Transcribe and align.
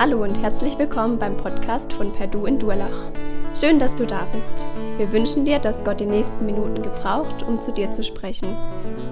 Hallo 0.00 0.22
und 0.22 0.34
herzlich 0.40 0.78
willkommen 0.78 1.18
beim 1.18 1.36
Podcast 1.36 1.92
von 1.92 2.10
Perdu 2.10 2.46
in 2.46 2.58
Durlach. 2.58 3.12
Schön, 3.54 3.78
dass 3.78 3.94
du 3.94 4.06
da 4.06 4.24
bist. 4.32 4.64
Wir 4.96 5.12
wünschen 5.12 5.44
dir, 5.44 5.58
dass 5.58 5.84
Gott 5.84 6.00
die 6.00 6.06
nächsten 6.06 6.46
Minuten 6.46 6.80
gebraucht, 6.80 7.42
um 7.42 7.60
zu 7.60 7.70
dir 7.70 7.90
zu 7.90 8.02
sprechen. 8.02 8.56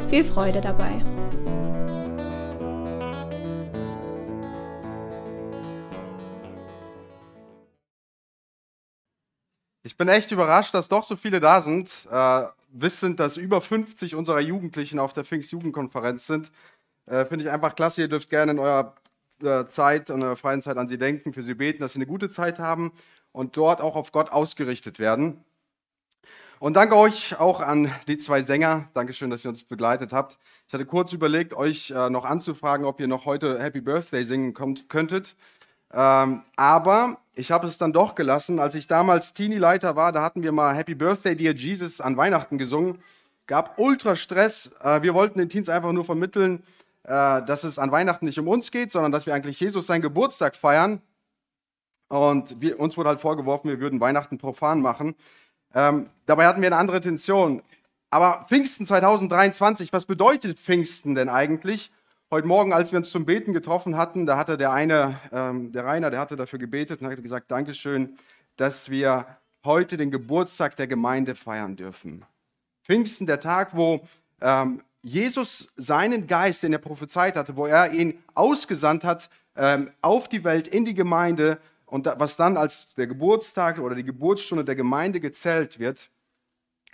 Viel 0.09 0.24
Freude 0.24 0.62
dabei. 0.62 1.04
Ich 9.82 9.98
bin 9.98 10.09
echt 10.09 10.32
überrascht, 10.32 10.73
dass 10.73 10.88
doch 10.88 11.05
so 11.05 11.16
viele 11.16 11.38
da 11.38 11.60
sind. 11.60 12.09
Äh, 12.10 12.45
wissend, 12.70 13.20
dass 13.20 13.36
über 13.36 13.60
50 13.60 14.14
unserer 14.14 14.41
Jugendlichen 14.41 14.98
auf 14.98 15.12
der 15.12 15.27
Pfingstjugendkonferenz 15.27 16.27
sind. 16.27 16.50
Äh, 17.05 17.27
Finde 17.27 17.45
ich 17.45 17.50
einfach 17.50 17.77
klasse. 17.77 18.00
Ihr 18.00 18.09
dürft 18.09 18.30
gerne 18.30 18.52
in 18.52 18.59
eurer 18.59 18.95
Zeit, 19.69 20.10
in 20.10 20.23
eurer 20.23 20.37
freien 20.37 20.62
Zeit 20.62 20.77
an 20.77 20.88
sie 20.88 20.98
denken, 20.98 21.33
für 21.33 21.42
sie 21.42 21.55
beten, 21.55 21.80
dass 21.80 21.92
sie 21.92 21.98
eine 21.98 22.06
gute 22.06 22.29
Zeit 22.29 22.59
haben 22.59 22.92
und 23.33 23.56
dort 23.56 23.80
auch 23.80 23.96
auf 23.96 24.12
Gott 24.12 24.30
ausgerichtet 24.30 24.98
werden. 24.98 25.45
Und 26.60 26.74
danke 26.74 26.96
euch 26.96 27.38
auch 27.38 27.60
an 27.60 27.93
die 28.09 28.16
zwei 28.16 28.41
Sänger. 28.41 28.88
Dankeschön, 28.93 29.30
dass 29.30 29.45
ihr 29.45 29.48
uns 29.51 29.62
begleitet 29.62 30.12
habt. 30.12 30.38
Ich 30.66 30.74
hatte 30.74 30.87
kurz 30.87 31.12
überlegt, 31.12 31.55
euch 31.55 31.93
äh, 31.93 32.10
noch 32.10 32.24
anzufragen, 32.24 32.84
ob 32.84 32.98
ihr 32.98 33.06
noch 33.06 33.27
heute 33.27 33.60
Happy 33.60 33.80
Birthday 33.80 34.24
singen 34.24 34.55
könntet. 34.88 35.37
Ähm, 35.93 36.43
aber 36.57 37.18
ich 37.34 37.52
habe 37.52 37.68
es 37.68 37.79
dann 37.79 37.93
doch 37.93 38.16
gelassen. 38.16 38.59
Als 38.59 38.74
ich 38.74 38.88
damals 38.88 39.34
Teenie-Leiter 39.34 39.95
war, 39.95 40.10
da 40.10 40.23
hatten 40.23 40.43
wir 40.43 40.51
mal 40.51 40.74
Happy 40.74 40.96
Birthday, 40.96 41.37
Dear 41.37 41.55
Jesus 41.55 42.01
an 42.01 42.16
Weihnachten 42.16 42.59
gesungen. 42.59 42.98
Gab 43.46 43.79
ultra 43.79 44.16
Stress. 44.16 44.73
Äh, 44.82 45.02
wir 45.02 45.15
wollten 45.15 45.38
den 45.38 45.49
Teens 45.49 45.68
einfach 45.68 45.93
nur 45.93 46.05
vermitteln, 46.05 46.57
äh, 46.59 46.87
dass 47.04 47.65
es 47.65 47.79
an 47.79 47.91
Weihnachten 47.91 48.27
nicht 48.27 48.38
um 48.38 48.49
uns 48.49 48.71
geht, 48.71 48.93
sondern 48.93 49.13
dass 49.13 49.27
wir 49.27 49.35
eigentlich 49.35 49.60
Jesus 49.60 49.87
seinen 49.87 50.02
Geburtstag 50.02 50.57
feiern. 50.57 51.01
Und 52.09 52.60
wir, 52.60 52.80
uns 52.80 52.96
wurde 52.96 53.10
halt 53.10 53.21
vorgeworfen, 53.21 53.68
wir 53.68 53.80
würden 53.80 54.01
Weihnachten 54.01 54.38
profan 54.38 54.80
machen. 54.80 55.15
Ähm, 55.74 56.09
dabei 56.27 56.46
hatten 56.46 56.63
wir 56.63 56.68
eine 56.68 56.77
andere 56.77 56.96
Intention. 56.99 57.63
Aber 58.10 58.46
Pfingsten 58.49 58.87
2023, 58.87 59.93
was 59.93 60.07
bedeutet 60.07 60.59
Pfingsten 60.59 61.15
denn 61.15 61.29
eigentlich? 61.29 61.93
Heute 62.30 62.46
Morgen, 62.46 62.73
als 62.73 62.93
wir 62.93 62.99
uns 62.99 63.10
zum 63.10 63.27
Beten 63.27 63.52
getroffen 63.52 63.96
hatten, 63.96 64.27
da 64.27 64.37
hatte 64.38 64.56
der 64.56 64.72
eine, 64.72 65.21
ähm, 65.33 65.72
der 65.72 65.84
Rainer, 65.84 66.10
der 66.10 66.21
hatte 66.21 66.37
dafür 66.37 66.59
gebetet 66.59 67.00
und 67.00 67.10
hat 67.10 67.22
gesagt, 67.22 67.50
Dankeschön, 67.50 68.16
dass 68.56 68.91
wir 68.91 69.27
heute 69.65 69.97
den 69.97 70.10
Geburtstag 70.10 70.77
der 70.77 70.87
Gemeinde 70.87 71.34
feiern 71.34 71.77
dürfen. 71.77 72.25
Pfingsten, 72.84 73.27
der 73.27 73.41
Tag, 73.41 73.77
wo 73.77 74.00
ähm, 74.41 74.83
Jesus 75.03 75.69
seinen 75.77 76.27
Geist, 76.27 76.62
den 76.62 76.72
er 76.72 76.78
prophezeit 76.78 77.37
hatte, 77.37 77.56
wo 77.56 77.66
er 77.66 77.93
ihn 77.93 78.22
ausgesandt 78.34 79.05
hat 79.05 79.31
ähm, 79.56 79.91
auf 80.03 80.28
die 80.28 80.44
Welt, 80.44 80.66
in 80.66 80.84
die 80.84 80.94
Gemeinde 80.94 81.59
und 81.87 82.06
da, 82.06 82.19
was 82.19 82.37
dann 82.37 82.56
als 82.56 82.94
der 82.94 83.06
Geburtstag 83.06 83.78
oder 83.78 83.94
die 83.94 84.05
Geburtsstunde 84.05 84.65
der 84.65 84.77
Gemeinde 84.77 85.21
gezählt 85.21 85.78
wird. 85.78 86.10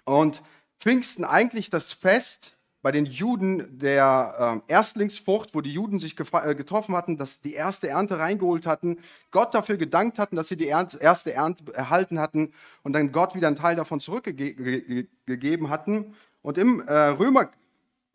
Und 0.05 0.43
Pfingsten 0.79 1.25
eigentlich 1.25 1.71
das 1.71 1.93
Fest 1.93 2.57
bei 2.85 2.93
den 2.93 3.07
Juden 3.07 3.79
der 3.79 4.63
äh, 4.69 4.73
Erstlingsfrucht, 4.73 5.55
wo 5.55 5.63
die 5.63 5.73
Juden 5.73 5.99
sich 5.99 6.17
äh, 6.19 6.55
getroffen 6.55 6.95
hatten, 6.95 7.17
dass 7.17 7.41
die 7.41 7.55
erste 7.55 7.89
Ernte 7.89 8.19
reingeholt 8.19 8.67
hatten, 8.67 8.99
Gott 9.31 9.55
dafür 9.55 9.79
gedankt 9.79 10.19
hatten, 10.19 10.37
dass 10.37 10.49
sie 10.49 10.57
die 10.57 10.69
Ernte, 10.69 10.99
erste 10.99 11.33
Ernte 11.33 11.73
erhalten 11.73 12.19
hatten 12.19 12.53
und 12.83 12.93
dann 12.93 13.11
Gott 13.11 13.35
wieder 13.35 13.47
einen 13.47 13.57
Teil 13.57 13.75
davon 13.75 14.01
zurückgegeben 14.01 15.71
hatten. 15.71 16.15
Und 16.43 16.59
im 16.59 16.87
äh, 16.87 17.09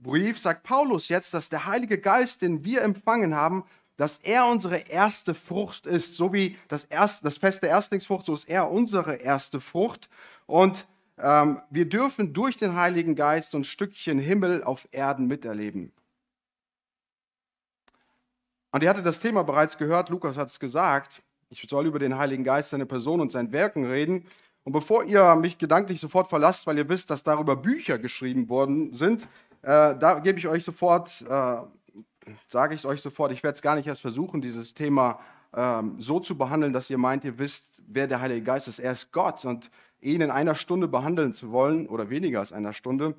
Römerbrief 0.05 0.39
sagt 0.39 0.63
Paulus 0.63 1.09
jetzt, 1.09 1.33
dass 1.33 1.49
der 1.49 1.65
Heilige 1.65 1.99
Geist, 1.99 2.41
den 2.41 2.63
wir 2.63 2.81
empfangen 2.81 3.35
haben, 3.35 3.63
dass 3.97 4.19
er 4.19 4.45
unsere 4.45 4.77
erste 4.77 5.33
Frucht 5.33 5.85
ist, 5.85 6.15
so 6.15 6.31
wie 6.31 6.57
das, 6.69 6.85
erste, 6.85 7.25
das 7.25 7.37
Fest 7.37 7.63
der 7.63 7.69
Erstlingsfrucht, 7.69 8.25
so 8.25 8.33
ist 8.33 8.47
er 8.47 8.71
unsere 8.71 9.15
erste 9.15 9.59
Frucht. 9.59 10.09
Und 10.45 10.87
ähm, 11.17 11.61
wir 11.69 11.87
dürfen 11.87 12.33
durch 12.33 12.55
den 12.55 12.75
Heiligen 12.75 13.15
Geist 13.15 13.51
so 13.51 13.57
ein 13.57 13.65
Stückchen 13.65 14.19
Himmel 14.19 14.63
auf 14.63 14.87
Erden 14.91 15.27
miterleben. 15.27 15.91
Und 18.71 18.83
ihr 18.83 18.89
hattet 18.89 19.05
das 19.05 19.19
Thema 19.19 19.43
bereits 19.43 19.77
gehört, 19.77 20.09
Lukas 20.09 20.37
hat 20.37 20.47
es 20.47 20.59
gesagt, 20.59 21.21
ich 21.49 21.65
soll 21.67 21.87
über 21.87 21.99
den 21.99 22.17
Heiligen 22.17 22.43
Geist, 22.43 22.69
seine 22.69 22.85
Person 22.85 23.19
und 23.19 23.31
sein 23.31 23.51
Werken 23.51 23.85
reden. 23.85 24.27
Und 24.63 24.71
bevor 24.71 25.03
ihr 25.03 25.35
mich 25.35 25.57
gedanklich 25.57 25.99
sofort 25.99 26.27
verlasst, 26.27 26.67
weil 26.67 26.77
ihr 26.77 26.87
wisst, 26.87 27.09
dass 27.09 27.23
darüber 27.23 27.55
Bücher 27.55 27.97
geschrieben 27.97 28.47
worden 28.49 28.93
sind, 28.93 29.27
äh, 29.61 29.97
da 29.97 30.19
gebe 30.19 30.39
ich 30.39 30.47
euch 30.47 30.63
sofort, 30.63 31.21
äh, 31.21 31.57
sage 32.47 32.75
ich 32.75 32.81
es 32.81 32.85
euch 32.85 33.01
sofort, 33.01 33.31
ich 33.31 33.43
werde 33.43 33.55
es 33.55 33.61
gar 33.61 33.75
nicht 33.75 33.87
erst 33.87 34.01
versuchen, 34.01 34.41
dieses 34.41 34.73
Thema 34.73 35.19
ähm, 35.53 35.95
so 35.99 36.19
zu 36.19 36.37
behandeln, 36.37 36.73
dass 36.73 36.89
ihr 36.89 36.97
meint, 36.97 37.23
ihr 37.23 37.37
wisst, 37.37 37.81
wer 37.87 38.07
der 38.07 38.21
Heilige 38.21 38.43
Geist 38.43 38.67
ist. 38.67 38.79
Er 38.79 38.91
ist 38.91 39.11
Gott 39.11 39.45
und 39.45 39.69
ihn 39.99 40.21
in 40.21 40.31
einer 40.31 40.55
Stunde 40.55 40.87
behandeln 40.87 41.33
zu 41.33 41.51
wollen 41.51 41.87
oder 41.87 42.09
weniger 42.09 42.39
als 42.39 42.53
einer 42.53 42.73
Stunde, 42.73 43.15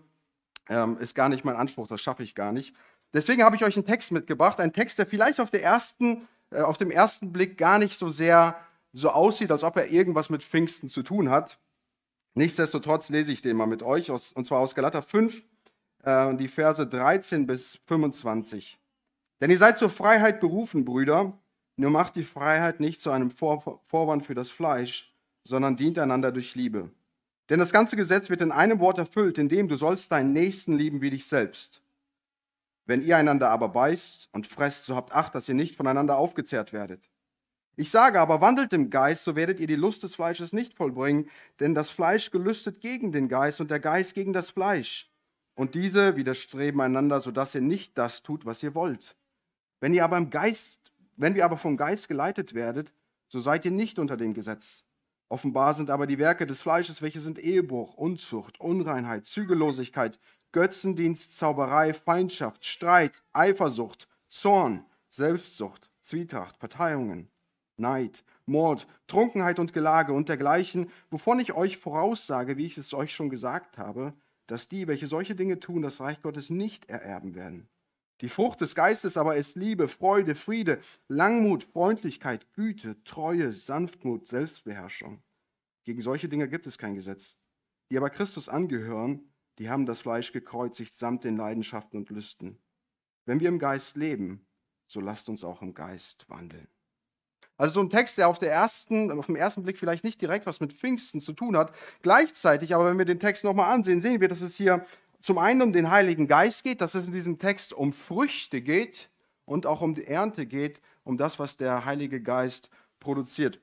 ähm, 0.69 0.97
ist 0.99 1.15
gar 1.15 1.29
nicht 1.29 1.45
mein 1.45 1.57
Anspruch, 1.57 1.89
das 1.89 2.01
schaffe 2.01 2.23
ich 2.23 2.35
gar 2.35 2.53
nicht. 2.53 2.75
Deswegen 3.13 3.43
habe 3.43 3.57
ich 3.57 3.65
euch 3.65 3.77
einen 3.77 3.87
Text 3.87 4.13
mitgebracht, 4.13 4.61
einen 4.61 4.73
Text, 4.73 4.99
der 4.99 5.07
vielleicht 5.07 5.41
auf, 5.41 5.51
der 5.51 5.63
ersten, 5.63 6.29
äh, 6.51 6.61
auf 6.61 6.79
dem 6.79 6.91
ersten 6.91 7.33
Blick 7.33 7.59
gar 7.59 7.79
nicht 7.79 7.99
so 7.99 8.09
sehr 8.09 8.57
so 8.93 9.11
aussieht, 9.11 9.51
als 9.51 9.63
ob 9.63 9.77
er 9.77 9.91
irgendwas 9.91 10.31
mit 10.31 10.43
Pfingsten 10.43 10.89
zu 10.89 11.03
tun 11.03 11.31
hat. 11.31 11.59
Nichtsdestotrotz 12.35 13.09
lese 13.09 13.33
ich 13.33 13.43
den 13.43 13.57
mal 13.57 13.67
mit 13.67 13.83
euch, 13.83 14.11
und 14.11 14.47
zwar 14.47 14.61
aus 14.61 14.75
Galater 14.75 15.03
5, 15.03 15.43
äh, 16.03 16.35
die 16.35 16.49
Verse 16.49 16.87
13 16.87 17.47
bis 17.47 17.81
25. 17.87 18.79
Denn 19.41 19.51
ihr 19.51 19.59
seid 19.59 19.79
zur 19.79 19.91
Freiheit 19.91 20.41
berufen, 20.41 20.85
Brüder, 20.85 21.39
nur 21.77 21.91
macht 21.91 22.17
die 22.17 22.25
Freiheit 22.25 22.81
nicht 22.81 23.01
zu 23.01 23.11
einem 23.11 23.31
Vor 23.31 23.81
Vorwand 23.87 24.27
für 24.27 24.35
das 24.35 24.51
Fleisch, 24.51 25.15
sondern 25.45 25.77
dient 25.77 25.99
einander 25.99 26.31
durch 26.33 26.55
Liebe. 26.55 26.91
Denn 27.49 27.59
das 27.59 27.73
ganze 27.73 27.97
Gesetz 27.97 28.31
wird 28.31 28.43
in 28.43 28.53
einem 28.53 28.79
Wort 28.79 28.99
erfüllt, 28.99 29.39
in 29.39 29.49
dem 29.49 29.67
du 29.67 29.77
sollst 29.77 30.13
deinen 30.13 30.33
Nächsten 30.33 30.77
lieben 30.77 31.01
wie 31.01 31.11
dich 31.11 31.27
selbst. 31.27 31.83
Wenn 32.87 33.03
ihr 33.03 33.17
einander 33.17 33.51
aber 33.51 33.69
beißt 33.69 34.29
und 34.33 34.47
fresst, 34.47 34.85
so 34.85 34.95
habt 34.95 35.13
Acht, 35.15 35.35
dass 35.35 35.49
ihr 35.49 35.55
nicht 35.55 35.75
voneinander 35.75 36.17
aufgezehrt 36.17 36.73
werdet. 36.73 37.11
Ich 37.77 37.91
sage 37.91 38.21
aber, 38.21 38.41
wandelt 38.41 38.73
im 38.73 38.91
Geist, 38.91 39.25
so 39.25 39.37
werdet 39.37 39.59
ihr 39.59 39.67
die 39.67 39.77
Lust 39.77 40.03
des 40.03 40.15
Fleisches 40.15 40.53
nicht 40.53 40.75
vollbringen, 40.75 41.29
denn 41.61 41.75
das 41.75 41.91
Fleisch 41.91 42.31
gelüstet 42.31 42.81
gegen 42.81 43.11
den 43.11 43.29
Geist 43.29 43.61
und 43.61 43.71
der 43.71 43.81
Geist 43.81 44.15
gegen 44.15 44.33
das 44.33 44.51
Fleisch. 44.51 45.10
Und 45.61 45.75
diese 45.75 46.17
widerstreben 46.17 46.81
einander, 46.81 47.21
sodass 47.21 47.55
ihr 47.55 47.61
nicht 47.61 47.99
das 47.99 48.23
tut, 48.23 48.47
was 48.47 48.63
ihr 48.63 48.75
wollt. 48.75 49.15
Wenn 49.79 49.93
ihr 49.93 50.05
aber 50.05 50.17
im 50.17 50.31
Geist, 50.31 50.91
wenn 51.17 51.37
ihr 51.37 51.45
aber 51.45 51.59
vom 51.59 51.77
Geist 51.77 52.09
geleitet 52.09 52.55
werdet, 52.55 52.95
so 53.29 53.41
seid 53.41 53.67
ihr 53.67 53.71
nicht 53.71 53.99
unter 53.99 54.17
dem 54.17 54.33
Gesetz. 54.33 54.87
Offenbar 55.29 55.75
sind 55.75 55.91
aber 55.91 56.07
die 56.07 56.17
Werke 56.17 56.47
des 56.47 56.63
Fleisches, 56.63 57.03
welche 57.03 57.21
sind 57.21 57.39
Ehebruch, 57.39 57.93
Unzucht, 57.93 58.59
Unreinheit, 58.59 59.27
Zügellosigkeit, 59.27 60.19
Götzendienst, 60.53 61.37
Zauberei, 61.37 61.93
Feindschaft, 61.93 62.65
Streit, 62.65 63.23
Eifersucht, 63.35 64.09
Zorn, 64.29 64.87
Selbstsucht, 65.11 65.91
Zwietracht, 66.01 66.59
Parteiungen, 66.59 67.29
Neid, 67.77 68.25
Mord, 68.47 68.87
Trunkenheit 69.09 69.59
und 69.59 69.75
Gelage 69.75 70.15
und 70.15 70.31
dergleichen, 70.31 70.91
wovon 71.11 71.39
ich 71.39 71.53
euch 71.53 71.77
voraussage, 71.77 72.57
wie 72.57 72.65
ich 72.65 72.79
es 72.79 72.95
euch 72.95 73.13
schon 73.13 73.29
gesagt 73.29 73.77
habe, 73.77 74.13
dass 74.51 74.69
die, 74.69 74.89
welche 74.89 75.07
solche 75.07 75.37
Dinge 75.37 75.61
tun, 75.61 75.83
das 75.83 76.01
Reich 76.01 76.23
Gottes 76.23 76.51
nicht 76.51 76.87
ererben 76.87 77.35
werden. 77.35 77.69
Die 78.21 78.29
Frucht 78.29 78.61
des 78.61 78.75
Geistes 78.75 79.17
aber 79.17 79.37
ist 79.37 79.57
Liebe, 79.57 79.89
Freude, 79.89 80.35
Friede, 80.35 80.81
Langmut, 81.09 81.63
Freundlichkeit, 81.63 82.53
Güte, 82.53 83.03
Treue, 83.05 83.53
Sanftmut, 83.53 84.27
Selbstbeherrschung. 84.27 85.23
Gegen 85.85 86.03
solche 86.03 86.29
Dinge 86.29 86.49
gibt 86.49 86.67
es 86.67 86.79
kein 86.79 86.97
Gesetz. 86.97 87.39
Die 87.91 87.97
aber 87.97 88.11
Christus 88.11 88.49
angehören, 88.49 89.33
die 89.59 89.71
haben 89.71 89.87
das 89.87 90.01
Fleisch 90.01 90.33
gekreuzigt 90.33 90.93
samt 90.93 91.25
den 91.25 91.37
Leidenschaften 91.37 91.99
und 91.99 92.11
Lüsten. 92.11 92.59
Wenn 93.27 93.41
wir 93.41 93.49
im 93.49 93.59
Geist 93.59 93.97
leben, 93.97 94.47
so 94.87 95.01
lasst 95.01 95.29
uns 95.29 95.45
auch 95.45 95.63
im 95.63 95.75
Geist 95.75 96.29
wandeln. 96.29 96.67
Also 97.57 97.75
so 97.75 97.81
ein 97.81 97.91
Text, 97.91 98.17
der 98.17 98.29
auf, 98.29 98.39
der 98.39 98.51
ersten, 98.51 99.11
auf 99.11 99.27
den 99.27 99.37
ersten 99.37 99.63
Blick 99.63 99.79
vielleicht 99.79 100.03
nicht 100.03 100.21
direkt 100.21 100.47
was 100.47 100.61
mit 100.61 100.73
Pfingsten 100.73 101.21
zu 101.21 101.33
tun 101.33 101.57
hat. 101.57 101.73
Gleichzeitig, 102.03 102.75
aber 102.75 102.87
wenn 102.87 102.99
wir 102.99 103.05
den 103.05 103.21
Text 103.21 103.45
nochmal 103.45 103.73
ansehen, 103.73 104.01
sehen 104.01 104.21
wir, 104.21 104.29
dass 104.29 104.41
es 104.41 104.57
hier 104.57 104.85
zum 105.21 105.39
einen 105.39 105.61
um 105.61 105.73
den 105.73 105.91
Heiligen 105.91 106.27
Geist 106.27 106.65
geht, 106.65 106.81
dass 106.81 106.95
es 106.95 107.09
in 107.09 107.13
diesem 107.13 107.39
Text 107.39 107.73
um 107.73 107.93
Früchte 107.93 108.63
geht 108.63 109.11
und 109.45 109.67
auch 109.67 109.83
um 109.83 109.95
die 109.95 110.07
Ernte 110.07 110.47
geht, 110.47 110.81
um 111.05 111.19
das, 111.19 111.39
was 111.39 111.57
der 111.57 111.85
Heilige 111.85 112.23
Geist 112.23 112.71
produziert. 112.99 113.61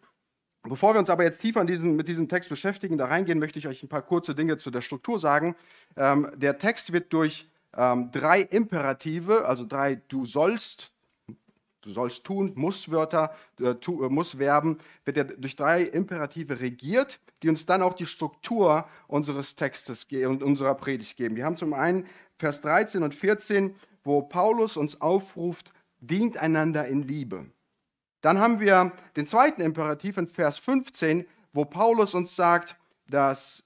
Bevor 0.63 0.93
wir 0.93 0.99
uns 0.99 1.09
aber 1.09 1.23
jetzt 1.23 1.39
tiefer 1.39 1.63
diesem, 1.65 1.95
mit 1.95 2.07
diesem 2.07 2.27
Text 2.27 2.49
beschäftigen, 2.49 2.97
da 2.97 3.05
reingehen, 3.05 3.39
möchte 3.39 3.57
ich 3.57 3.67
euch 3.67 3.83
ein 3.83 3.89
paar 3.89 4.01
kurze 4.01 4.35
Dinge 4.35 4.57
zu 4.57 4.69
der 4.69 4.81
Struktur 4.81 5.19
sagen. 5.19 5.55
Ähm, 5.95 6.29
der 6.35 6.57
Text 6.57 6.91
wird 6.93 7.13
durch 7.13 7.49
ähm, 7.75 8.11
drei 8.11 8.41
Imperative, 8.41 9.45
also 9.45 9.65
drei 9.65 9.95
Du 9.95 10.25
sollst, 10.25 10.91
du 11.87 11.93
sollst 11.93 12.23
tun, 12.23 12.51
Musswörter, 12.55 13.33
äh, 13.59 13.75
tu, 13.75 14.03
äh, 14.03 14.09
Mussverben, 14.09 14.77
wird 15.05 15.17
er 15.17 15.23
durch 15.23 15.55
drei 15.55 15.83
Imperative 15.83 16.59
regiert, 16.59 17.19
die 17.41 17.49
uns 17.49 17.65
dann 17.65 17.81
auch 17.81 17.93
die 17.93 18.05
Struktur 18.05 18.87
unseres 19.07 19.55
Textes 19.55 20.05
und 20.11 20.43
unserer 20.43 20.75
Predigt 20.75 21.17
geben. 21.17 21.35
Wir 21.35 21.45
haben 21.45 21.57
zum 21.57 21.73
einen 21.73 22.05
Vers 22.37 22.61
13 22.61 23.03
und 23.03 23.15
14, 23.15 23.75
wo 24.03 24.21
Paulus 24.21 24.77
uns 24.77 25.01
aufruft, 25.01 25.73
dient 25.99 26.37
einander 26.37 26.85
in 26.85 27.03
Liebe. 27.03 27.45
Dann 28.21 28.39
haben 28.39 28.59
wir 28.59 28.91
den 29.15 29.27
zweiten 29.27 29.61
Imperativ 29.61 30.17
in 30.17 30.27
Vers 30.27 30.57
15, 30.57 31.25
wo 31.53 31.65
Paulus 31.65 32.13
uns 32.13 32.35
sagt, 32.35 32.75
dass 33.07 33.63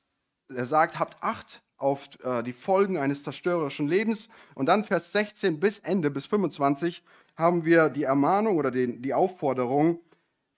er 0.49 0.65
sagt, 0.65 0.99
habt 0.99 1.21
Acht 1.23 1.61
auf 1.81 2.07
äh, 2.23 2.43
die 2.43 2.53
Folgen 2.53 2.97
eines 2.97 3.23
zerstörerischen 3.23 3.87
Lebens. 3.87 4.29
Und 4.55 4.67
dann 4.67 4.85
Vers 4.85 5.11
16 5.11 5.59
bis 5.59 5.79
Ende, 5.79 6.11
bis 6.11 6.25
25, 6.27 7.03
haben 7.35 7.65
wir 7.65 7.89
die 7.89 8.03
Ermahnung 8.03 8.57
oder 8.57 8.71
die, 8.71 9.01
die 9.01 9.13
Aufforderung, 9.13 9.99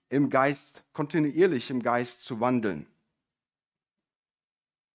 im 0.09 0.29
Geist, 0.29 0.83
kontinuierlich 0.93 1.71
im 1.71 1.81
Geist 1.81 2.23
zu 2.23 2.39
wandeln. 2.39 2.85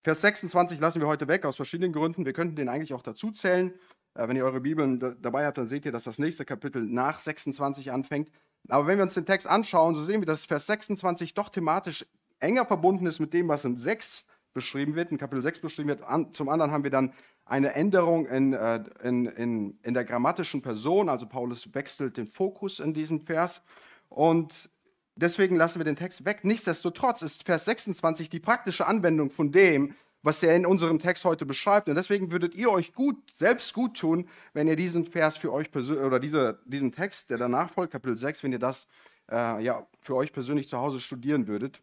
Vers 0.05 0.21
26 0.21 0.79
lassen 0.79 1.01
wir 1.01 1.09
heute 1.09 1.27
weg 1.27 1.45
aus 1.45 1.57
verschiedenen 1.57 1.93
Gründen. 1.93 2.25
Wir 2.25 2.33
könnten 2.33 2.55
den 2.55 2.69
eigentlich 2.69 2.95
auch 2.95 3.03
dazu 3.03 3.33
zählen. 3.33 3.75
Äh, 4.15 4.29
wenn 4.29 4.37
ihr 4.37 4.45
eure 4.45 4.61
Bibeln 4.61 5.17
dabei 5.21 5.45
habt, 5.45 5.59
dann 5.59 5.67
seht 5.67 5.85
ihr, 5.85 5.93
dass 5.93 6.05
das 6.05 6.21
nächste 6.21 6.45
Kapitel 6.45 6.83
nach 6.85 7.19
26 7.19 7.91
anfängt. 7.91 8.31
Aber 8.69 8.87
wenn 8.87 8.99
wir 8.99 9.03
uns 9.03 9.15
den 9.15 9.27
Text 9.27 9.49
anschauen, 9.49 9.97
so 9.97 10.05
sehen 10.05 10.21
wir, 10.21 10.27
dass 10.27 10.45
Vers 10.45 10.67
26 10.67 11.35
doch 11.35 11.49
thematisch 11.49 12.07
enger 12.39 12.65
verbunden 12.65 13.07
ist 13.07 13.19
mit 13.19 13.33
dem, 13.33 13.49
was 13.49 13.65
im 13.65 13.77
6 13.77 14.25
beschrieben 14.55 14.95
wird, 14.95 15.11
in 15.11 15.19
Kapitel 15.19 15.43
6 15.43 15.61
beschrieben 15.61 15.89
wird. 15.89 16.35
Zum 16.35 16.49
anderen 16.49 16.71
haben 16.71 16.85
wir 16.85 16.91
dann 16.91 17.13
eine 17.49 17.75
Änderung 17.75 18.27
in, 18.27 18.53
äh, 18.53 18.85
in, 19.03 19.27
in, 19.27 19.79
in 19.83 19.95
der 19.95 20.05
grammatischen 20.05 20.63
Person, 20.63 21.09
also 21.09 21.27
Paulus 21.27 21.75
wechselt 21.75 22.17
den 22.17 22.27
Fokus 22.27 22.79
in 22.79 22.95
diesem 22.95 23.21
Vers. 23.21 23.63
Und 24.09 24.71
deswegen 25.17 25.57
lassen 25.57 25.81
wir 25.81 25.85
den 25.85 25.97
Text 25.97 26.25
weg. 26.25 26.45
Nichtsdestotrotz 26.45 27.23
ist 27.23 27.45
Vers 27.45 27.65
26 27.65 28.29
die 28.29 28.41
praktische 28.41 28.87
Anwendung 28.87 29.31
von 29.31 29.51
dem, 29.51 29.95
was 30.23 30.43
er 30.43 30.55
in 30.55 30.67
unserem 30.67 30.99
Text 30.99 31.25
heute 31.25 31.47
beschreibt. 31.47 31.89
Und 31.89 31.95
deswegen 31.95 32.31
würdet 32.31 32.55
ihr 32.55 32.71
euch 32.71 32.93
gut, 32.93 33.17
selbst 33.33 33.73
gut 33.73 33.97
tun, 33.97 34.29
wenn 34.53 34.69
ihr 34.69 34.77
diesen 34.77 35.07
Vers 35.07 35.37
für 35.37 35.53
euch 35.53 35.71
persönlich, 35.71 36.05
oder 36.05 36.21
diese, 36.21 36.61
diesen 36.67 36.93
Text, 36.93 37.31
der 37.31 37.39
danach 37.39 37.71
folgt, 37.71 37.93
Kapitel 37.93 38.17
6, 38.17 38.43
wenn 38.43 38.53
ihr 38.53 38.59
das 38.59 38.89
äh, 39.31 39.63
ja, 39.63 39.87
für 40.01 40.17
euch 40.17 40.33
persönlich 40.33 40.69
zu 40.69 40.79
Hause 40.79 41.01
studieren 41.01 41.47
würdet. 41.47 41.81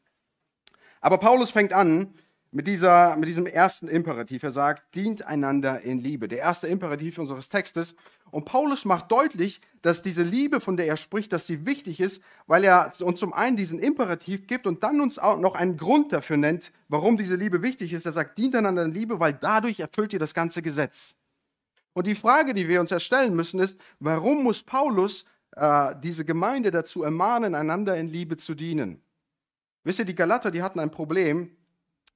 Aber 1.02 1.18
Paulus 1.18 1.52
fängt 1.52 1.74
an 1.74 2.14
mit, 2.56 2.68
dieser, 2.68 3.18
mit 3.18 3.28
diesem 3.28 3.48
ersten 3.48 3.90
Imperativ. 3.90 4.42
Er 4.44 4.54
sagt, 4.54 4.96
dient 4.96 5.26
einander 5.26 5.82
in 5.82 6.00
Liebe. 6.00 6.30
Der 6.30 6.40
erste 6.40 6.68
Imperativ 6.68 7.18
unseres 7.18 7.50
Textes. 7.50 7.96
Und 8.32 8.46
Paulus 8.46 8.86
macht 8.86 9.12
deutlich, 9.12 9.60
dass 9.82 10.02
diese 10.02 10.24
Liebe, 10.24 10.62
von 10.62 10.78
der 10.78 10.88
er 10.88 10.96
spricht, 10.96 11.34
dass 11.34 11.48
sie 11.48 11.66
wichtig 11.66 12.00
ist, 12.00 12.22
weil 12.48 12.64
er 12.64 12.94
uns 13.02 13.20
zum 13.20 13.34
einen 13.34 13.58
diesen 13.58 13.78
Imperativ 13.80 14.48
gibt 14.48 14.68
und 14.68 14.84
dann 14.84 15.02
uns 15.02 15.20
auch 15.20 15.38
noch 15.38 15.56
einen 15.56 15.76
Grund 15.76 16.14
dafür 16.14 16.38
nennt, 16.38 16.72
warum 16.88 17.18
diese 17.18 17.36
Liebe 17.36 17.62
wichtig 17.62 17.92
ist. 17.92 18.06
Er 18.06 18.14
sagt, 18.14 18.38
dient 18.38 18.56
einander 18.56 18.86
in 18.86 18.94
Liebe, 18.94 19.20
weil 19.20 19.34
dadurch 19.34 19.82
erfüllt 19.82 20.14
ihr 20.14 20.20
das 20.20 20.34
ganze 20.34 20.62
Gesetz. 20.62 21.14
Und 21.92 22.08
die 22.08 22.16
Frage, 22.16 22.54
die 22.54 22.70
wir 22.70 22.80
uns 22.80 22.92
erstellen 22.92 23.36
müssen, 23.36 23.60
ist, 23.60 23.78
warum 24.00 24.44
muss 24.44 24.64
Paulus 24.64 25.26
äh, 25.58 25.94
diese 26.02 26.24
Gemeinde 26.24 26.72
dazu 26.72 27.04
ermahnen, 27.04 27.54
einander 27.54 27.98
in 27.98 28.08
Liebe 28.08 28.38
zu 28.38 28.56
dienen? 28.56 29.02
Wisst 29.84 30.00
ihr, 30.00 30.06
die 30.06 30.16
Galater, 30.16 30.52
die 30.52 30.64
hatten 30.64 30.80
ein 30.80 30.90
Problem, 30.90 31.55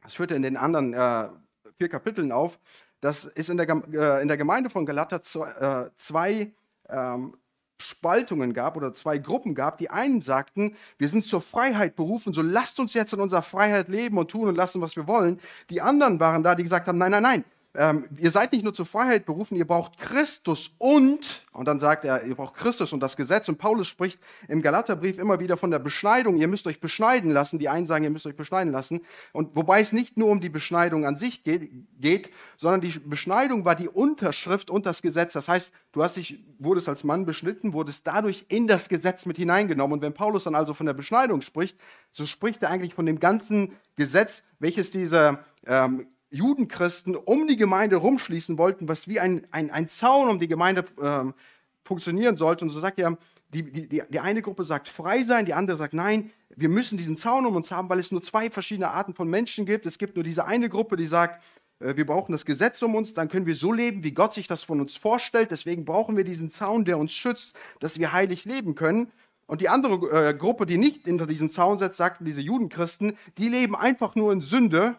das 0.01 0.13
führt 0.13 0.31
in 0.31 0.41
den 0.41 0.57
anderen 0.57 0.93
äh, 0.93 1.29
vier 1.77 1.89
Kapiteln 1.89 2.31
auf. 2.31 2.59
Das 3.01 3.25
ist 3.25 3.49
in 3.49 3.57
der, 3.57 3.69
äh, 3.69 4.21
in 4.21 4.27
der 4.27 4.37
Gemeinde 4.37 4.69
von 4.69 4.85
Galater 4.85 5.21
zwei, 5.21 5.49
äh, 5.51 5.89
zwei 5.97 6.51
ähm, 6.89 7.35
Spaltungen 7.81 8.53
gab 8.53 8.75
oder 8.75 8.93
zwei 8.93 9.17
Gruppen 9.17 9.55
gab. 9.55 9.77
Die 9.77 9.89
einen 9.89 10.21
sagten, 10.21 10.75
wir 10.97 11.07
sind 11.07 11.25
zur 11.25 11.41
Freiheit 11.41 11.95
berufen, 11.95 12.33
so 12.33 12.41
lasst 12.41 12.79
uns 12.79 12.93
jetzt 12.93 13.13
in 13.13 13.21
unserer 13.21 13.41
Freiheit 13.41 13.87
leben 13.87 14.17
und 14.17 14.29
tun 14.29 14.49
und 14.49 14.55
lassen, 14.55 14.81
was 14.81 14.95
wir 14.95 15.07
wollen. 15.07 15.39
Die 15.69 15.81
anderen 15.81 16.19
waren 16.19 16.43
da, 16.43 16.55
die 16.55 16.63
gesagt 16.63 16.87
haben, 16.87 16.97
nein, 16.97 17.11
nein, 17.11 17.23
nein, 17.23 17.45
ähm, 17.79 18.09
ihr 18.17 18.29
seid 18.29 18.51
nicht 18.51 18.65
nur 18.65 18.73
zur 18.73 18.85
Freiheit 18.85 19.25
berufen, 19.25 19.55
ihr 19.55 19.65
braucht 19.65 19.97
Christus 19.97 20.71
und, 20.79 21.45
und 21.53 21.65
dann 21.65 21.79
sagt 21.79 22.03
er, 22.03 22.25
ihr 22.25 22.35
braucht 22.35 22.55
Christus 22.55 22.91
und 22.91 22.99
das 22.99 23.15
Gesetz. 23.15 23.47
Und 23.47 23.57
Paulus 23.57 23.87
spricht 23.87 24.19
im 24.49 24.61
Galaterbrief 24.61 25.17
immer 25.17 25.39
wieder 25.39 25.55
von 25.55 25.71
der 25.71 25.79
Beschneidung. 25.79 26.35
Ihr 26.35 26.49
müsst 26.49 26.67
euch 26.67 26.81
beschneiden 26.81 27.31
lassen. 27.31 27.57
Die 27.57 27.69
einen 27.69 27.85
sagen, 27.85 28.03
ihr 28.03 28.09
müsst 28.09 28.25
euch 28.25 28.35
beschneiden 28.35 28.73
lassen. 28.73 28.99
Und 29.31 29.55
wobei 29.55 29.79
es 29.79 29.93
nicht 29.93 30.17
nur 30.17 30.27
um 30.27 30.41
die 30.41 30.49
Beschneidung 30.49 31.05
an 31.05 31.15
sich 31.15 31.45
geht, 31.45 31.71
geht 32.01 32.31
sondern 32.57 32.81
die 32.81 32.99
Beschneidung 32.99 33.63
war 33.63 33.75
die 33.75 33.87
Unterschrift 33.87 34.69
und 34.69 34.85
das 34.85 35.01
Gesetz. 35.01 35.31
Das 35.31 35.47
heißt, 35.47 35.71
du 35.93 36.03
hast 36.03 36.17
dich, 36.17 36.43
wurdest 36.57 36.89
als 36.89 37.05
Mann 37.05 37.25
beschnitten, 37.25 37.71
wurdest 37.71 38.05
dadurch 38.05 38.45
in 38.49 38.67
das 38.67 38.89
Gesetz 38.89 39.25
mit 39.25 39.37
hineingenommen. 39.37 39.93
Und 39.93 40.01
wenn 40.01 40.13
Paulus 40.13 40.43
dann 40.43 40.55
also 40.55 40.73
von 40.73 40.85
der 40.85 40.93
Beschneidung 40.93 41.39
spricht, 41.39 41.77
so 42.11 42.25
spricht 42.25 42.61
er 42.61 42.71
eigentlich 42.71 42.93
von 42.93 43.05
dem 43.05 43.21
ganzen 43.21 43.71
Gesetz, 43.95 44.43
welches 44.59 44.91
dieser 44.91 45.45
ähm, 45.65 46.07
Judenchristen 46.29 47.15
um 47.15 47.47
die 47.47 47.57
Gemeinde 47.57 47.95
rumschließen 47.95 48.57
wollten, 48.57 48.87
was 48.87 49.07
wie 49.07 49.19
ein, 49.19 49.47
ein, 49.51 49.71
ein 49.71 49.87
Zaun 49.87 50.29
um 50.29 50.39
die 50.39 50.47
Gemeinde 50.47 50.85
ähm, 51.01 51.33
funktionieren 51.83 52.37
sollte. 52.37 52.65
Und 52.65 52.71
so 52.71 52.79
sagt 52.79 52.99
er, 52.99 53.17
die, 53.49 53.63
die, 53.63 54.03
die 54.07 54.19
eine 54.19 54.41
Gruppe 54.41 54.63
sagt 54.63 54.87
frei 54.87 55.23
sein, 55.23 55.45
die 55.45 55.53
andere 55.53 55.77
sagt 55.77 55.93
nein, 55.93 56.31
wir 56.55 56.69
müssen 56.69 56.97
diesen 56.97 57.15
Zaun 57.15 57.45
um 57.45 57.55
uns 57.55 57.71
haben, 57.71 57.89
weil 57.89 57.99
es 57.99 58.11
nur 58.11 58.21
zwei 58.21 58.49
verschiedene 58.49 58.91
Arten 58.91 59.13
von 59.13 59.27
Menschen 59.27 59.65
gibt. 59.65 59.85
Es 59.85 59.97
gibt 59.97 60.15
nur 60.15 60.23
diese 60.23 60.45
eine 60.45 60.69
Gruppe, 60.69 60.97
die 60.97 61.07
sagt, 61.07 61.43
äh, 61.79 61.95
wir 61.95 62.05
brauchen 62.05 62.31
das 62.31 62.45
Gesetz 62.45 62.81
um 62.83 62.95
uns, 62.95 63.13
dann 63.13 63.29
können 63.29 63.45
wir 63.45 63.55
so 63.55 63.71
leben, 63.71 64.03
wie 64.03 64.11
Gott 64.11 64.33
sich 64.33 64.47
das 64.47 64.61
von 64.63 64.79
uns 64.79 64.95
vorstellt. 64.95 65.51
Deswegen 65.51 65.85
brauchen 65.85 66.15
wir 66.15 66.23
diesen 66.23 66.49
Zaun, 66.49 66.85
der 66.85 66.99
uns 66.99 67.11
schützt, 67.11 67.55
dass 67.79 67.97
wir 67.97 68.11
heilig 68.11 68.45
leben 68.45 68.75
können. 68.75 69.11
Und 69.47 69.61
die 69.61 69.69
andere 69.69 70.29
äh, 70.29 70.33
Gruppe, 70.35 70.67
die 70.67 70.77
nicht 70.77 71.05
hinter 71.05 71.25
diesem 71.25 71.49
Zaun 71.49 71.79
setzt, 71.79 71.97
sagten 71.97 72.23
diese 72.23 72.41
Judenchristen, 72.41 73.17
die 73.39 73.49
leben 73.49 73.75
einfach 73.75 74.13
nur 74.15 74.31
in 74.31 74.41
Sünde 74.41 74.95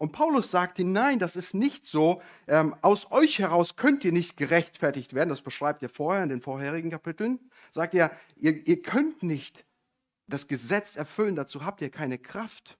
und 0.00 0.12
Paulus 0.12 0.50
sagte, 0.50 0.82
nein, 0.82 1.18
das 1.18 1.36
ist 1.36 1.52
nicht 1.52 1.84
so. 1.84 2.22
Ähm, 2.48 2.74
aus 2.80 3.12
euch 3.12 3.38
heraus 3.38 3.76
könnt 3.76 4.02
ihr 4.02 4.12
nicht 4.12 4.38
gerechtfertigt 4.38 5.12
werden. 5.12 5.28
Das 5.28 5.42
beschreibt 5.42 5.82
er 5.82 5.90
vorher 5.90 6.22
in 6.22 6.30
den 6.30 6.40
vorherigen 6.40 6.88
Kapiteln. 6.88 7.38
Sagt 7.70 7.94
er, 7.94 8.10
ihr, 8.36 8.66
ihr 8.66 8.80
könnt 8.80 9.22
nicht 9.22 9.66
das 10.26 10.48
Gesetz 10.48 10.96
erfüllen, 10.96 11.36
dazu 11.36 11.66
habt 11.66 11.82
ihr 11.82 11.90
keine 11.90 12.16
Kraft. 12.16 12.78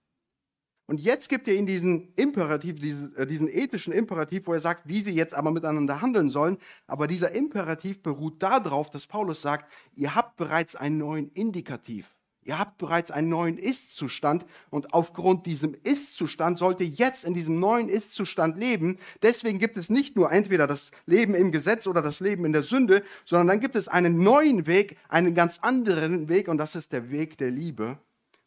Und 0.87 0.99
jetzt 0.99 1.29
gibt 1.29 1.47
er 1.47 1.53
ihnen 1.53 1.67
diesen 1.67 2.11
Imperativ, 2.15 2.79
diesen, 2.79 3.15
äh, 3.15 3.27
diesen 3.27 3.47
ethischen 3.47 3.93
Imperativ, 3.93 4.47
wo 4.47 4.53
er 4.53 4.59
sagt, 4.59 4.87
wie 4.87 5.01
sie 5.01 5.13
jetzt 5.13 5.35
aber 5.35 5.51
miteinander 5.51 6.01
handeln 6.01 6.27
sollen. 6.27 6.57
Aber 6.87 7.05
dieser 7.05 7.35
Imperativ 7.35 8.01
beruht 8.01 8.41
darauf, 8.41 8.89
dass 8.89 9.05
Paulus 9.05 9.43
sagt, 9.43 9.71
ihr 9.93 10.15
habt 10.15 10.37
bereits 10.37 10.75
einen 10.75 10.97
neuen 10.97 11.29
Indikativ. 11.33 12.15
Ihr 12.43 12.57
habt 12.57 12.79
bereits 12.79 13.11
einen 13.11 13.29
neuen 13.29 13.57
Ist-Zustand 13.57 14.45
und 14.71 14.95
aufgrund 14.95 15.45
diesem 15.45 15.75
Ist-Zustand 15.83 16.57
sollt 16.57 16.79
ihr 16.79 16.87
jetzt 16.87 17.23
in 17.23 17.35
diesem 17.35 17.59
neuen 17.59 17.87
Ist-Zustand 17.87 18.57
leben. 18.57 18.97
Deswegen 19.21 19.59
gibt 19.59 19.77
es 19.77 19.91
nicht 19.91 20.15
nur 20.15 20.31
entweder 20.31 20.65
das 20.65 20.91
Leben 21.05 21.35
im 21.35 21.51
Gesetz 21.51 21.85
oder 21.85 22.01
das 22.01 22.19
Leben 22.19 22.43
in 22.45 22.51
der 22.51 22.63
Sünde, 22.63 23.03
sondern 23.25 23.47
dann 23.47 23.59
gibt 23.59 23.75
es 23.75 23.87
einen 23.87 24.17
neuen 24.17 24.65
Weg, 24.65 24.97
einen 25.07 25.35
ganz 25.35 25.59
anderen 25.61 26.29
Weg 26.29 26.47
und 26.47 26.57
das 26.57 26.75
ist 26.75 26.93
der 26.93 27.11
Weg 27.11 27.37
der 27.37 27.51
Liebe. 27.51 27.99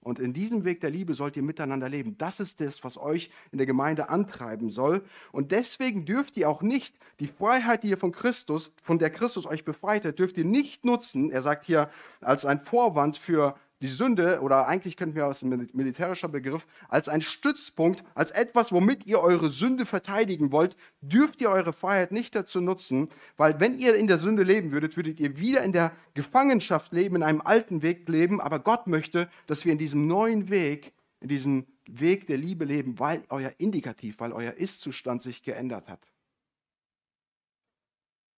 Und 0.04 0.18
in 0.18 0.34
diesem 0.34 0.64
Weg 0.64 0.80
der 0.80 0.90
Liebe 0.90 1.14
sollt 1.14 1.34
ihr 1.36 1.42
miteinander 1.42 1.88
leben. 1.88 2.18
Das 2.18 2.38
ist 2.38 2.60
das, 2.60 2.84
was 2.84 2.98
euch 2.98 3.30
in 3.52 3.58
der 3.58 3.66
Gemeinde 3.66 4.10
antreiben 4.10 4.68
soll. 4.68 5.02
Und 5.32 5.50
deswegen 5.50 6.04
dürft 6.04 6.36
ihr 6.36 6.50
auch 6.50 6.60
nicht 6.60 6.94
die 7.20 7.26
Freiheit, 7.26 7.84
die 7.84 7.88
ihr 7.88 7.96
von 7.96 8.12
Christus, 8.12 8.72
von 8.82 8.98
der 8.98 9.08
Christus 9.08 9.46
euch 9.46 9.64
befreit 9.64 10.04
hat, 10.04 10.18
dürft 10.18 10.36
ihr 10.36 10.44
nicht 10.44 10.84
nutzen. 10.84 11.30
Er 11.30 11.42
sagt 11.42 11.64
hier 11.64 11.88
als 12.20 12.44
ein 12.44 12.62
Vorwand 12.62 13.16
für 13.16 13.56
die 13.84 13.90
Sünde, 13.90 14.40
oder 14.40 14.66
eigentlich 14.66 14.96
könnten 14.96 15.14
wir 15.14 15.26
aus 15.26 15.40
dem 15.40 15.68
militärischer 15.74 16.28
Begriff, 16.28 16.66
als 16.88 17.06
ein 17.06 17.20
Stützpunkt, 17.20 18.02
als 18.14 18.30
etwas, 18.30 18.72
womit 18.72 19.06
ihr 19.06 19.20
eure 19.20 19.50
Sünde 19.50 19.84
verteidigen 19.84 20.52
wollt, 20.52 20.74
dürft 21.02 21.42
ihr 21.42 21.50
eure 21.50 21.74
Freiheit 21.74 22.10
nicht 22.10 22.34
dazu 22.34 22.62
nutzen, 22.62 23.10
weil 23.36 23.60
wenn 23.60 23.78
ihr 23.78 23.94
in 23.94 24.06
der 24.06 24.16
Sünde 24.16 24.42
leben 24.42 24.72
würdet, 24.72 24.96
würdet 24.96 25.20
ihr 25.20 25.36
wieder 25.36 25.62
in 25.62 25.72
der 25.72 25.92
Gefangenschaft 26.14 26.94
leben, 26.94 27.16
in 27.16 27.22
einem 27.22 27.42
alten 27.42 27.82
Weg 27.82 28.08
leben, 28.08 28.40
aber 28.40 28.58
Gott 28.58 28.86
möchte, 28.86 29.28
dass 29.46 29.66
wir 29.66 29.72
in 29.72 29.78
diesem 29.78 30.06
neuen 30.06 30.48
Weg, 30.48 30.94
in 31.20 31.28
diesem 31.28 31.66
Weg 31.86 32.26
der 32.26 32.38
Liebe 32.38 32.64
leben, 32.64 32.98
weil 32.98 33.22
euer 33.28 33.52
Indikativ, 33.58 34.18
weil 34.18 34.32
euer 34.32 34.54
Ist-Zustand 34.54 35.20
sich 35.20 35.42
geändert 35.42 35.88
hat. 35.88 36.00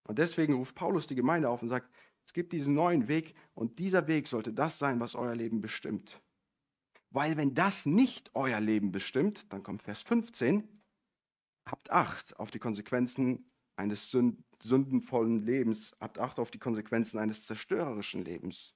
Und 0.09 0.19
deswegen 0.19 0.55
ruft 0.55 0.75
Paulus 0.75 1.07
die 1.07 1.15
Gemeinde 1.15 1.49
auf 1.49 1.63
und 1.63 1.69
sagt, 1.69 1.89
es 2.27 2.33
gibt 2.33 2.53
diesen 2.53 2.75
neuen 2.75 3.09
Weg 3.09 3.35
und 3.55 3.79
dieser 3.79 4.09
Weg 4.09 4.27
sollte 4.27 4.53
das 4.53 4.79
sein, 4.79 4.99
was 5.01 5.15
euer 5.15 5.35
Leben 5.35 5.61
bestimmt. 5.61 6.21
Weil 7.11 7.37
wenn 7.37 7.55
das 7.55 7.87
nicht 7.87 8.31
euer 8.35 8.61
Leben 8.61 8.91
bestimmt, 8.93 9.51
dann 9.53 9.63
kommt 9.63 9.83
Vers 9.83 10.03
15, 10.03 10.69
habt 11.67 11.91
Acht 11.91 12.39
auf 12.39 12.51
die 12.51 12.59
Konsequenzen 12.59 13.47
eines 13.77 14.11
sündenvollen 14.11 15.47
Lebens, 15.47 15.95
habt 16.01 16.19
Acht 16.19 16.41
auf 16.41 16.51
die 16.51 16.59
Konsequenzen 16.59 17.19
eines 17.19 17.47
zerstörerischen 17.47 18.25
Lebens. 18.25 18.75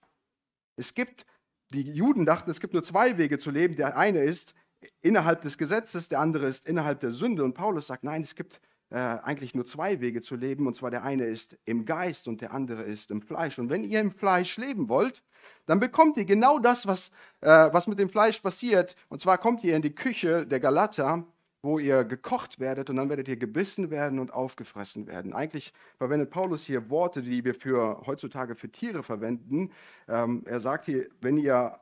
Es 0.76 0.94
gibt, 0.94 1.26
die 1.72 1.82
Juden 1.82 2.24
dachten, 2.24 2.50
es 2.50 2.60
gibt 2.60 2.72
nur 2.72 2.82
zwei 2.82 3.18
Wege 3.18 3.38
zu 3.38 3.50
leben. 3.50 3.74
Der 3.76 3.96
eine 3.96 4.20
ist 4.20 4.54
innerhalb 5.02 5.42
des 5.42 5.58
Gesetzes, 5.58 6.08
der 6.08 6.20
andere 6.20 6.46
ist 6.46 6.66
innerhalb 6.66 7.00
der 7.00 7.10
Sünde. 7.10 7.44
Und 7.44 7.54
Paulus 7.54 7.88
sagt, 7.88 8.04
nein, 8.04 8.22
es 8.22 8.34
gibt 8.34 8.60
äh, 8.90 8.96
eigentlich 8.96 9.54
nur 9.54 9.64
zwei 9.64 10.00
Wege 10.00 10.20
zu 10.20 10.36
leben, 10.36 10.66
und 10.66 10.74
zwar 10.74 10.90
der 10.90 11.04
eine 11.04 11.24
ist 11.24 11.56
im 11.64 11.84
Geist 11.84 12.28
und 12.28 12.40
der 12.40 12.52
andere 12.52 12.82
ist 12.82 13.10
im 13.10 13.22
Fleisch. 13.22 13.58
Und 13.58 13.70
wenn 13.70 13.84
ihr 13.84 14.00
im 14.00 14.10
Fleisch 14.10 14.56
leben 14.56 14.88
wollt, 14.88 15.22
dann 15.66 15.80
bekommt 15.80 16.16
ihr 16.16 16.24
genau 16.24 16.58
das, 16.58 16.86
was, 16.86 17.10
äh, 17.40 17.48
was 17.48 17.86
mit 17.86 17.98
dem 17.98 18.10
Fleisch 18.10 18.40
passiert. 18.40 18.96
Und 19.08 19.20
zwar 19.20 19.38
kommt 19.38 19.64
ihr 19.64 19.76
in 19.76 19.82
die 19.82 19.94
Küche 19.94 20.46
der 20.46 20.60
Galater, 20.60 21.24
wo 21.62 21.78
ihr 21.78 22.04
gekocht 22.04 22.58
werdet 22.58 22.90
und 22.90 22.96
dann 22.96 23.08
werdet 23.08 23.28
ihr 23.28 23.36
gebissen 23.36 23.90
werden 23.90 24.18
und 24.18 24.32
aufgefressen 24.32 25.06
werden. 25.06 25.34
Eigentlich 25.34 25.72
verwendet 25.98 26.30
Paulus 26.30 26.64
hier 26.64 26.88
Worte, 26.90 27.22
die 27.22 27.44
wir 27.44 27.54
für 27.54 28.02
heutzutage 28.06 28.54
für 28.54 28.70
Tiere 28.70 29.02
verwenden. 29.02 29.70
Ähm, 30.08 30.42
er 30.46 30.60
sagt 30.60 30.86
hier, 30.86 31.06
wenn 31.20 31.36
ihr 31.36 31.78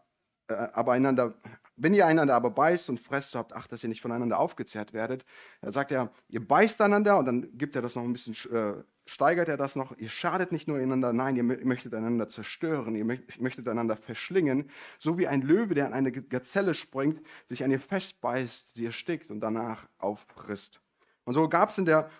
äh, 0.48 0.68
aber 0.72 0.92
einander, 0.92 1.34
wenn 1.76 1.94
ihr 1.94 2.06
einander 2.06 2.34
aber 2.34 2.50
beißt 2.50 2.90
und 2.90 2.98
fresst, 2.98 3.32
so 3.32 3.38
habt 3.38 3.52
Acht, 3.52 3.70
dass 3.70 3.82
ihr 3.82 3.88
nicht 3.88 4.02
voneinander 4.02 4.38
aufgezehrt 4.38 4.92
werdet. 4.92 5.24
Er 5.60 5.72
sagt 5.72 5.92
er, 5.92 6.10
ihr 6.28 6.46
beißt 6.46 6.80
einander 6.80 7.18
und 7.18 7.26
dann 7.26 7.56
gibt 7.56 7.76
er 7.76 7.82
das 7.82 7.94
noch 7.94 8.02
ein 8.02 8.12
bisschen, 8.12 8.34
äh, 8.52 8.82
steigert 9.06 9.48
er 9.48 9.56
das 9.56 9.76
noch. 9.76 9.96
Ihr 9.96 10.08
schadet 10.08 10.52
nicht 10.52 10.68
nur 10.68 10.78
einander, 10.78 11.12
nein, 11.12 11.36
ihr 11.36 11.44
möchtet 11.44 11.94
einander 11.94 12.28
zerstören, 12.28 12.94
ihr 12.94 13.04
möchtet 13.04 13.68
einander 13.68 13.96
verschlingen. 13.96 14.70
So 14.98 15.18
wie 15.18 15.28
ein 15.28 15.42
Löwe, 15.42 15.74
der 15.74 15.86
an 15.86 15.94
eine 15.94 16.12
Gazelle 16.12 16.74
springt, 16.74 17.20
sich 17.48 17.64
an 17.64 17.70
ihr 17.70 17.80
festbeißt, 17.80 18.74
sie 18.74 18.86
erstickt 18.86 19.30
und 19.30 19.40
danach 19.40 19.86
auffrisst. 19.98 20.80
Und 21.24 21.34
so 21.34 21.48
gab 21.48 21.70
es 21.70 21.78
in 21.78 21.84
der, 21.84 22.10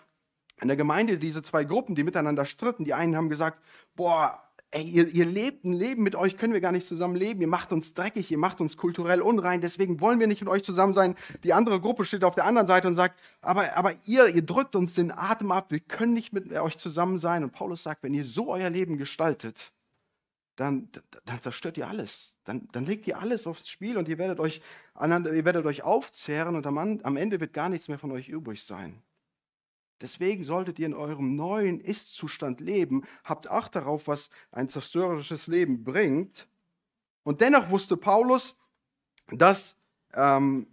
in 0.61 0.67
der 0.67 0.77
Gemeinde 0.77 1.17
diese 1.17 1.43
zwei 1.43 1.63
Gruppen, 1.63 1.95
die 1.95 2.03
miteinander 2.03 2.45
stritten. 2.45 2.85
Die 2.85 2.93
einen 2.93 3.15
haben 3.15 3.29
gesagt, 3.29 3.63
boah, 3.95 4.48
ey, 4.71 4.83
ihr, 4.83 5.07
ihr 5.07 5.25
lebt 5.25 5.65
ein 5.65 5.73
Leben 5.73 6.03
mit 6.03 6.15
euch, 6.15 6.37
können 6.37 6.53
wir 6.53 6.61
gar 6.61 6.71
nicht 6.71 6.85
zusammen 6.85 7.15
leben. 7.15 7.41
Ihr 7.41 7.47
macht 7.47 7.71
uns 7.71 7.93
dreckig, 7.93 8.31
ihr 8.31 8.37
macht 8.37 8.61
uns 8.61 8.77
kulturell 8.77 9.21
unrein, 9.21 9.61
deswegen 9.61 9.99
wollen 9.99 10.19
wir 10.19 10.27
nicht 10.27 10.41
mit 10.41 10.49
euch 10.49 10.63
zusammen 10.63 10.93
sein. 10.93 11.15
Die 11.43 11.53
andere 11.53 11.79
Gruppe 11.79 12.05
steht 12.05 12.23
auf 12.23 12.35
der 12.35 12.45
anderen 12.45 12.67
Seite 12.67 12.87
und 12.87 12.95
sagt, 12.95 13.19
aber, 13.41 13.75
aber 13.75 13.93
ihr, 14.05 14.27
ihr 14.27 14.43
drückt 14.43 14.75
uns 14.75 14.93
den 14.93 15.11
Atem 15.11 15.51
ab, 15.51 15.71
wir 15.71 15.79
können 15.79 16.13
nicht 16.13 16.33
mit 16.33 16.51
euch 16.53 16.77
zusammen 16.77 17.17
sein. 17.17 17.43
Und 17.43 17.51
Paulus 17.51 17.83
sagt, 17.83 18.03
wenn 18.03 18.13
ihr 18.13 18.25
so 18.25 18.49
euer 18.51 18.69
Leben 18.69 18.97
gestaltet, 18.97 19.71
dann, 20.55 20.89
dann 21.25 21.41
zerstört 21.41 21.77
ihr 21.77 21.87
alles. 21.87 22.35
Dann, 22.43 22.67
dann 22.71 22.85
legt 22.85 23.07
ihr 23.07 23.17
alles 23.17 23.47
aufs 23.47 23.69
Spiel 23.69 23.97
und 23.97 24.07
ihr 24.07 24.17
werdet 24.17 24.39
euch, 24.39 24.61
ihr 25.01 25.45
werdet 25.45 25.65
euch 25.65 25.83
aufzehren 25.83 26.55
und 26.55 26.67
am, 26.67 26.77
am 26.77 27.17
Ende 27.17 27.39
wird 27.39 27.53
gar 27.53 27.69
nichts 27.69 27.87
mehr 27.87 27.97
von 27.97 28.11
euch 28.11 28.27
übrig 28.27 28.63
sein. 28.63 29.01
Deswegen 30.01 30.43
solltet 30.43 30.79
ihr 30.79 30.85
in 30.85 30.93
eurem 30.93 31.35
neuen 31.35 31.79
Ist-Zustand 31.79 32.61
leben. 32.61 33.03
Habt 33.23 33.49
Acht 33.49 33.75
darauf, 33.75 34.07
was 34.07 34.29
ein 34.51 34.69
zerstörerisches 34.69 35.47
Leben 35.47 35.83
bringt. 35.83 36.47
Und 37.23 37.41
dennoch 37.41 37.69
wusste 37.69 37.97
Paulus, 37.97 38.55
dass 39.27 39.75
ähm, 40.13 40.67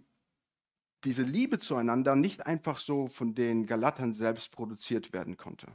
diese 1.03 1.23
Liebe 1.23 1.59
zueinander 1.59 2.15
nicht 2.15 2.45
einfach 2.45 2.77
so 2.77 3.07
von 3.07 3.35
den 3.35 3.65
Galatern 3.65 4.13
selbst 4.13 4.51
produziert 4.51 5.13
werden 5.13 5.37
konnte. 5.37 5.67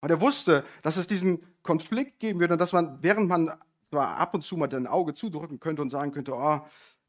Und 0.00 0.10
er 0.10 0.20
wusste, 0.20 0.64
dass 0.82 0.96
es 0.96 1.06
diesen 1.06 1.42
Konflikt 1.62 2.20
geben 2.20 2.40
würde 2.40 2.54
und 2.54 2.60
dass 2.60 2.72
man, 2.72 2.98
während 3.02 3.28
man 3.28 3.50
zwar 3.90 4.16
ab 4.18 4.34
und 4.34 4.42
zu 4.42 4.56
mal 4.56 4.72
ein 4.74 4.86
Auge 4.86 5.14
zudrücken 5.14 5.60
könnte 5.60 5.80
und 5.80 5.88
sagen 5.88 6.12
könnte, 6.12 6.34
oh, 6.34 6.60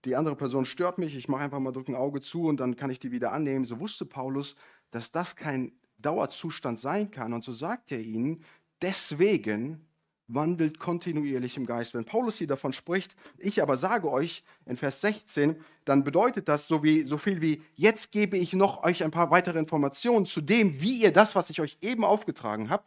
die 0.05 0.15
andere 0.15 0.35
Person 0.35 0.65
stört 0.65 0.97
mich, 0.97 1.15
ich 1.15 1.27
mache 1.27 1.41
einfach 1.41 1.59
mal 1.59 1.71
drücken 1.71 1.95
Auge 1.95 2.21
zu 2.21 2.45
und 2.45 2.59
dann 2.59 2.75
kann 2.75 2.91
ich 2.91 2.99
die 2.99 3.11
wieder 3.11 3.33
annehmen. 3.33 3.65
So 3.65 3.79
wusste 3.79 4.05
Paulus, 4.05 4.55
dass 4.95 5.11
das 5.11 5.35
kein 5.35 5.73
Dauerzustand 5.97 6.79
sein 6.79 7.11
kann. 7.11 7.33
Und 7.33 7.43
so 7.43 7.51
sagt 7.51 7.91
er 7.91 7.99
ihnen, 7.99 8.43
deswegen 8.81 9.85
wandelt 10.27 10.79
kontinuierlich 10.79 11.57
im 11.57 11.65
Geist. 11.65 11.93
Wenn 11.93 12.05
Paulus 12.05 12.37
hier 12.37 12.47
davon 12.47 12.71
spricht, 12.71 13.13
ich 13.37 13.61
aber 13.61 13.75
sage 13.75 14.09
euch 14.09 14.43
in 14.65 14.77
Vers 14.77 15.01
16, 15.01 15.57
dann 15.83 16.05
bedeutet 16.05 16.47
das 16.47 16.69
so, 16.69 16.81
wie, 16.81 17.03
so 17.03 17.17
viel 17.17 17.41
wie, 17.41 17.61
jetzt 17.75 18.11
gebe 18.11 18.37
ich 18.37 18.53
noch 18.53 18.83
euch 18.83 19.03
ein 19.03 19.11
paar 19.11 19.31
weitere 19.31 19.59
Informationen 19.59 20.25
zu 20.25 20.39
dem, 20.39 20.79
wie 20.79 21.01
ihr 21.01 21.11
das, 21.11 21.35
was 21.35 21.49
ich 21.49 21.59
euch 21.59 21.77
eben 21.81 22.05
aufgetragen 22.05 22.69
habe, 22.69 22.85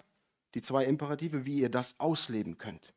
die 0.54 0.62
zwei 0.62 0.86
Imperative, 0.86 1.44
wie 1.44 1.60
ihr 1.60 1.68
das 1.68 1.94
ausleben 2.00 2.56
könnt. 2.56 2.94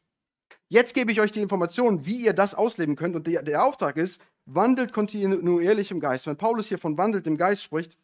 Jetzt 0.69 0.93
gebe 0.93 1.11
ich 1.11 1.19
euch 1.19 1.33
die 1.33 1.41
Informationen, 1.41 2.05
wie 2.05 2.23
ihr 2.23 2.33
das 2.33 2.55
ausleben 2.55 2.95
könnt. 2.95 3.17
Und 3.17 3.27
der, 3.27 3.43
der 3.43 3.65
Auftrag 3.65 3.97
ist, 3.97 4.21
wandelt 4.45 4.93
kontinuierlich 4.93 5.91
im 5.91 5.99
Geist. 5.99 6.27
Wenn 6.27 6.37
Paulus 6.37 6.67
hier 6.67 6.77
von 6.77 6.97
wandelt 6.97 7.27
im 7.27 7.35
Geist 7.35 7.61
spricht, 7.61 7.97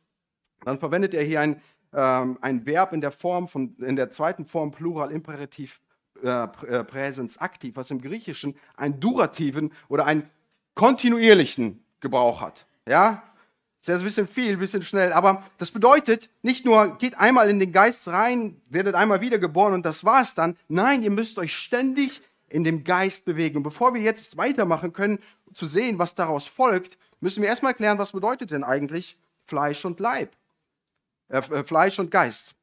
dann 0.64 0.80
verwendet 0.80 1.14
er 1.14 1.24
hier 1.24 1.42
ein, 1.42 1.62
ähm, 1.94 2.38
ein 2.42 2.66
Verb 2.66 2.94
in 2.94 3.02
der 3.02 3.12
Form 3.12 3.48
von, 3.48 3.76
in 3.78 3.96
der 3.96 4.10
zweiten 4.10 4.46
Form 4.46 4.72
Plural 4.72 5.12
Imperativ 5.12 5.82
äh, 6.24 6.30
äh 6.30 6.84
Präsens 6.84 7.38
aktiv, 7.38 7.76
was 7.76 7.92
im 7.92 8.02
Griechischen 8.02 8.56
einen 8.76 9.00
durativen 9.00 9.72
oder 9.88 10.06
einen 10.06 10.30
kontinuierlichen 10.76 11.84
Gebrauch 12.00 12.42
hat. 12.42 12.66
Ja, 12.88 13.24
ist 13.88 14.00
ein 14.00 14.04
bisschen 14.04 14.28
viel, 14.28 14.54
ein 14.54 14.60
bisschen 14.60 14.84
schnell, 14.84 15.14
aber 15.14 15.44
das 15.58 15.72
bedeutet 15.72 16.30
nicht 16.42 16.66
nur, 16.66 16.98
geht 16.98 17.18
einmal 17.18 17.50
in 17.50 17.60
den 17.60 17.72
Geist 17.72 18.08
rein, 18.08 18.62
werdet 18.70 18.96
einmal 18.96 19.22
wiedergeboren 19.22 19.74
und 19.74 19.86
das 19.86 20.04
war's 20.04 20.34
dann. 20.34 20.58
Nein, 20.68 21.04
ihr 21.04 21.12
müsst 21.12 21.38
euch 21.38 21.56
ständig 21.56 22.22
in 22.50 22.64
dem 22.64 22.84
Geist 22.84 23.26
bewegen. 23.26 23.58
Und 23.58 23.64
bevor 23.64 23.94
wir 23.94 24.02
jetzt 24.02 24.38
weitermachen 24.38 24.94
können, 24.94 25.20
zu 25.54 25.66
sehen, 25.68 26.00
was 26.00 26.16
daraus 26.16 26.48
folgt, 26.48 26.98
müssen 27.20 27.42
wir 27.42 27.50
erstmal 27.50 27.74
klären, 27.74 27.98
was 27.98 28.12
bedeutet 28.12 28.52
denn 28.52 28.64
eigentlich 28.64 29.18
Fleisch 29.46 29.84
und 29.86 30.00
Leib? 30.00 30.32
Äh, 31.30 31.40
äh, 31.40 31.64
Fleisch 31.64 32.00
und 32.00 32.12
Geist. 32.12 32.56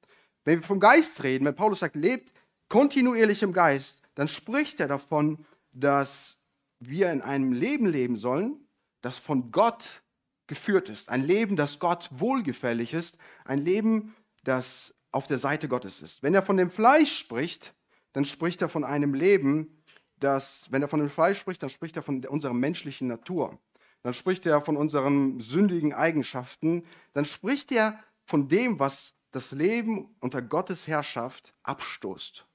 Wenn 0.44 0.60
wir 0.60 0.66
vom 0.66 0.80
Geist 0.80 1.22
reden, 1.22 1.44
wenn 1.44 1.54
Paulus 1.54 1.80
sagt, 1.80 1.96
lebt 1.96 2.32
kontinuierlich 2.68 3.42
im 3.42 3.52
Geist, 3.52 4.02
dann 4.14 4.28
spricht 4.28 4.80
er 4.80 4.88
davon, 4.88 5.44
dass 5.72 6.38
wir 6.80 7.10
in 7.10 7.22
einem 7.22 7.52
Leben 7.52 7.86
leben 7.86 8.16
sollen, 8.16 8.68
das 9.00 9.18
von 9.18 9.50
Gott 9.50 10.02
geführt 10.46 10.88
ist. 10.88 11.08
Ein 11.08 11.22
Leben, 11.22 11.56
das 11.56 11.78
Gott 11.78 12.08
wohlgefällig 12.12 12.92
ist. 12.92 13.18
Ein 13.44 13.64
Leben, 13.64 14.14
das 14.44 14.94
auf 15.12 15.26
der 15.26 15.38
Seite 15.38 15.68
Gottes 15.68 16.02
ist. 16.02 16.22
Wenn 16.22 16.34
er 16.34 16.42
von 16.42 16.56
dem 16.56 16.70
Fleisch 16.70 17.16
spricht, 17.16 17.74
dann 18.12 18.24
spricht 18.24 18.60
er 18.62 18.68
von 18.68 18.84
einem 18.84 19.14
Leben, 19.14 19.82
das, 20.20 20.66
wenn 20.70 20.82
er 20.82 20.88
von 20.88 21.00
dem 21.00 21.10
Fleisch 21.10 21.38
spricht, 21.38 21.62
dann 21.62 21.70
spricht 21.70 21.96
er 21.96 22.02
von 22.02 22.24
unserer 22.24 22.54
menschlichen 22.54 23.08
Natur. 23.08 23.58
Dann 24.02 24.14
spricht 24.14 24.46
er 24.46 24.60
von 24.60 24.76
unseren 24.76 25.40
sündigen 25.40 25.94
Eigenschaften. 25.94 26.84
Dann 27.14 27.24
spricht 27.24 27.72
er 27.72 27.98
von 28.24 28.48
dem, 28.48 28.78
was 28.78 29.14
das 29.30 29.52
Leben 29.52 30.14
unter 30.20 30.42
Gottes 30.42 30.86
Herrschaft 30.86 31.54
abstoßt, 31.62 32.46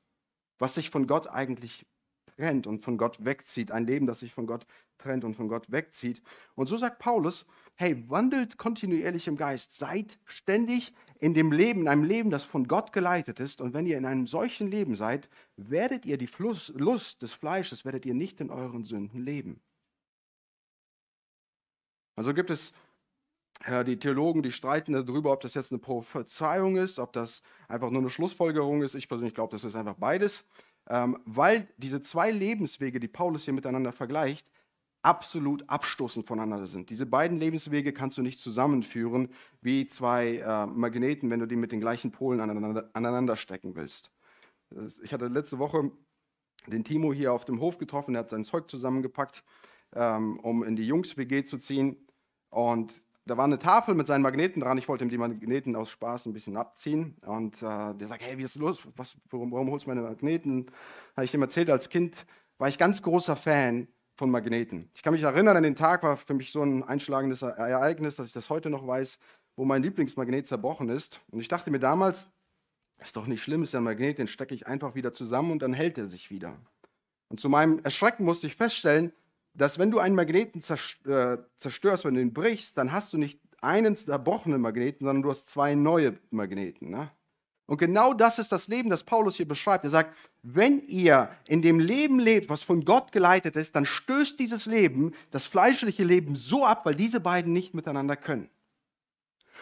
was 0.58 0.76
sich 0.76 0.90
von 0.90 1.08
Gott 1.08 1.28
eigentlich 1.28 1.86
trennt 2.28 2.68
und 2.68 2.84
von 2.84 2.98
Gott 2.98 3.24
wegzieht, 3.24 3.72
ein 3.72 3.86
Leben, 3.86 4.08
das 4.08 4.20
sich 4.20 4.34
von 4.34 4.48
Gott 4.48 4.66
trennt 4.98 5.24
und 5.24 5.36
von 5.36 5.48
Gott 5.48 5.72
wegzieht. 5.72 6.22
Und 6.56 6.68
so 6.68 6.78
sagt 6.78 7.00
Paulus, 7.00 7.46
hey, 7.76 8.10
wandelt 8.10 8.58
kontinuierlich 8.58 9.28
im 9.28 9.36
Geist, 9.38 9.76
seid 9.76 10.20
ständig 10.26 10.94
in 11.20 11.34
dem 11.34 11.52
Leben, 11.52 11.82
in 11.82 11.88
einem 11.88 12.04
Leben, 12.04 12.30
das 12.30 12.44
von 12.44 12.68
Gott 12.68 12.94
geleitet 12.94 13.40
ist. 13.40 13.62
Und 13.62 13.74
wenn 13.74 13.86
ihr 13.86 13.98
in 13.98 14.06
einem 14.06 14.28
solchen 14.28 14.68
Leben 14.68 14.96
seid, 14.96 15.30
werdet 15.56 16.06
ihr 16.06 16.18
die 16.18 16.30
Lust 16.38 17.22
des 17.22 17.34
Fleisches, 17.34 17.86
werdet 17.86 18.06
ihr 18.06 18.14
nicht 18.14 18.40
in 18.42 18.50
euren 18.50 18.84
Sünden 18.86 19.22
leben. 19.22 19.62
Also 22.16 22.34
gibt 22.34 22.50
es 22.50 22.74
ja, 23.68 23.84
die 23.84 24.00
Theologen, 24.00 24.42
die 24.42 24.52
streiten 24.52 24.94
darüber, 24.94 25.34
ob 25.34 25.42
das 25.42 25.54
jetzt 25.54 25.72
eine 25.72 25.80
Prophezeiung 25.80 26.78
ist, 26.78 26.98
ob 26.98 27.14
das 27.14 27.42
einfach 27.68 27.90
nur 27.90 28.02
eine 28.02 28.10
Schlussfolgerung 28.10 28.82
ist. 28.82 28.96
Ich 28.96 29.10
persönlich 29.10 29.34
glaube, 29.34 29.52
das 29.52 29.64
ist 29.64 29.76
einfach 29.76 29.96
beides, 29.96 30.46
ähm, 30.88 31.20
weil 31.26 31.68
diese 31.78 32.02
zwei 32.02 32.32
Lebenswege, 32.32 33.00
die 33.00 33.08
Paulus 33.08 33.44
hier 33.44 33.54
miteinander 33.54 33.92
vergleicht, 33.92 34.50
absolut 35.02 35.68
abstoßend 35.70 36.28
voneinander 36.28 36.68
sind. 36.68 36.90
Diese 36.90 37.06
beiden 37.06 37.40
Lebenswege 37.40 37.94
kannst 37.94 38.18
du 38.18 38.22
nicht 38.22 38.40
zusammenführen 38.40 39.30
wie 39.62 39.88
zwei 39.88 40.38
äh, 40.38 40.66
Magneten, 40.66 41.30
wenn 41.30 41.40
du 41.40 41.46
die 41.46 41.56
mit 41.56 41.72
den 41.72 41.80
gleichen 41.80 42.12
Polen 42.12 42.42
aneinander, 42.42 42.90
aneinander 42.94 43.36
stecken 43.36 43.76
willst. 43.76 44.12
Ich 45.02 45.14
hatte 45.14 45.28
letzte 45.28 45.58
Woche 45.58 45.92
den 46.68 46.84
Timo 46.84 47.14
hier 47.14 47.34
auf 47.34 47.46
dem 47.46 47.60
Hof 47.60 47.78
getroffen, 47.78 48.16
er 48.16 48.22
hat 48.22 48.30
sein 48.30 48.44
Zeug 48.44 48.70
zusammengepackt, 48.70 49.44
ähm, 49.96 50.40
um 50.40 50.64
in 50.64 50.76
die 50.76 50.86
Jungs-WG 50.86 51.44
zu 51.44 51.58
ziehen. 51.58 52.08
Und 52.50 52.94
da 53.30 53.38
war 53.38 53.46
eine 53.46 53.60
Tafel 53.60 53.94
mit 53.94 54.08
seinen 54.08 54.24
Magneten 54.24 54.62
dran. 54.62 54.78
Ich 54.80 54.88
wollte 54.88 55.04
ihm 55.04 55.10
die 55.10 55.18
Magneten 55.18 55.76
aus 55.76 55.90
Spaß 55.92 56.26
ein 56.26 56.34
bisschen 56.34 56.58
abziehen. 56.58 57.16
Und 57.26 57.62
äh, 57.62 57.94
der 57.94 58.08
sagt, 58.08 58.24
hey, 58.24 58.38
wie 58.38 58.44
ist 58.44 58.56
los? 58.56 58.82
Was, 58.96 59.16
warum, 59.30 59.52
warum 59.52 59.70
holst 59.70 59.86
du 59.86 59.90
meine 59.90 60.02
Magneten? 60.02 60.66
Habe 61.16 61.26
ich 61.26 61.34
ihm 61.34 61.42
erzählt, 61.42 61.70
als 61.70 61.90
Kind 61.90 62.26
war 62.58 62.70
ich 62.70 62.80
ganz 62.80 63.04
großer 63.04 63.36
Fan 63.36 63.88
von 64.16 64.32
Magneten. 64.32 64.90
Ich 64.96 65.04
kann 65.04 65.14
mich 65.14 65.22
erinnern, 65.22 65.56
an 65.56 65.64
den 65.64 65.76
Tag 65.76 66.02
war 66.02 66.18
für 66.18 66.34
mich 66.34 66.52
so 66.52 66.64
ein 66.64 66.84
einschlagendes 66.84 67.44
Ereignis, 67.44 68.16
dass 68.16 68.28
ich 68.28 68.34
das 68.34 68.50
heute 68.50 68.70
noch 68.70 68.86
weiß, 68.86 69.20
wo 69.56 69.64
mein 69.64 69.84
Lieblingsmagnet 69.84 70.48
zerbrochen 70.48 70.90
ist. 70.90 71.22
Und 71.30 71.40
ich 71.40 71.48
dachte 71.48 71.70
mir 71.70 71.80
damals, 71.80 72.30
ist 72.98 73.16
doch 73.16 73.28
nicht 73.28 73.44
schlimm, 73.44 73.62
ist 73.62 73.74
ja 73.74 73.80
ein 73.80 73.84
Magnet, 73.84 74.18
den 74.18 74.28
stecke 74.28 74.56
ich 74.56 74.66
einfach 74.66 74.96
wieder 74.96 75.14
zusammen 75.14 75.52
und 75.52 75.62
dann 75.62 75.74
hält 75.74 75.98
er 75.98 76.10
sich 76.10 76.32
wieder. 76.32 76.58
Und 77.30 77.40
zu 77.40 77.48
meinem 77.48 77.80
Erschrecken 77.80 78.26
musste 78.26 78.48
ich 78.48 78.56
feststellen, 78.56 79.14
dass 79.60 79.78
wenn 79.78 79.92
du 79.92 80.00
einen 80.00 80.16
Magneten 80.16 80.62
äh, 80.62 81.38
zerstörst, 81.58 82.06
wenn 82.06 82.14
du 82.14 82.22
ihn 82.22 82.34
brichst, 82.34 82.78
dann 82.78 82.92
hast 82.92 83.14
du 83.14 83.18
nicht 83.18 83.40
einen 83.62 83.96
zerbrochenen 83.96 84.62
Magneten, 84.62 85.06
sondern 85.06 85.22
du 85.22 85.30
hast 85.30 85.50
zwei 85.50 85.76
neue 85.76 86.18
Magneten. 86.32 86.90
Ne? 86.90 87.12
Und 87.66 87.78
genau 87.78 88.14
das 88.14 88.40
ist 88.40 88.52
das 88.52 88.68
Leben, 88.68 88.90
das 88.90 89.04
Paulus 89.04 89.36
hier 89.36 89.48
beschreibt. 89.48 89.84
Er 89.84 89.90
sagt, 89.90 90.18
wenn 90.42 90.80
ihr 90.80 91.30
in 91.46 91.62
dem 91.62 91.80
Leben 91.80 92.20
lebt, 92.20 92.50
was 92.50 92.64
von 92.64 92.86
Gott 92.86 93.12
geleitet 93.12 93.56
ist, 93.58 93.76
dann 93.76 93.86
stößt 93.86 94.40
dieses 94.40 94.66
Leben, 94.66 95.14
das 95.30 95.46
fleischliche 95.46 96.04
Leben, 96.04 96.36
so 96.36 96.66
ab, 96.66 96.86
weil 96.86 96.96
diese 96.96 97.20
beiden 97.20 97.52
nicht 97.52 97.74
miteinander 97.74 98.16
können. 98.16 98.50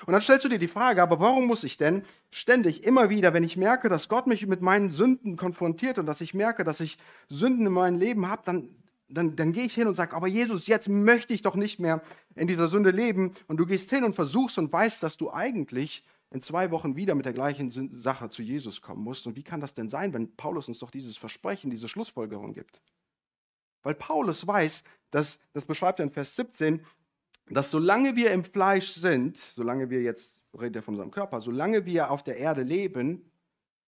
Und 0.06 0.14
dann 0.14 0.22
stellst 0.22 0.46
du 0.46 0.50
dir 0.50 0.60
die 0.60 0.68
Frage, 0.68 1.02
aber 1.02 1.20
warum 1.20 1.48
muss 1.48 1.64
ich 1.64 1.78
denn 1.78 2.04
ständig, 2.30 2.84
immer 2.84 3.10
wieder, 3.10 3.34
wenn 3.34 3.44
ich 3.44 3.58
merke, 3.58 3.90
dass 3.90 4.10
Gott 4.10 4.28
mich 4.28 4.46
mit 4.46 4.62
meinen 4.62 4.90
Sünden 4.90 5.38
konfrontiert 5.38 5.98
und 5.98 6.06
dass 6.06 6.22
ich 6.22 6.34
merke, 6.34 6.64
dass 6.64 6.80
ich 6.80 6.98
Sünden 7.30 7.66
in 7.66 7.74
meinem 7.74 7.98
Leben 7.98 8.30
habe, 8.30 8.44
dann 8.46 8.70
dann, 9.10 9.36
dann 9.36 9.54
gehe 9.54 9.66
ich 9.66 9.74
hin 9.74 9.88
und 9.88 9.96
sage, 9.96 10.16
aber 10.16 10.28
Jesus, 10.28 10.68
jetzt 10.68 10.90
möchte 10.90 11.34
ich 11.34 11.42
doch 11.42 11.56
nicht 11.56 11.80
mehr 11.80 12.02
in 12.36 12.48
dieser 12.48 12.70
Sünde 12.70 12.92
leben. 12.92 13.34
Und 13.48 13.58
du 13.58 13.66
gehst 13.66 13.90
hin 13.90 14.04
und 14.04 14.16
versuchst 14.16 14.58
und 14.58 14.72
weißt, 14.72 15.02
dass 15.02 15.18
du 15.18 15.32
eigentlich 15.32 16.04
in 16.32 16.42
zwei 16.42 16.72
Wochen 16.72 16.96
wieder 16.96 17.16
mit 17.16 17.26
der 17.26 17.34
gleichen 17.34 17.70
Sache 17.70 18.30
zu 18.30 18.42
Jesus 18.42 18.82
kommen 18.82 19.04
musst. 19.04 19.26
Und 19.28 19.36
wie 19.36 19.44
kann 19.44 19.62
das 19.62 19.74
denn 19.74 19.88
sein, 19.88 20.14
wenn 20.14 20.36
Paulus 20.36 20.68
uns 20.68 20.80
doch 20.80 20.92
dieses 20.92 21.18
Versprechen, 21.18 21.70
diese 21.70 21.88
Schlussfolgerung 21.88 22.54
gibt? 22.54 22.82
Weil 23.84 23.96
Paulus 23.96 24.46
weiß, 24.46 24.84
dass, 25.12 25.40
das 25.54 25.64
beschreibt 25.64 26.00
er 26.00 26.06
in 26.06 26.12
Vers 26.12 26.36
17, 26.36 26.86
dass 27.50 27.72
solange 27.72 28.18
wir 28.18 28.32
im 28.32 28.44
Fleisch 28.44 28.92
sind, 28.92 29.38
solange 29.38 29.90
wir 29.90 30.02
jetzt, 30.02 30.44
redet 30.54 30.78
er 30.78 30.84
von 30.84 30.96
unserem 30.96 31.12
Körper, 31.12 31.40
solange 31.40 31.86
wir 31.86 32.12
auf 32.12 32.24
der 32.24 32.36
Erde 32.36 32.64
leben, 32.64 33.32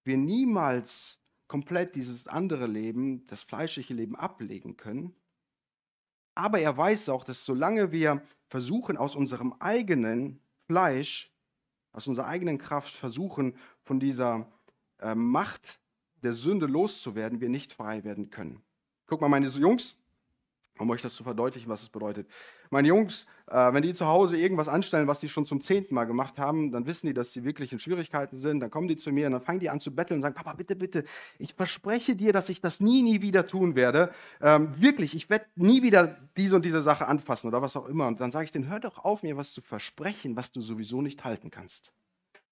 wir 0.05 0.15
niemals 0.15 1.19
komplett 1.49 1.95
dieses 1.95 2.27
andere 2.27 2.67
Leben, 2.67 3.27
das 3.27 3.41
fleischliche 3.41 3.93
Leben 3.93 4.15
ablegen 4.15 4.77
können. 4.77 5.13
Aber 6.35 6.59
er 6.59 6.77
weiß 6.77 7.09
auch, 7.09 7.25
dass 7.25 7.43
solange 7.43 7.91
wir 7.91 8.21
versuchen, 8.47 8.95
aus 8.95 9.17
unserem 9.17 9.53
eigenen 9.59 10.39
Fleisch, 10.67 11.35
aus 11.91 12.07
unserer 12.07 12.27
eigenen 12.27 12.59
Kraft 12.59 12.93
versuchen, 12.93 13.57
von 13.81 13.99
dieser 13.99 14.49
äh, 14.99 15.15
Macht 15.15 15.81
der 16.23 16.33
Sünde 16.33 16.67
loszuwerden, 16.67 17.41
wir 17.41 17.49
nicht 17.49 17.73
frei 17.73 18.03
werden 18.03 18.29
können. 18.29 18.61
Guck 19.07 19.19
mal, 19.19 19.27
meine 19.27 19.47
Jungs, 19.47 19.98
um 20.79 20.89
euch 20.89 21.01
das 21.01 21.13
zu 21.13 21.23
verdeutlichen, 21.23 21.69
was 21.69 21.83
es 21.83 21.89
bedeutet. 21.89 22.27
Meine 22.69 22.87
Jungs, 22.87 23.25
äh, 23.47 23.73
wenn 23.73 23.83
die 23.83 23.93
zu 23.93 24.07
Hause 24.07 24.37
irgendwas 24.37 24.67
anstellen, 24.67 25.07
was 25.07 25.19
die 25.19 25.29
schon 25.29 25.45
zum 25.45 25.61
zehnten 25.61 25.93
Mal 25.93 26.05
gemacht 26.05 26.39
haben, 26.39 26.71
dann 26.71 26.85
wissen 26.85 27.07
die, 27.07 27.13
dass 27.13 27.33
sie 27.33 27.43
wirklich 27.43 27.73
in 27.73 27.79
Schwierigkeiten 27.79 28.37
sind. 28.37 28.59
Dann 28.61 28.71
kommen 28.71 28.87
die 28.87 28.95
zu 28.95 29.11
mir 29.11 29.27
und 29.27 29.33
dann 29.33 29.41
fangen 29.41 29.59
die 29.59 29.69
an 29.69 29.79
zu 29.79 29.93
betteln 29.93 30.17
und 30.17 30.21
sagen: 30.21 30.35
Papa, 30.35 30.53
bitte, 30.53 30.75
bitte, 30.75 31.03
ich 31.37 31.53
verspreche 31.53 32.15
dir, 32.15 32.33
dass 32.33 32.49
ich 32.49 32.61
das 32.61 32.79
nie, 32.79 33.01
nie 33.01 33.21
wieder 33.21 33.45
tun 33.45 33.75
werde. 33.75 34.11
Ähm, 34.41 34.79
wirklich, 34.79 35.15
ich 35.15 35.29
werde 35.29 35.45
nie 35.55 35.81
wieder 35.83 36.17
diese 36.37 36.55
und 36.55 36.65
diese 36.65 36.81
Sache 36.81 37.07
anfassen 37.07 37.47
oder 37.47 37.61
was 37.61 37.75
auch 37.75 37.87
immer. 37.87 38.07
Und 38.07 38.21
dann 38.21 38.31
sage 38.31 38.45
ich 38.45 38.51
denen: 38.51 38.69
Hör 38.69 38.79
doch 38.79 39.03
auf, 39.03 39.23
mir 39.23 39.37
was 39.37 39.51
zu 39.51 39.61
versprechen, 39.61 40.35
was 40.35 40.51
du 40.51 40.61
sowieso 40.61 41.01
nicht 41.01 41.23
halten 41.23 41.51
kannst. 41.51 41.93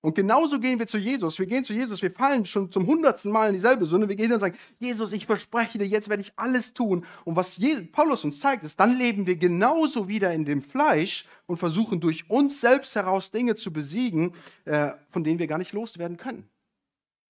Und 0.02 0.14
genauso 0.14 0.60
gehen 0.60 0.78
wir 0.78 0.86
zu 0.86 1.00
Jesus. 1.00 1.40
Wir 1.40 1.48
gehen 1.48 1.64
zu 1.64 1.74
Jesus, 1.74 2.02
wir 2.02 2.12
fallen 2.12 2.46
schon 2.46 2.72
zum 2.72 2.86
hundertsten 2.86 3.32
Mal 3.32 3.48
in 3.48 3.56
dieselbe 3.56 3.86
Sünde. 3.86 4.08
Wir 4.08 4.16
gehen 4.16 4.32
und 4.32 4.40
sagen, 4.40 4.58
Jesus, 4.80 5.12
ich 5.12 5.26
verspreche 5.26 5.80
dir, 5.80 5.88
jetzt 5.88 6.08
werde 6.08 6.22
ich 6.22 6.34
alles 6.36 6.74
tun. 6.74 7.04
Und 7.26 7.36
was 7.36 7.60
Paulus 7.92 8.24
uns 8.24 8.40
zeigt, 8.40 8.64
ist, 8.64 8.80
dann 8.80 8.98
leben 8.98 9.26
wir 9.26 9.38
genauso 9.38 10.08
wieder 10.08 10.34
in 10.34 10.46
dem 10.46 10.62
Fleisch 10.62 11.26
und 11.48 11.58
versuchen 11.58 12.00
durch 12.00 12.30
uns 12.30 12.62
selbst 12.62 12.96
heraus 12.96 13.32
Dinge 13.32 13.56
zu 13.56 13.74
besiegen, 13.74 14.34
äh, 14.66 14.92
von 15.10 15.24
denen 15.24 15.40
wir 15.40 15.48
gar 15.48 15.58
nicht 15.58 15.74
loswerden 15.74 16.18
können. 16.18 16.48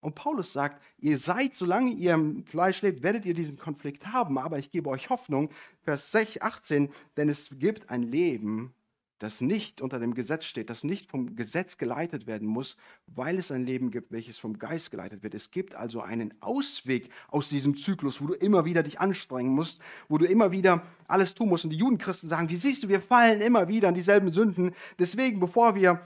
Und 0.02 0.16
Paulus 0.16 0.54
sagt, 0.54 0.82
ihr 1.00 1.18
seid, 1.18 1.56
solange 1.56 1.92
ihr 1.92 2.14
im 2.14 2.46
Fleisch 2.46 2.82
lebt, 2.82 3.02
werdet 3.02 3.26
ihr 3.26 3.34
diesen 3.34 3.58
Konflikt 3.58 4.08
haben. 4.08 4.38
Aber 4.38 4.60
ich 4.60 4.72
gebe 4.72 4.90
euch 4.90 5.10
Hoffnung, 5.10 5.50
Vers 5.84 6.14
18, 6.16 6.90
denn 7.16 7.30
es 7.30 7.50
gibt 7.58 7.90
ein 7.90 8.04
Leben 8.04 8.74
das 9.20 9.42
nicht 9.42 9.82
unter 9.82 10.00
dem 10.00 10.14
Gesetz 10.14 10.46
steht, 10.46 10.70
das 10.70 10.84
nicht 10.84 11.10
vom 11.10 11.36
Gesetz 11.36 11.78
geleitet 11.78 12.28
werden 12.28 12.48
muss, 12.48 12.78
weil 13.08 13.38
es 13.38 13.52
ein 13.52 13.66
Leben 13.66 13.90
gibt, 13.90 14.12
welches 14.12 14.38
vom 14.38 14.60
Geist 14.60 14.92
geleitet 14.92 15.24
wird. 15.24 15.34
Es 15.34 15.50
gibt 15.52 15.76
also 15.76 16.02
einen 16.02 16.34
Ausweg 16.42 17.10
aus 17.30 17.50
diesem 17.50 17.76
Zyklus, 17.76 18.22
wo 18.22 18.28
du 18.28 18.34
immer 18.34 18.66
wieder 18.66 18.84
dich 18.84 19.00
anstrengen 19.00 19.54
musst, 19.54 19.82
wo 20.08 20.18
du 20.18 20.26
immer 20.26 20.52
wieder 20.52 20.84
alles 21.08 21.34
tun 21.34 21.50
musst. 21.50 21.64
Und 21.64 21.72
die 21.72 21.78
Judenchristen 21.78 22.30
sagen, 22.30 22.50
wie 22.50 22.58
siehst 22.58 22.84
du, 22.84 22.90
wir 22.90 23.02
fallen 23.02 23.42
immer 23.42 23.68
wieder 23.68 23.88
an 23.88 23.96
dieselben 23.96 24.32
Sünden. 24.32 24.74
Deswegen, 25.00 25.40
bevor 25.40 25.76
wir 25.76 26.02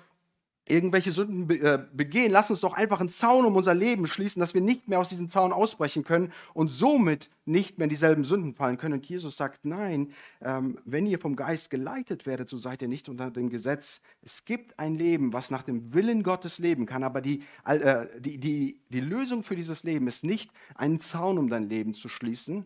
irgendwelche 0.67 1.11
Sünden 1.11 1.49
äh, 1.49 1.85
begehen, 1.91 2.31
lass 2.31 2.51
uns 2.51 2.61
doch 2.61 2.73
einfach 2.73 2.99
einen 2.99 3.09
Zaun 3.09 3.45
um 3.45 3.55
unser 3.55 3.73
Leben 3.73 4.07
schließen, 4.07 4.39
dass 4.39 4.53
wir 4.53 4.61
nicht 4.61 4.87
mehr 4.87 4.99
aus 4.99 5.09
diesem 5.09 5.27
Zaun 5.27 5.51
ausbrechen 5.51 6.03
können 6.03 6.31
und 6.53 6.69
somit 6.69 7.29
nicht 7.45 7.77
mehr 7.77 7.85
in 7.85 7.89
dieselben 7.89 8.23
Sünden 8.23 8.53
fallen 8.53 8.77
können. 8.77 8.95
Und 8.95 9.05
Jesus 9.05 9.35
sagt, 9.35 9.65
nein, 9.65 10.13
ähm, 10.41 10.77
wenn 10.85 11.07
ihr 11.07 11.19
vom 11.19 11.35
Geist 11.35 11.69
geleitet 11.71 12.25
werdet, 12.25 12.49
so 12.49 12.57
seid 12.57 12.81
ihr 12.81 12.87
nicht 12.87 13.09
unter 13.09 13.31
dem 13.31 13.49
Gesetz. 13.49 14.01
Es 14.21 14.45
gibt 14.45 14.77
ein 14.79 14.95
Leben, 14.95 15.33
was 15.33 15.49
nach 15.51 15.63
dem 15.63 15.93
Willen 15.93 16.21
Gottes 16.23 16.59
leben 16.59 16.85
kann, 16.85 17.03
aber 17.03 17.21
die, 17.21 17.43
äh, 17.65 18.05
die, 18.19 18.37
die, 18.37 18.81
die 18.89 19.01
Lösung 19.01 19.43
für 19.43 19.55
dieses 19.55 19.83
Leben 19.83 20.07
ist 20.07 20.23
nicht, 20.23 20.51
einen 20.75 20.99
Zaun 20.99 21.37
um 21.37 21.49
dein 21.49 21.69
Leben 21.69 21.93
zu 21.93 22.07
schließen, 22.07 22.65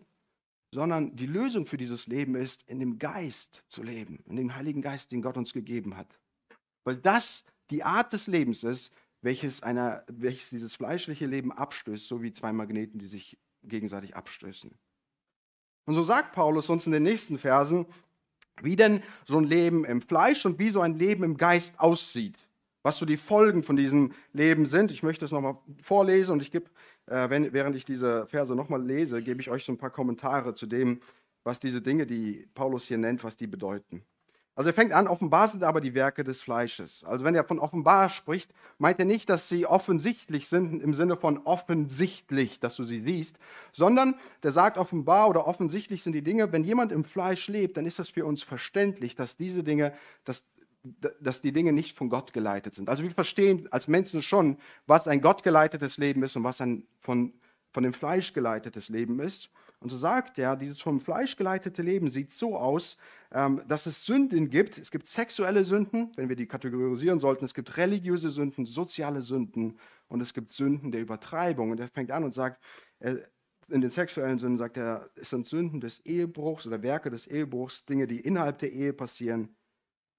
sondern 0.73 1.15
die 1.15 1.27
Lösung 1.27 1.65
für 1.65 1.77
dieses 1.77 2.07
Leben 2.07 2.35
ist, 2.35 2.63
in 2.67 2.79
dem 2.79 2.99
Geist 2.99 3.63
zu 3.69 3.81
leben, 3.81 4.19
in 4.27 4.35
dem 4.35 4.53
Heiligen 4.53 4.81
Geist, 4.81 5.13
den 5.13 5.21
Gott 5.21 5.37
uns 5.37 5.53
gegeben 5.53 5.95
hat. 5.95 6.19
Weil 6.83 6.97
das 6.97 7.45
die 7.69 7.83
Art 7.83 8.13
des 8.13 8.27
Lebens 8.27 8.63
ist, 8.63 8.91
welches, 9.21 9.63
einer, 9.63 10.03
welches 10.07 10.51
dieses 10.51 10.75
fleischliche 10.75 11.25
Leben 11.25 11.51
abstößt, 11.51 12.07
so 12.07 12.21
wie 12.21 12.31
zwei 12.31 12.53
Magneten, 12.53 12.99
die 12.99 13.07
sich 13.07 13.37
gegenseitig 13.63 14.15
abstößen. 14.15 14.71
Und 15.85 15.93
so 15.93 16.03
sagt 16.03 16.33
Paulus 16.33 16.69
uns 16.69 16.85
in 16.85 16.91
den 16.91 17.03
nächsten 17.03 17.37
Versen, 17.37 17.85
wie 18.61 18.75
denn 18.75 19.03
so 19.25 19.37
ein 19.37 19.43
Leben 19.43 19.85
im 19.85 20.01
Fleisch 20.01 20.45
und 20.45 20.59
wie 20.59 20.69
so 20.69 20.81
ein 20.81 20.97
Leben 20.97 21.23
im 21.23 21.37
Geist 21.37 21.79
aussieht. 21.79 22.37
Was 22.83 22.97
so 22.97 23.05
die 23.05 23.17
Folgen 23.17 23.63
von 23.63 23.75
diesem 23.75 24.13
Leben 24.31 24.67
sind. 24.67 24.91
Ich 24.91 25.01
möchte 25.01 25.25
es 25.25 25.31
nochmal 25.31 25.57
vorlesen 25.81 26.33
und 26.33 26.41
ich 26.41 26.51
gebe, 26.51 26.69
äh, 27.07 27.27
während 27.51 27.75
ich 27.75 27.83
diese 27.83 28.27
Verse 28.27 28.55
nochmal 28.55 28.83
lese, 28.83 29.21
gebe 29.21 29.41
ich 29.41 29.49
euch 29.49 29.65
so 29.65 29.71
ein 29.71 29.77
paar 29.77 29.89
Kommentare 29.89 30.53
zu 30.53 30.67
dem, 30.67 31.01
was 31.43 31.59
diese 31.59 31.81
Dinge, 31.81 32.05
die 32.05 32.47
Paulus 32.53 32.87
hier 32.87 32.97
nennt, 32.97 33.23
was 33.23 33.37
die 33.37 33.47
bedeuten. 33.47 34.03
Also 34.55 34.69
er 34.69 34.73
fängt 34.73 34.93
an, 34.93 35.09
offenbar 35.09 35.49
sind 35.49 35.65
aber 35.65 35.81
die 35.81 35.93
Werke 35.93 36.23
des 36.23 36.41
Fleisches. 36.41 37.03
Also 37.03 37.25
wenn 37.25 37.35
er 37.35 37.43
von 37.43 37.59
offenbar 37.59 38.09
spricht, 38.09 38.51
meint 38.77 38.99
er 38.99 39.05
nicht, 39.05 39.29
dass 39.29 39.49
sie 39.49 39.65
offensichtlich 39.65 40.47
sind 40.47 40.81
im 40.81 40.93
Sinne 40.93 41.17
von 41.17 41.39
offensichtlich, 41.39 42.61
dass 42.61 42.77
du 42.77 42.85
sie 42.85 42.99
siehst, 42.99 43.37
sondern 43.73 44.15
der 44.43 44.51
sagt 44.51 44.77
offenbar 44.77 45.29
oder 45.29 45.45
offensichtlich 45.45 46.03
sind 46.03 46.13
die 46.13 46.21
Dinge, 46.21 46.53
wenn 46.53 46.63
jemand 46.63 46.93
im 46.93 47.03
Fleisch 47.03 47.49
lebt, 47.49 47.75
dann 47.75 47.85
ist 47.85 47.99
das 47.99 48.09
für 48.09 48.25
uns 48.25 48.43
verständlich, 48.43 49.17
dass 49.17 49.35
diese 49.35 49.61
Dinge, 49.61 49.93
dass, 50.23 50.45
dass 51.19 51.41
die 51.41 51.51
Dinge 51.51 51.73
nicht 51.73 51.97
von 51.97 52.09
Gott 52.09 52.31
geleitet 52.31 52.73
sind. 52.75 52.87
Also 52.87 53.03
wir 53.03 53.11
verstehen 53.11 53.67
als 53.71 53.89
Menschen 53.89 54.21
schon, 54.21 54.57
was 54.87 55.09
ein 55.09 55.19
gottgeleitetes 55.19 55.97
Leben 55.97 56.23
ist 56.23 56.37
und 56.37 56.45
was 56.45 56.61
ein 56.61 56.87
von, 57.01 57.33
von 57.73 57.83
dem 57.83 57.93
Fleisch 57.93 58.31
geleitetes 58.31 58.87
Leben 58.87 59.19
ist. 59.19 59.49
Und 59.85 59.89
so 59.89 59.97
sagt 59.97 60.39
er, 60.39 60.55
dieses 60.55 60.81
vom 60.81 60.99
Fleisch 60.99 61.35
geleitete 61.35 61.83
Leben 61.83 62.09
sieht 62.09 62.31
so 62.31 62.57
aus, 62.57 62.97
ähm, 63.31 63.61
dass 63.67 63.85
es 63.85 64.03
Sünden 64.03 64.49
gibt. 64.49 64.79
Es 64.79 64.89
gibt 64.89 65.05
sexuelle 65.05 65.63
Sünden, 65.63 66.11
wenn 66.15 66.27
wir 66.27 66.35
die 66.35 66.47
kategorisieren 66.47 67.19
sollten. 67.19 67.45
Es 67.45 67.53
gibt 67.53 67.77
religiöse 67.77 68.31
Sünden, 68.31 68.65
soziale 68.65 69.21
Sünden 69.21 69.77
und 70.07 70.21
es 70.21 70.33
gibt 70.33 70.49
Sünden 70.49 70.91
der 70.91 71.01
Übertreibung. 71.01 71.69
Und 71.69 71.79
er 71.79 71.87
fängt 71.87 72.09
an 72.09 72.23
und 72.23 72.33
sagt, 72.33 72.63
in 72.99 73.81
den 73.81 73.91
sexuellen 73.91 74.39
Sünden 74.39 74.57
sagt 74.57 74.77
er, 74.77 75.07
es 75.17 75.29
sind 75.29 75.45
Sünden 75.45 75.79
des 75.81 75.99
Ehebruchs 75.99 76.65
oder 76.65 76.81
Werke 76.81 77.11
des 77.11 77.27
Ehebruchs, 77.27 77.85
Dinge, 77.85 78.07
die 78.07 78.21
innerhalb 78.21 78.57
der 78.57 78.73
Ehe 78.73 78.91
passieren. 78.91 79.55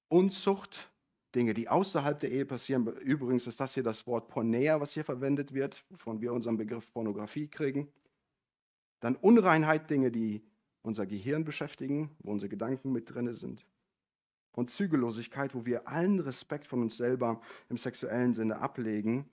Unzucht, 0.07 0.93
Dinge, 1.35 1.55
die 1.55 1.69
außerhalb 1.69 2.21
der 2.21 2.31
Ehe 2.31 2.47
passieren. 2.47 2.87
Übrigens 2.99 3.49
ist 3.49 3.59
das 3.59 3.75
hier 3.75 3.83
das 3.83 4.07
Wort 4.07 4.29
Pornea, 4.29 4.81
was 4.81 4.93
hier 4.93 5.05
verwendet 5.05 5.53
wird, 5.53 5.85
wovon 5.91 6.21
wir 6.21 6.33
unseren 6.33 6.57
Begriff 6.57 6.89
Pornografie 6.93 7.49
kriegen. 7.49 7.89
Dann 9.01 9.17
Unreinheit, 9.17 9.91
Dinge, 9.91 10.11
die 10.11 10.43
unser 10.83 11.07
Gehirn 11.07 11.45
beschäftigen, 11.45 12.11
wo 12.21 12.31
unsere 12.31 12.49
Gedanken 12.49 12.93
mit 12.93 13.13
drin 13.13 13.33
sind. 13.33 13.67
Und 14.53 14.71
Zügellosigkeit, 14.71 15.55
wo 15.55 15.67
wir 15.67 15.89
allen 15.89 16.21
Respekt 16.21 16.67
von 16.67 16.81
uns 16.81 16.97
selber 16.97 17.41
im 17.69 17.77
sexuellen 17.77 18.33
Sinne 18.33 18.61
ablegen 18.61 19.29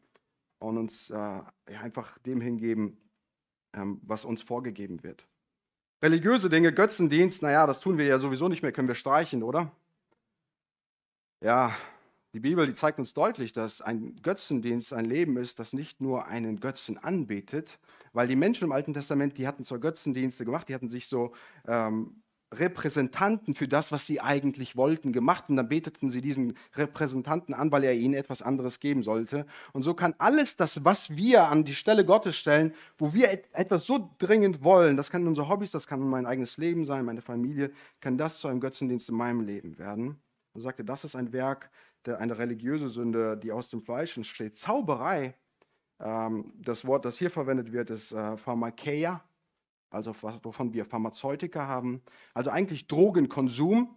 und 0.60 0.78
uns 0.78 1.10
äh, 1.12 1.41
einfach 1.82 2.17
dem 2.19 2.41
hingeben, 2.41 2.97
ähm, 3.73 4.02
was 4.04 4.26
uns 4.26 4.41
vorgegeben 4.41 5.04
wird. 5.04 5.26
Religiöse 6.02 6.49
Dinge, 6.49 6.73
Götzendienst, 6.73 7.41
naja, 7.41 7.65
das 7.65 7.80
tun 7.80 7.97
wir 7.97 8.06
ja 8.06 8.19
sowieso 8.19 8.49
nicht 8.49 8.62
mehr, 8.62 8.73
können 8.73 8.89
wir 8.89 8.95
streichen, 8.95 9.43
oder? 9.43 9.71
Ja, 11.39 11.73
die 12.33 12.39
Bibel, 12.39 12.65
die 12.65 12.73
zeigt 12.73 12.97
uns 12.97 13.13
deutlich, 13.13 13.53
dass 13.53 13.81
ein 13.81 14.15
Götzendienst 14.23 14.91
ein 14.91 15.05
Leben 15.05 15.37
ist, 15.37 15.59
das 15.59 15.73
nicht 15.73 16.01
nur 16.01 16.25
einen 16.25 16.59
Götzen 16.59 16.97
anbetet, 16.97 17.79
weil 18.11 18.27
die 18.27 18.35
Menschen 18.35 18.65
im 18.65 18.71
Alten 18.71 18.93
Testament, 18.93 19.37
die 19.37 19.47
hatten 19.47 19.63
zwar 19.63 19.77
Götzendienste 19.77 20.43
gemacht, 20.43 20.67
die 20.67 20.73
hatten 20.73 20.89
sich 20.89 21.07
so 21.07 21.31
ähm, 21.67 22.23
Repräsentanten 22.53 23.53
für 23.53 23.67
das, 23.67 23.91
was 23.91 24.05
sie 24.07 24.19
eigentlich 24.21 24.75
wollten, 24.75 25.13
gemacht 25.13 25.45
und 25.49 25.57
dann 25.57 25.69
beteten 25.69 26.09
sie 26.09 26.21
diesen 26.21 26.55
Repräsentanten 26.75 27.53
an, 27.53 27.71
weil 27.71 27.83
er 27.83 27.93
ihnen 27.93 28.13
etwas 28.13 28.41
anderes 28.41 28.79
geben 28.79 29.03
sollte. 29.03 29.45
Und 29.73 29.83
so 29.83 29.93
kann 29.93 30.15
alles 30.17 30.55
das, 30.55 30.83
was 30.83 31.15
wir 31.15 31.47
an 31.47 31.63
die 31.63 31.75
Stelle 31.75 32.05
Gottes 32.05 32.35
stellen, 32.35 32.73
wo 32.97 33.13
wir 33.13 33.31
et 33.31 33.49
etwas 33.53 33.85
so 33.85 34.09
dringend 34.17 34.63
wollen, 34.63 34.97
das 34.97 35.11
kann 35.11 35.27
unsere 35.27 35.49
Hobbys, 35.49 35.71
das 35.71 35.87
kann 35.87 35.99
mein 35.99 36.25
eigenes 36.25 36.57
Leben 36.57 36.85
sein, 36.85 37.05
meine 37.05 37.21
Familie, 37.21 37.71
kann 38.01 38.17
das 38.17 38.39
zu 38.39 38.47
einem 38.47 38.59
Götzendienst 38.59 39.09
in 39.09 39.15
meinem 39.15 39.41
Leben 39.41 39.77
werden. 39.77 40.19
Und 40.53 40.61
sagte, 40.61 40.85
das 40.85 41.03
ist 41.03 41.15
ein 41.15 41.33
Werk, 41.33 41.71
eine 42.07 42.37
religiöse 42.37 42.89
Sünde, 42.89 43.37
die 43.37 43.51
aus 43.51 43.69
dem 43.69 43.81
Fleisch 43.81 44.17
entsteht. 44.17 44.57
Zauberei, 44.57 45.35
ähm, 45.99 46.47
das 46.55 46.85
Wort, 46.85 47.05
das 47.05 47.17
hier 47.17 47.31
verwendet 47.31 47.71
wird, 47.71 47.89
ist 47.89 48.11
äh, 48.11 48.37
Pharmakeia, 48.37 49.23
also 49.89 50.15
wovon 50.43 50.73
wir 50.73 50.85
Pharmazeutika 50.85 51.67
haben. 51.67 52.01
Also 52.33 52.49
eigentlich 52.49 52.87
Drogenkonsum. 52.87 53.95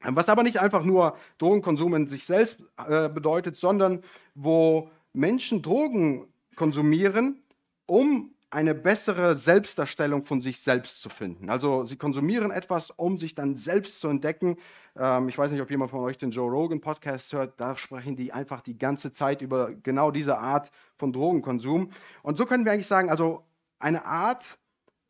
Was 0.00 0.28
aber 0.28 0.44
nicht 0.44 0.60
einfach 0.60 0.84
nur 0.84 1.16
Drogenkonsum 1.38 1.94
in 1.94 2.06
sich 2.06 2.24
selbst 2.24 2.62
äh, 2.88 3.08
bedeutet, 3.08 3.56
sondern 3.56 4.02
wo 4.34 4.90
Menschen 5.12 5.60
Drogen 5.60 6.32
konsumieren, 6.54 7.42
um 7.86 8.32
eine 8.50 8.74
bessere 8.74 9.34
Selbstdarstellung 9.34 10.24
von 10.24 10.40
sich 10.40 10.60
selbst 10.60 11.02
zu 11.02 11.10
finden. 11.10 11.50
Also 11.50 11.84
sie 11.84 11.96
konsumieren 11.96 12.50
etwas, 12.50 12.90
um 12.90 13.18
sich 13.18 13.34
dann 13.34 13.56
selbst 13.56 14.00
zu 14.00 14.08
entdecken. 14.08 14.56
Ähm, 14.96 15.28
ich 15.28 15.36
weiß 15.36 15.52
nicht, 15.52 15.60
ob 15.60 15.70
jemand 15.70 15.90
von 15.90 16.00
euch 16.00 16.16
den 16.16 16.30
Joe 16.30 16.50
Rogan 16.50 16.80
Podcast 16.80 17.32
hört. 17.32 17.60
Da 17.60 17.76
sprechen 17.76 18.16
die 18.16 18.32
einfach 18.32 18.62
die 18.62 18.78
ganze 18.78 19.12
Zeit 19.12 19.42
über 19.42 19.74
genau 19.74 20.10
diese 20.10 20.38
Art 20.38 20.70
von 20.96 21.12
Drogenkonsum. 21.12 21.90
Und 22.22 22.38
so 22.38 22.46
können 22.46 22.64
wir 22.64 22.72
eigentlich 22.72 22.86
sagen, 22.86 23.10
also 23.10 23.44
eine 23.78 24.04
Art, 24.06 24.58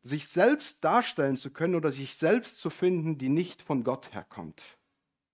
sich 0.01 0.27
selbst 0.27 0.83
darstellen 0.83 1.35
zu 1.35 1.51
können 1.51 1.75
oder 1.75 1.91
sich 1.91 2.15
selbst 2.15 2.57
zu 2.59 2.69
finden, 2.69 3.17
die 3.17 3.29
nicht 3.29 3.61
von 3.61 3.83
Gott 3.83 4.13
herkommt. 4.13 4.61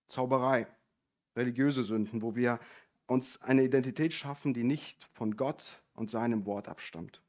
Zauberei, 0.07 0.67
religiöse 1.35 1.83
Sünden, 1.83 2.21
wo 2.21 2.35
wir 2.35 2.59
uns 3.07 3.41
eine 3.41 3.63
Identität 3.63 4.13
schaffen, 4.13 4.53
die 4.53 4.63
nicht 4.63 5.07
von 5.13 5.37
Gott 5.37 5.63
und 5.93 6.09
seinem 6.09 6.45
Wort 6.45 6.67
abstammt. 6.67 7.21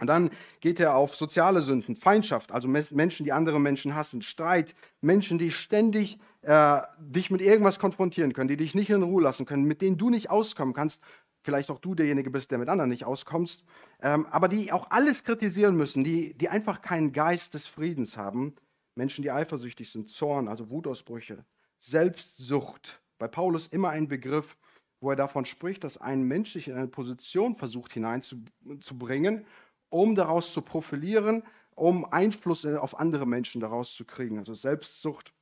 Und 0.00 0.06
dann 0.06 0.30
geht 0.60 0.80
er 0.80 0.94
auf 0.94 1.14
soziale 1.14 1.62
Sünden, 1.62 1.96
Feindschaft, 1.96 2.52
also 2.52 2.68
Menschen, 2.68 3.24
die 3.24 3.32
andere 3.32 3.60
Menschen 3.60 3.94
hassen, 3.94 4.22
Streit, 4.22 4.74
Menschen, 5.00 5.38
die 5.38 5.50
ständig 5.50 6.18
äh, 6.42 6.80
dich 6.98 7.30
mit 7.30 7.42
irgendwas 7.42 7.78
konfrontieren 7.78 8.32
können, 8.32 8.48
die 8.48 8.56
dich 8.56 8.74
nicht 8.74 8.90
in 8.90 9.02
Ruhe 9.02 9.22
lassen 9.22 9.46
können, 9.46 9.64
mit 9.64 9.82
denen 9.82 9.98
du 9.98 10.10
nicht 10.10 10.30
auskommen 10.30 10.74
kannst. 10.74 11.02
Vielleicht 11.42 11.70
auch 11.70 11.78
du 11.78 11.94
derjenige 11.94 12.30
bist, 12.30 12.50
der 12.50 12.58
mit 12.58 12.68
anderen 12.68 12.90
nicht 12.90 13.04
auskommst, 13.04 13.64
ähm, 14.02 14.26
aber 14.30 14.48
die 14.48 14.72
auch 14.72 14.90
alles 14.90 15.24
kritisieren 15.24 15.76
müssen, 15.76 16.04
die, 16.04 16.34
die 16.34 16.48
einfach 16.48 16.82
keinen 16.82 17.12
Geist 17.12 17.54
des 17.54 17.66
Friedens 17.66 18.16
haben. 18.16 18.54
Menschen, 18.94 19.22
die 19.22 19.30
eifersüchtig 19.30 19.90
sind, 19.90 20.10
Zorn, 20.10 20.48
also 20.48 20.70
Wutausbrüche, 20.70 21.44
Selbstsucht. 21.78 23.00
Bei 23.18 23.28
Paulus 23.28 23.66
immer 23.68 23.90
ein 23.90 24.08
Begriff, 24.08 24.58
wo 25.00 25.10
er 25.10 25.16
davon 25.16 25.46
spricht, 25.46 25.84
dass 25.84 25.96
ein 25.96 26.22
Mensch 26.22 26.52
sich 26.52 26.68
in 26.68 26.74
eine 26.74 26.88
Position 26.88 27.56
versucht 27.56 27.92
hineinzubringen, 27.94 29.46
um 29.90 30.14
daraus 30.14 30.52
zu 30.52 30.62
profilieren, 30.62 31.42
um 31.74 32.04
Einfluss 32.04 32.64
auf 32.64 32.98
andere 32.98 33.26
Menschen 33.26 33.60
daraus 33.60 33.94
zu 33.94 34.04
kriegen. 34.04 34.38
Also 34.38 34.54
Selbstsucht, 34.54 35.32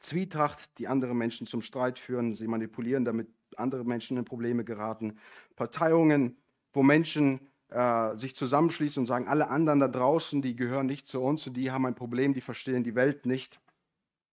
Zwietracht, 0.00 0.78
die 0.78 0.88
andere 0.88 1.14
Menschen 1.14 1.46
zum 1.46 1.62
Streit 1.62 1.98
führen, 1.98 2.34
sie 2.34 2.46
manipulieren, 2.46 3.04
damit 3.04 3.28
andere 3.56 3.84
Menschen 3.84 4.16
in 4.16 4.24
Probleme 4.24 4.64
geraten. 4.64 5.18
Parteiungen, 5.56 6.36
wo 6.72 6.82
Menschen 6.82 7.40
äh, 7.68 8.16
sich 8.16 8.34
zusammenschließen 8.34 9.00
und 9.00 9.06
sagen, 9.06 9.28
alle 9.28 9.48
anderen 9.48 9.80
da 9.80 9.88
draußen, 9.88 10.42
die 10.42 10.56
gehören 10.56 10.86
nicht 10.86 11.06
zu 11.06 11.20
uns 11.20 11.46
und 11.46 11.54
die 11.54 11.70
haben 11.70 11.86
ein 11.86 11.94
Problem, 11.94 12.34
die 12.34 12.40
verstehen 12.40 12.84
die 12.84 12.94
Welt 12.94 13.26
nicht. 13.26 13.60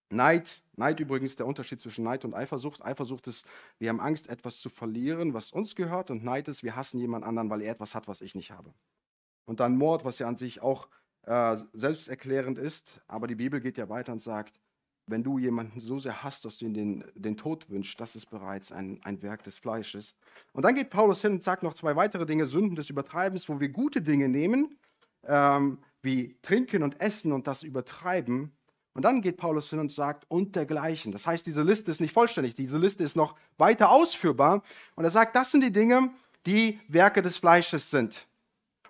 Neid, 0.09 0.63
Neid 0.77 0.99
übrigens 0.99 1.35
der 1.35 1.45
Unterschied 1.45 1.81
zwischen 1.81 2.05
Neid 2.05 2.23
und 2.23 2.33
Eifersucht. 2.33 2.83
Eifersucht 2.83 3.27
ist, 3.27 3.45
wir 3.77 3.89
haben 3.89 3.99
Angst, 3.99 4.29
etwas 4.29 4.59
zu 4.59 4.69
verlieren, 4.69 5.33
was 5.33 5.51
uns 5.51 5.75
gehört, 5.75 6.09
und 6.09 6.23
Neid 6.23 6.47
ist, 6.47 6.63
wir 6.63 6.75
hassen 6.75 6.99
jemand 6.99 7.25
anderen, 7.25 7.49
weil 7.49 7.61
er 7.61 7.73
etwas 7.73 7.93
hat, 7.93 8.07
was 8.07 8.21
ich 8.21 8.33
nicht 8.33 8.51
habe. 8.51 8.73
Und 9.47 9.61
dann 9.61 9.77
Mord, 9.77 10.05
was 10.05 10.19
ja 10.19 10.27
an 10.27 10.35
sich 10.35 10.61
auch 10.61 10.87
äh, 11.23 11.55
selbsterklärend 11.73 12.59
ist, 12.59 13.01
aber 13.07 13.27
die 13.27 13.35
Bibel 13.35 13.59
geht 13.61 13.77
ja 13.77 13.89
weiter 13.89 14.11
und 14.11 14.19
sagt, 14.19 14.59
wenn 15.07 15.23
du 15.23 15.39
jemanden 15.39 15.79
so 15.79 15.97
sehr 15.97 16.21
hasst, 16.21 16.43
dass 16.43 16.57
du 16.57 16.65
ihm 16.65 16.73
den, 16.73 17.03
den 17.15 17.37
Tod 17.37 17.69
wünschst, 17.69 17.99
das 17.99 18.17
ist 18.17 18.29
bereits 18.29 18.73
ein, 18.73 18.99
ein 19.03 19.21
Werk 19.21 19.43
des 19.43 19.57
Fleisches. 19.57 20.15
Und 20.51 20.63
dann 20.63 20.75
geht 20.75 20.89
Paulus 20.89 21.21
hin 21.21 21.31
und 21.31 21.43
sagt 21.43 21.63
noch 21.63 21.73
zwei 21.73 21.95
weitere 21.95 22.25
Dinge, 22.25 22.45
Sünden 22.45 22.75
des 22.75 22.89
Übertreibens, 22.89 23.47
wo 23.47 23.59
wir 23.61 23.69
gute 23.69 24.01
Dinge 24.01 24.27
nehmen, 24.27 24.77
ähm, 25.23 25.79
wie 26.01 26.37
Trinken 26.41 26.83
und 26.83 26.99
Essen 26.99 27.31
und 27.31 27.47
das 27.47 27.63
übertreiben. 27.63 28.51
Und 28.93 29.03
dann 29.03 29.21
geht 29.21 29.37
Paulus 29.37 29.69
hin 29.69 29.79
und 29.79 29.91
sagt, 29.91 30.25
und 30.29 30.57
dergleichen. 30.57 31.13
Das 31.13 31.25
heißt, 31.25 31.45
diese 31.45 31.63
Liste 31.63 31.89
ist 31.91 32.01
nicht 32.01 32.13
vollständig, 32.13 32.53
diese 32.53 32.77
Liste 32.77 33.05
ist 33.05 33.15
noch 33.15 33.35
weiter 33.57 33.91
ausführbar. 33.91 34.61
Und 34.95 35.05
er 35.05 35.11
sagt, 35.11 35.37
das 35.37 35.51
sind 35.51 35.61
die 35.61 35.71
Dinge, 35.71 36.09
die 36.45 36.79
Werke 36.89 37.21
des 37.21 37.37
Fleisches 37.37 37.89
sind. 37.89 38.27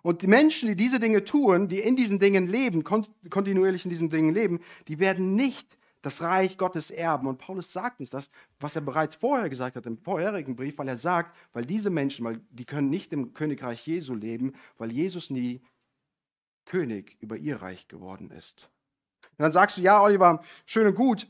Und 0.08 0.22
die 0.22 0.28
Menschen, 0.28 0.70
die 0.70 0.78
diese 0.78 1.02
Dinge 1.02 1.26
tun, 1.26 1.68
die 1.68 1.80
in 1.80 1.98
diesen 1.98 2.18
Dingen 2.18 2.48
leben, 2.48 2.86
kontinuierlich 2.86 3.84
in 3.84 3.90
diesen 3.90 4.10
Dingen 4.10 4.34
leben, 4.34 4.62
die 4.88 5.00
werden 5.00 5.36
nicht 5.36 5.68
das 6.02 6.22
Reich 6.22 6.58
Gottes 6.58 6.92
erben. 6.92 7.28
Und 7.28 7.40
Paulus 7.40 7.74
sagt 7.74 8.00
uns 8.00 8.12
das, 8.12 8.30
was 8.62 8.78
er 8.78 8.84
bereits 8.84 9.16
vorher 9.16 9.50
gesagt 9.50 9.76
hat 9.76 9.86
im 9.86 9.98
vorherigen 9.98 10.56
Brief, 10.56 10.78
weil 10.78 10.88
er 10.88 10.96
sagt, 10.96 11.36
weil 11.52 11.66
diese 11.66 11.90
Menschen, 11.90 12.24
weil 12.24 12.40
die 12.52 12.64
können 12.64 12.90
nicht 12.90 13.12
im 13.12 13.34
Königreich 13.34 13.86
Jesu 13.86 14.16
leben, 14.16 14.54
weil 14.78 14.94
Jesus 14.94 15.30
nie 15.30 15.60
König 16.64 17.18
über 17.20 17.36
ihr 17.36 17.62
Reich 17.62 17.90
geworden 17.90 18.32
ist. 18.32 18.70
Und 19.32 19.44
dann 19.44 19.52
sagst 19.52 19.78
du, 19.78 19.82
ja, 19.82 20.02
Oliver, 20.02 20.42
schön 20.66 20.88
und 20.88 20.96
gut, 20.96 21.28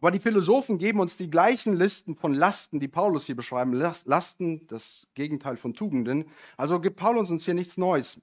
aber 0.00 0.10
die 0.10 0.20
Philosophen 0.20 0.78
geben 0.78 1.00
uns 1.00 1.16
die 1.16 1.30
gleichen 1.30 1.74
Listen 1.74 2.14
von 2.14 2.34
Lasten, 2.34 2.80
die 2.80 2.88
Paulus 2.88 3.24
hier 3.26 3.36
beschreiben. 3.36 3.72
Lasten, 3.72 4.66
das 4.66 5.06
Gegenteil 5.14 5.56
von 5.56 5.74
Tugenden. 5.74 6.26
Also 6.56 6.80
gibt 6.80 6.96
Paulus 6.96 7.30
uns 7.30 7.44
hier 7.44 7.54
nichts 7.54 7.78
Neues. 7.78 8.18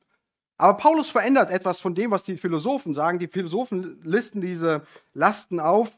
Aber 0.57 0.77
Paulus 0.77 1.09
verändert 1.09 1.49
etwas 1.49 1.79
von 1.79 1.95
dem, 1.95 2.11
was 2.11 2.23
die 2.23 2.37
Philosophen 2.37 2.93
sagen. 2.93 3.17
Die 3.17 3.27
Philosophen 3.27 3.99
listen 4.03 4.41
diese 4.41 4.83
Lasten 5.15 5.59
auf 5.59 5.97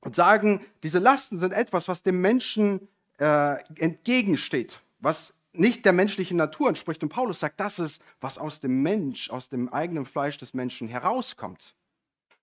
und 0.00 0.14
sagen, 0.14 0.60
diese 0.84 1.00
Lasten 1.00 1.40
sind 1.40 1.52
etwas, 1.52 1.88
was 1.88 2.04
dem 2.04 2.20
Menschen 2.20 2.86
äh, 3.18 3.56
entgegensteht, 3.76 4.80
was 5.00 5.34
nicht 5.52 5.84
der 5.84 5.92
menschlichen 5.92 6.36
Natur 6.36 6.68
entspricht. 6.68 7.02
Und 7.02 7.08
Paulus 7.08 7.40
sagt, 7.40 7.58
das 7.58 7.80
ist, 7.80 8.00
was 8.20 8.38
aus 8.38 8.60
dem 8.60 8.82
Mensch, 8.82 9.28
aus 9.30 9.48
dem 9.48 9.68
eigenen 9.68 10.06
Fleisch 10.06 10.36
des 10.36 10.54
Menschen 10.54 10.86
herauskommt. 10.86 11.74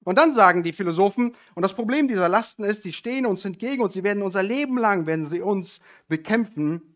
Und 0.08 0.17
dann 0.17 0.32
sagen 0.32 0.63
die 0.63 0.72
Philosophen, 0.72 1.34
und 1.54 1.63
das 1.63 1.74
Problem 1.74 2.08
dieser 2.08 2.30
Lasten 2.30 2.63
ist, 2.63 2.84
sie 2.84 2.93
stehen 2.93 3.26
uns 3.26 3.43
entgegen 3.43 3.84
und 3.84 3.91
sie 3.91 4.06
werden 4.06 4.24
unser 4.24 4.41
Leben 4.41 4.78
lang, 4.78 5.06
werden 5.06 5.30
sie 5.30 5.41
uns 5.41 5.82
bekämpfen. 6.08 6.96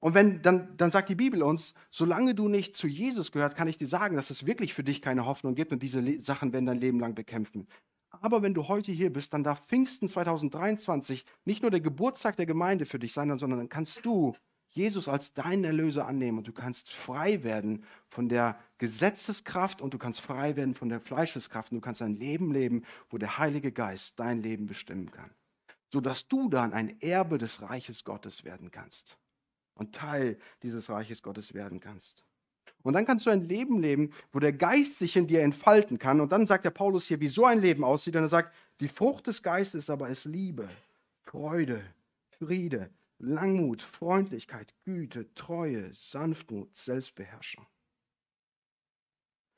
Und 0.00 0.14
wenn, 0.14 0.40
dann, 0.40 0.74
dann 0.78 0.90
sagt 0.90 1.10
die 1.10 1.16
Bibel 1.16 1.42
uns, 1.42 1.74
solange 1.90 2.34
du 2.34 2.48
nicht 2.48 2.74
zu 2.74 2.86
Jesus 2.86 3.30
gehört, 3.30 3.56
kann 3.56 3.68
ich 3.68 3.76
dir 3.76 3.86
sagen, 3.86 4.16
dass 4.16 4.30
es 4.30 4.46
wirklich 4.46 4.72
für 4.72 4.82
dich 4.82 5.02
keine 5.02 5.26
Hoffnung 5.26 5.54
gibt 5.54 5.70
und 5.70 5.82
diese 5.82 6.02
Sachen 6.22 6.54
werden 6.54 6.64
dein 6.64 6.80
Leben 6.80 6.98
lang 6.98 7.14
bekämpfen. 7.14 7.68
Aber 8.08 8.40
wenn 8.40 8.54
du 8.54 8.68
heute 8.68 8.90
hier 8.90 9.12
bist, 9.12 9.34
dann 9.34 9.44
darf 9.44 9.60
Pfingsten 9.66 10.08
2023 10.08 11.26
nicht 11.44 11.60
nur 11.60 11.70
der 11.70 11.80
Geburtstag 11.80 12.36
der 12.36 12.46
Gemeinde 12.46 12.86
für 12.86 12.98
dich 12.98 13.12
sein, 13.12 13.36
sondern 13.36 13.58
dann 13.58 13.68
kannst 13.68 14.02
du 14.02 14.34
Jesus 14.76 15.08
als 15.08 15.32
deinen 15.32 15.64
Erlöser 15.64 16.06
annehmen 16.06 16.38
und 16.38 16.46
du 16.46 16.52
kannst 16.52 16.90
frei 16.90 17.42
werden 17.42 17.84
von 18.08 18.28
der 18.28 18.58
Gesetzeskraft 18.78 19.80
und 19.80 19.94
du 19.94 19.98
kannst 19.98 20.20
frei 20.20 20.54
werden 20.56 20.74
von 20.74 20.88
der 20.88 21.00
Fleischeskraft 21.00 21.72
und 21.72 21.76
du 21.76 21.80
kannst 21.80 22.02
ein 22.02 22.14
Leben 22.14 22.52
leben, 22.52 22.84
wo 23.08 23.16
der 23.16 23.38
Heilige 23.38 23.72
Geist 23.72 24.20
dein 24.20 24.42
Leben 24.42 24.66
bestimmen 24.66 25.10
kann, 25.10 25.30
sodass 25.88 26.28
du 26.28 26.50
dann 26.50 26.74
ein 26.74 27.00
Erbe 27.00 27.38
des 27.38 27.62
Reiches 27.62 28.04
Gottes 28.04 28.44
werden 28.44 28.70
kannst 28.70 29.16
und 29.74 29.94
Teil 29.94 30.38
dieses 30.62 30.90
Reiches 30.90 31.22
Gottes 31.22 31.54
werden 31.54 31.80
kannst. 31.80 32.24
Und 32.82 32.92
dann 32.92 33.06
kannst 33.06 33.26
du 33.26 33.30
ein 33.30 33.44
Leben 33.44 33.80
leben, 33.80 34.10
wo 34.32 34.38
der 34.40 34.52
Geist 34.52 34.98
sich 34.98 35.16
in 35.16 35.26
dir 35.26 35.42
entfalten 35.42 35.98
kann. 35.98 36.20
Und 36.20 36.32
dann 36.32 36.46
sagt 36.46 36.64
der 36.64 36.70
Paulus 36.70 37.06
hier, 37.06 37.20
wie 37.20 37.28
so 37.28 37.44
ein 37.44 37.60
Leben 37.60 37.82
aussieht. 37.82 38.14
Und 38.16 38.22
er 38.22 38.28
sagt, 38.28 38.54
die 38.80 38.88
Frucht 38.88 39.26
des 39.26 39.42
Geistes 39.42 39.90
aber 39.90 40.08
ist 40.08 40.24
Liebe, 40.24 40.68
Freude, 41.24 41.82
Friede, 42.38 42.90
Langmut, 43.18 43.82
Freundlichkeit, 43.82 44.74
Güte, 44.84 45.32
Treue, 45.34 45.92
Sanftmut, 45.94 46.76
Selbstbeherrschung. 46.76 47.66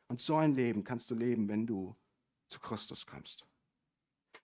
Und 0.09 0.21
so 0.21 0.37
ein 0.37 0.55
Leben 0.55 0.85
kannst 0.85 1.11
du 1.11 1.15
leben, 1.15 1.49
wenn 1.49 1.67
du 1.67 1.95
zu 2.49 2.61
Christus 2.61 3.07
kommst. 3.07 3.45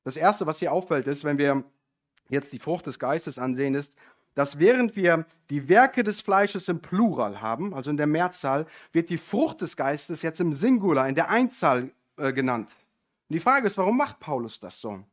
Das 0.02 0.16
Erste, 0.16 0.46
was 0.46 0.58
hier 0.58 0.72
auffällt, 0.72 1.06
ist, 1.06 1.24
wenn 1.24 1.38
wir 1.38 1.64
jetzt 2.28 2.52
die 2.52 2.58
Frucht 2.58 2.86
des 2.86 2.98
Geistes 2.98 3.38
ansehen, 3.38 3.74
ist, 3.74 3.94
dass 4.34 4.58
während 4.58 4.96
wir 4.96 5.26
die 5.48 5.68
Werke 5.68 6.02
des 6.02 6.20
Fleisches 6.20 6.68
im 6.68 6.80
Plural 6.80 7.40
haben, 7.40 7.72
also 7.72 7.90
in 7.90 7.96
der 7.96 8.06
Mehrzahl, 8.06 8.66
wird 8.92 9.08
die 9.08 9.18
Frucht 9.18 9.60
des 9.60 9.76
Geistes 9.76 10.22
jetzt 10.22 10.40
im 10.40 10.52
Singular, 10.52 11.08
in 11.08 11.14
der 11.14 11.30
Einzahl 11.30 11.92
äh, 12.16 12.32
genannt. 12.32 12.68
Und 13.28 13.34
die 13.34 13.40
Frage 13.40 13.66
ist, 13.66 13.78
warum 13.78 13.96
macht 13.96 14.18
Paulus 14.20 14.58
das 14.58 14.80
so? 14.80 15.04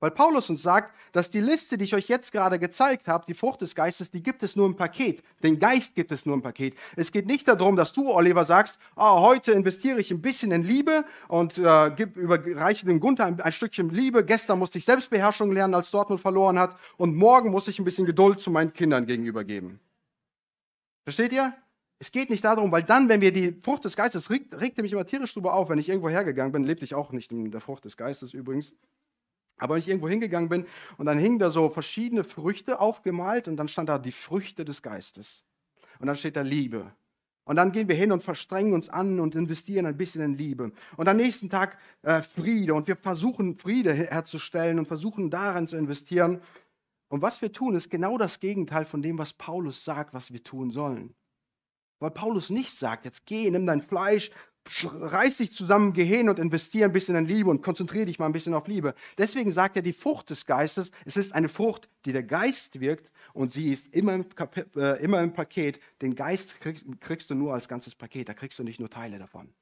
Weil 0.00 0.12
Paulus 0.12 0.48
uns 0.48 0.62
sagt, 0.62 0.94
dass 1.10 1.28
die 1.28 1.40
Liste, 1.40 1.76
die 1.76 1.84
ich 1.84 1.94
euch 1.94 2.08
jetzt 2.08 2.30
gerade 2.30 2.60
gezeigt 2.60 3.08
habe, 3.08 3.24
die 3.26 3.34
Frucht 3.34 3.62
des 3.62 3.74
Geistes, 3.74 4.12
die 4.12 4.22
gibt 4.22 4.44
es 4.44 4.54
nur 4.54 4.66
im 4.66 4.76
Paket. 4.76 5.24
Den 5.42 5.58
Geist 5.58 5.96
gibt 5.96 6.12
es 6.12 6.24
nur 6.24 6.36
im 6.36 6.42
Paket. 6.42 6.74
Es 6.94 7.10
geht 7.10 7.26
nicht 7.26 7.48
darum, 7.48 7.74
dass 7.74 7.92
du, 7.92 8.12
Oliver, 8.12 8.44
sagst, 8.44 8.78
oh, 8.94 9.20
heute 9.20 9.50
investiere 9.52 10.00
ich 10.00 10.12
ein 10.12 10.22
bisschen 10.22 10.52
in 10.52 10.62
Liebe 10.62 11.04
und 11.26 11.58
äh, 11.58 11.88
überreiche 12.14 12.86
dem 12.86 13.00
Gunther 13.00 13.26
ein, 13.26 13.40
ein, 13.40 13.50
Stückchen 13.50 13.90
Liebe. 13.90 14.24
Gestern 14.24 14.60
musste 14.60 14.78
ich 14.78 14.84
Selbstbeherrschung 14.84 15.50
lernen, 15.50 15.74
als 15.74 15.90
Dortmund 15.90 16.20
verloren 16.20 16.60
hat. 16.60 16.76
Und 16.96 17.16
morgen 17.16 17.50
muss 17.50 17.66
ich 17.66 17.80
ein 17.80 17.84
bisschen 17.84 18.06
Geduld 18.06 18.38
zu 18.38 18.52
meinen 18.52 18.72
Kindern 18.72 19.04
gegenüber 19.04 19.42
geben. 19.42 19.80
Versteht 21.02 21.32
ihr? 21.32 21.54
Es 21.98 22.12
geht 22.12 22.30
nicht 22.30 22.44
darum, 22.44 22.70
weil 22.70 22.84
dann, 22.84 23.08
wenn 23.08 23.20
wir 23.20 23.32
die 23.32 23.58
Frucht 23.62 23.84
des 23.84 23.96
Geistes, 23.96 24.30
regt, 24.30 24.60
regte 24.60 24.82
mich 24.82 24.92
immer 24.92 25.04
tierisch 25.04 25.34
drüber 25.34 25.54
auf, 25.54 25.68
wenn 25.68 25.78
ich 25.78 25.88
irgendwo 25.88 26.08
hergegangen 26.08 26.52
bin, 26.52 26.62
lebte 26.62 26.84
ich 26.84 26.94
auch 26.94 27.10
nicht 27.10 27.32
in 27.32 27.50
der 27.50 27.60
Frucht 27.60 27.84
des 27.84 27.96
Geistes 27.96 28.32
übrigens. 28.32 28.72
Aber 29.58 29.74
wenn 29.74 29.80
ich 29.80 29.88
irgendwo 29.88 30.08
hingegangen 30.08 30.48
bin 30.48 30.66
und 30.96 31.06
dann 31.06 31.18
hingen 31.18 31.38
da 31.38 31.50
so 31.50 31.68
verschiedene 31.68 32.24
Früchte 32.24 32.80
aufgemalt 32.80 33.48
und 33.48 33.56
dann 33.56 33.68
stand 33.68 33.88
da 33.88 33.98
die 33.98 34.12
Früchte 34.12 34.64
des 34.64 34.82
Geistes. 34.82 35.44
Und 35.98 36.06
dann 36.06 36.16
steht 36.16 36.36
da 36.36 36.42
Liebe. 36.42 36.92
Und 37.44 37.56
dann 37.56 37.72
gehen 37.72 37.88
wir 37.88 37.94
hin 37.94 38.12
und 38.12 38.22
verstrengen 38.22 38.74
uns 38.74 38.90
an 38.90 39.20
und 39.20 39.34
investieren 39.34 39.86
ein 39.86 39.96
bisschen 39.96 40.20
in 40.20 40.36
Liebe. 40.36 40.70
Und 40.98 41.08
am 41.08 41.16
nächsten 41.16 41.48
Tag 41.48 41.78
äh, 42.02 42.20
Friede. 42.20 42.74
Und 42.74 42.86
wir 42.86 42.96
versuchen 42.96 43.56
Friede 43.56 43.94
herzustellen 43.94 44.78
und 44.78 44.86
versuchen 44.86 45.30
daran 45.30 45.66
zu 45.66 45.76
investieren. 45.76 46.42
Und 47.08 47.22
was 47.22 47.40
wir 47.40 47.50
tun, 47.50 47.74
ist 47.74 47.88
genau 47.88 48.18
das 48.18 48.40
Gegenteil 48.40 48.84
von 48.84 49.00
dem, 49.00 49.16
was 49.16 49.32
Paulus 49.32 49.82
sagt, 49.82 50.12
was 50.12 50.30
wir 50.30 50.44
tun 50.44 50.70
sollen. 50.70 51.14
Weil 52.00 52.10
Paulus 52.10 52.50
nicht 52.50 52.72
sagt, 52.72 53.06
jetzt 53.06 53.24
geh, 53.24 53.50
nimm 53.50 53.64
dein 53.66 53.82
Fleisch, 53.82 54.30
reiß 54.84 55.38
dich 55.38 55.52
zusammen, 55.52 55.92
geh 55.92 56.04
hin 56.04 56.28
und 56.28 56.38
investiere 56.38 56.84
ein 56.84 56.92
bisschen 56.92 57.16
in 57.16 57.26
Liebe 57.26 57.50
und 57.50 57.62
konzentriere 57.62 58.06
dich 58.06 58.18
mal 58.18 58.26
ein 58.26 58.32
bisschen 58.32 58.54
auf 58.54 58.66
Liebe. 58.68 58.94
Deswegen 59.16 59.50
sagt 59.52 59.76
er, 59.76 59.82
die 59.82 59.92
Frucht 59.92 60.30
des 60.30 60.46
Geistes, 60.46 60.90
es 61.04 61.16
ist 61.16 61.34
eine 61.34 61.48
Frucht, 61.48 61.88
die 62.04 62.12
der 62.12 62.22
Geist 62.22 62.80
wirkt 62.80 63.10
und 63.32 63.52
sie 63.52 63.72
ist 63.72 63.94
immer 63.94 64.14
im, 64.14 64.28
Kapi 64.28 64.64
äh, 64.76 65.02
immer 65.02 65.22
im 65.22 65.32
Paket. 65.32 65.80
Den 66.02 66.14
Geist 66.14 66.60
kriegst, 66.60 66.84
kriegst 67.00 67.30
du 67.30 67.34
nur 67.34 67.54
als 67.54 67.68
ganzes 67.68 67.94
Paket, 67.94 68.28
da 68.28 68.34
kriegst 68.34 68.58
du 68.58 68.64
nicht 68.64 68.80
nur 68.80 68.90
Teile 68.90 69.18
davon. 69.18 69.52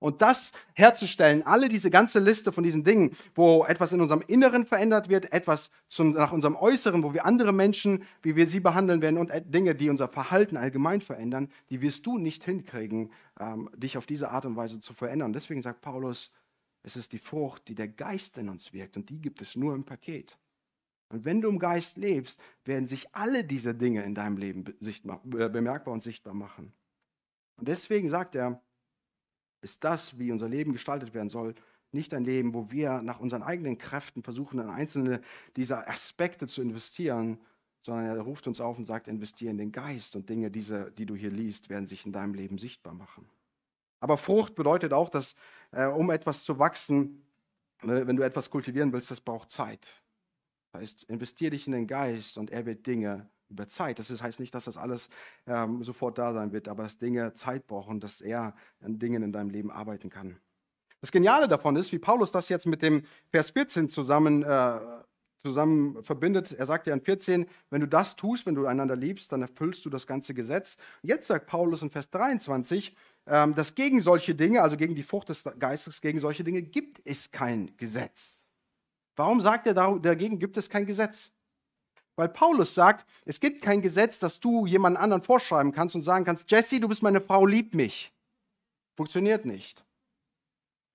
Und 0.00 0.22
das 0.22 0.52
herzustellen, 0.74 1.42
alle 1.44 1.68
diese 1.68 1.90
ganze 1.90 2.20
Liste 2.20 2.52
von 2.52 2.62
diesen 2.62 2.84
Dingen, 2.84 3.10
wo 3.34 3.64
etwas 3.64 3.92
in 3.92 4.00
unserem 4.00 4.22
Inneren 4.26 4.64
verändert 4.64 5.08
wird, 5.08 5.32
etwas 5.32 5.70
zum, 5.88 6.12
nach 6.12 6.30
unserem 6.30 6.54
Äußeren, 6.54 7.02
wo 7.02 7.14
wir 7.14 7.26
andere 7.26 7.52
Menschen, 7.52 8.04
wie 8.22 8.36
wir 8.36 8.46
sie 8.46 8.60
behandeln 8.60 9.02
werden 9.02 9.18
und 9.18 9.32
Dinge, 9.46 9.74
die 9.74 9.90
unser 9.90 10.08
Verhalten 10.08 10.56
allgemein 10.56 11.00
verändern, 11.00 11.50
die 11.70 11.80
wirst 11.80 12.06
du 12.06 12.16
nicht 12.18 12.44
hinkriegen, 12.44 13.10
ähm, 13.40 13.68
dich 13.76 13.98
auf 13.98 14.06
diese 14.06 14.30
Art 14.30 14.46
und 14.46 14.54
Weise 14.54 14.78
zu 14.78 14.94
verändern. 14.94 15.32
Deswegen 15.32 15.62
sagt 15.62 15.80
Paulus, 15.80 16.32
es 16.84 16.96
ist 16.96 17.12
die 17.12 17.18
Frucht, 17.18 17.66
die 17.66 17.74
der 17.74 17.88
Geist 17.88 18.38
in 18.38 18.48
uns 18.48 18.72
wirkt 18.72 18.96
und 18.96 19.10
die 19.10 19.20
gibt 19.20 19.42
es 19.42 19.56
nur 19.56 19.74
im 19.74 19.84
Paket. 19.84 20.38
Und 21.08 21.24
wenn 21.24 21.40
du 21.40 21.48
im 21.48 21.58
Geist 21.58 21.96
lebst, 21.96 22.40
werden 22.64 22.86
sich 22.86 23.14
alle 23.14 23.42
diese 23.42 23.74
Dinge 23.74 24.04
in 24.04 24.14
deinem 24.14 24.36
Leben 24.36 24.64
sichtbar, 24.78 25.22
äh, 25.36 25.48
bemerkbar 25.48 25.94
und 25.94 26.02
sichtbar 26.02 26.34
machen. 26.34 26.72
Und 27.56 27.66
deswegen 27.66 28.10
sagt 28.10 28.34
er, 28.34 28.62
ist 29.60 29.84
das, 29.84 30.18
wie 30.18 30.32
unser 30.32 30.48
Leben 30.48 30.72
gestaltet 30.72 31.14
werden 31.14 31.28
soll, 31.28 31.54
nicht 31.92 32.12
ein 32.14 32.24
Leben, 32.24 32.54
wo 32.54 32.70
wir 32.70 33.00
nach 33.02 33.20
unseren 33.20 33.42
eigenen 33.42 33.78
Kräften 33.78 34.22
versuchen, 34.22 34.60
in 34.60 34.68
einzelne 34.68 35.20
dieser 35.56 35.88
Aspekte 35.88 36.46
zu 36.46 36.60
investieren, 36.60 37.38
sondern 37.80 38.06
er 38.06 38.20
ruft 38.20 38.46
uns 38.46 38.60
auf 38.60 38.78
und 38.78 38.84
sagt, 38.84 39.08
investiere 39.08 39.50
in 39.50 39.58
den 39.58 39.72
Geist 39.72 40.14
und 40.16 40.28
Dinge, 40.28 40.50
diese, 40.50 40.90
die 40.92 41.06
du 41.06 41.14
hier 41.14 41.30
liest, 41.30 41.70
werden 41.70 41.86
sich 41.86 42.04
in 42.04 42.12
deinem 42.12 42.34
Leben 42.34 42.58
sichtbar 42.58 42.92
machen. 42.92 43.28
Aber 44.00 44.18
Frucht 44.18 44.54
bedeutet 44.54 44.92
auch, 44.92 45.08
dass 45.08 45.34
äh, 45.72 45.86
um 45.86 46.10
etwas 46.10 46.44
zu 46.44 46.58
wachsen, 46.58 47.24
äh, 47.82 48.06
wenn 48.06 48.16
du 48.16 48.22
etwas 48.22 48.50
kultivieren 48.50 48.92
willst, 48.92 49.10
das 49.10 49.20
braucht 49.20 49.50
Zeit. 49.50 50.02
Das 50.72 50.82
heißt, 50.82 51.04
investiere 51.04 51.52
dich 51.52 51.66
in 51.66 51.72
den 51.72 51.86
Geist 51.86 52.36
und 52.36 52.50
er 52.50 52.66
wird 52.66 52.86
Dinge 52.86 53.28
über 53.48 53.68
Zeit. 53.68 53.98
Das 53.98 54.22
heißt 54.22 54.40
nicht, 54.40 54.54
dass 54.54 54.64
das 54.64 54.76
alles 54.76 55.08
ähm, 55.46 55.82
sofort 55.82 56.18
da 56.18 56.32
sein 56.32 56.52
wird, 56.52 56.68
aber 56.68 56.84
dass 56.84 56.98
Dinge 56.98 57.32
Zeit 57.34 57.66
brauchen, 57.66 58.00
dass 58.00 58.20
er 58.20 58.54
an 58.80 58.98
Dingen 58.98 59.22
in 59.22 59.32
deinem 59.32 59.50
Leben 59.50 59.70
arbeiten 59.70 60.10
kann. 60.10 60.38
Das 61.00 61.12
Geniale 61.12 61.46
davon 61.46 61.76
ist, 61.76 61.92
wie 61.92 61.98
Paulus 61.98 62.32
das 62.32 62.48
jetzt 62.48 62.66
mit 62.66 62.82
dem 62.82 63.02
Vers 63.30 63.50
14 63.50 63.88
zusammen, 63.88 64.42
äh, 64.42 64.80
zusammen 65.38 66.02
verbindet. 66.02 66.52
Er 66.52 66.66
sagt 66.66 66.88
ja 66.88 66.94
in 66.94 67.00
14, 67.00 67.46
wenn 67.70 67.80
du 67.80 67.86
das 67.86 68.16
tust, 68.16 68.46
wenn 68.46 68.56
du 68.56 68.66
einander 68.66 68.96
liebst, 68.96 69.30
dann 69.30 69.42
erfüllst 69.42 69.84
du 69.84 69.90
das 69.90 70.06
ganze 70.06 70.34
Gesetz. 70.34 70.76
Jetzt 71.02 71.28
sagt 71.28 71.46
Paulus 71.46 71.82
in 71.82 71.90
Vers 71.90 72.10
23, 72.10 72.96
ähm, 73.26 73.54
dass 73.54 73.74
gegen 73.74 74.00
solche 74.00 74.34
Dinge, 74.34 74.62
also 74.62 74.76
gegen 74.76 74.96
die 74.96 75.04
Frucht 75.04 75.28
des 75.28 75.44
Geistes, 75.58 76.00
gegen 76.00 76.18
solche 76.18 76.42
Dinge 76.42 76.62
gibt 76.62 77.00
es 77.04 77.30
kein 77.30 77.76
Gesetz. 77.76 78.40
Warum 79.14 79.40
sagt 79.40 79.66
er 79.66 79.74
dagegen, 79.74 80.38
gibt 80.38 80.56
es 80.56 80.68
kein 80.68 80.86
Gesetz? 80.86 81.32
Weil 82.18 82.28
Paulus 82.28 82.74
sagt, 82.74 83.06
es 83.26 83.38
gibt 83.38 83.62
kein 83.62 83.80
Gesetz, 83.80 84.18
dass 84.18 84.40
du 84.40 84.66
jemand 84.66 84.96
anderen 84.96 85.22
vorschreiben 85.22 85.70
kannst 85.70 85.94
und 85.94 86.02
sagen 86.02 86.24
kannst, 86.24 86.50
Jesse, 86.50 86.80
du 86.80 86.88
bist 86.88 87.00
meine 87.00 87.20
Frau, 87.20 87.46
lieb 87.46 87.76
mich. 87.76 88.12
Funktioniert 88.96 89.44
nicht. 89.44 89.84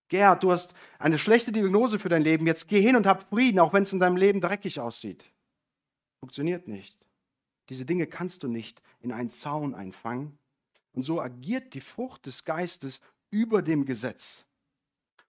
Gerd, 0.09 0.43
du 0.43 0.51
hast 0.51 0.73
eine 0.99 1.17
schlechte 1.17 1.53
Diagnose 1.53 1.97
für 1.97 2.09
dein 2.09 2.23
Leben, 2.23 2.45
jetzt 2.45 2.67
geh 2.67 2.81
hin 2.81 2.97
und 2.97 3.07
hab 3.07 3.29
Frieden, 3.29 3.59
auch 3.59 3.71
wenn 3.71 3.83
es 3.83 3.93
in 3.93 4.01
deinem 4.01 4.17
Leben 4.17 4.41
dreckig 4.41 4.81
aussieht. 4.81 5.31
Funktioniert 6.19 6.67
nicht. 6.67 7.07
Diese 7.69 7.85
Dinge 7.85 8.05
kannst 8.05 8.43
du 8.43 8.49
nicht 8.49 8.81
in 8.99 9.13
einen 9.13 9.29
Zaun 9.29 9.75
einfangen. 9.75 10.37
Und 10.91 11.03
so 11.03 11.21
agiert 11.21 11.73
die 11.73 11.79
Frucht 11.79 12.25
des 12.25 12.43
Geistes 12.43 12.99
über 13.29 13.61
dem 13.61 13.85
Gesetz. 13.85 14.43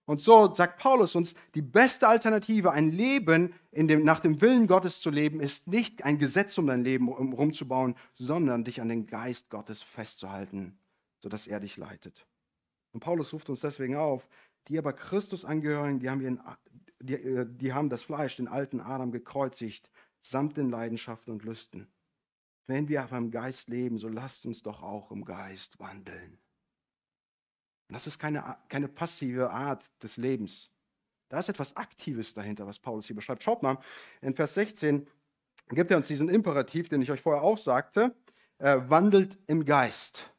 Und 0.06 0.20
so 0.20 0.52
sagt 0.52 0.78
Paulus 0.78 1.14
uns, 1.14 1.34
die 1.54 1.62
beste 1.62 2.06
Alternative, 2.08 2.72
ein 2.72 2.90
Leben 2.90 3.54
dem, 3.72 4.04
nach 4.04 4.20
dem 4.20 4.40
Willen 4.40 4.66
Gottes 4.66 5.00
zu 5.00 5.10
leben, 5.10 5.40
ist 5.40 5.66
nicht 5.66 6.04
ein 6.04 6.18
Gesetz 6.18 6.58
um 6.58 6.66
dein 6.66 6.84
Leben 6.84 7.08
rumzubauen, 7.08 7.96
sondern 8.12 8.64
dich 8.64 8.80
an 8.80 8.88
den 8.88 9.06
Geist 9.06 9.48
Gottes 9.48 9.82
festzuhalten, 9.82 10.78
sodass 11.20 11.46
er 11.46 11.60
dich 11.60 11.76
leitet. 11.76 12.26
Und 12.92 13.00
Paulus 13.00 13.32
ruft 13.32 13.48
uns 13.48 13.60
deswegen 13.60 13.96
auf, 13.96 14.28
die 14.68 14.78
aber 14.78 14.92
Christus 14.92 15.44
angehören, 15.44 16.00
die 16.00 16.10
haben, 16.10 16.20
ihren, 16.20 16.40
die, 17.00 17.14
äh, 17.14 17.46
die 17.48 17.72
haben 17.72 17.88
das 17.88 18.02
Fleisch, 18.02 18.36
den 18.36 18.48
alten 18.48 18.80
Adam 18.80 19.10
gekreuzigt, 19.10 19.90
samt 20.20 20.56
den 20.56 20.70
Leidenschaften 20.70 21.32
und 21.32 21.44
Lüsten. 21.44 21.88
Wenn 22.66 22.88
wir 22.88 23.02
aber 23.02 23.18
im 23.18 23.30
Geist 23.30 23.68
leben, 23.68 23.98
so 23.98 24.08
lasst 24.08 24.46
uns 24.46 24.62
doch 24.62 24.82
auch 24.82 25.10
im 25.10 25.24
Geist 25.24 25.78
wandeln. 25.80 26.38
Das 27.88 28.06
ist 28.06 28.18
keine, 28.18 28.56
keine 28.68 28.88
passive 28.88 29.50
Art 29.50 29.84
des 30.02 30.16
Lebens. 30.16 30.70
Da 31.28 31.38
ist 31.38 31.48
etwas 31.48 31.76
Aktives 31.76 32.34
dahinter, 32.34 32.66
was 32.66 32.78
Paulus 32.78 33.06
hier 33.06 33.16
beschreibt. 33.16 33.42
Schaut 33.42 33.62
mal, 33.62 33.78
in 34.20 34.34
Vers 34.34 34.54
16 34.54 35.06
gibt 35.70 35.90
er 35.90 35.96
uns 35.96 36.08
diesen 36.08 36.28
Imperativ, 36.28 36.88
den 36.88 37.02
ich 37.02 37.10
euch 37.10 37.20
vorher 37.20 37.42
auch 37.42 37.58
sagte, 37.58 38.14
äh, 38.58 38.78
wandelt 38.88 39.38
im 39.46 39.64
Geist. 39.64 40.30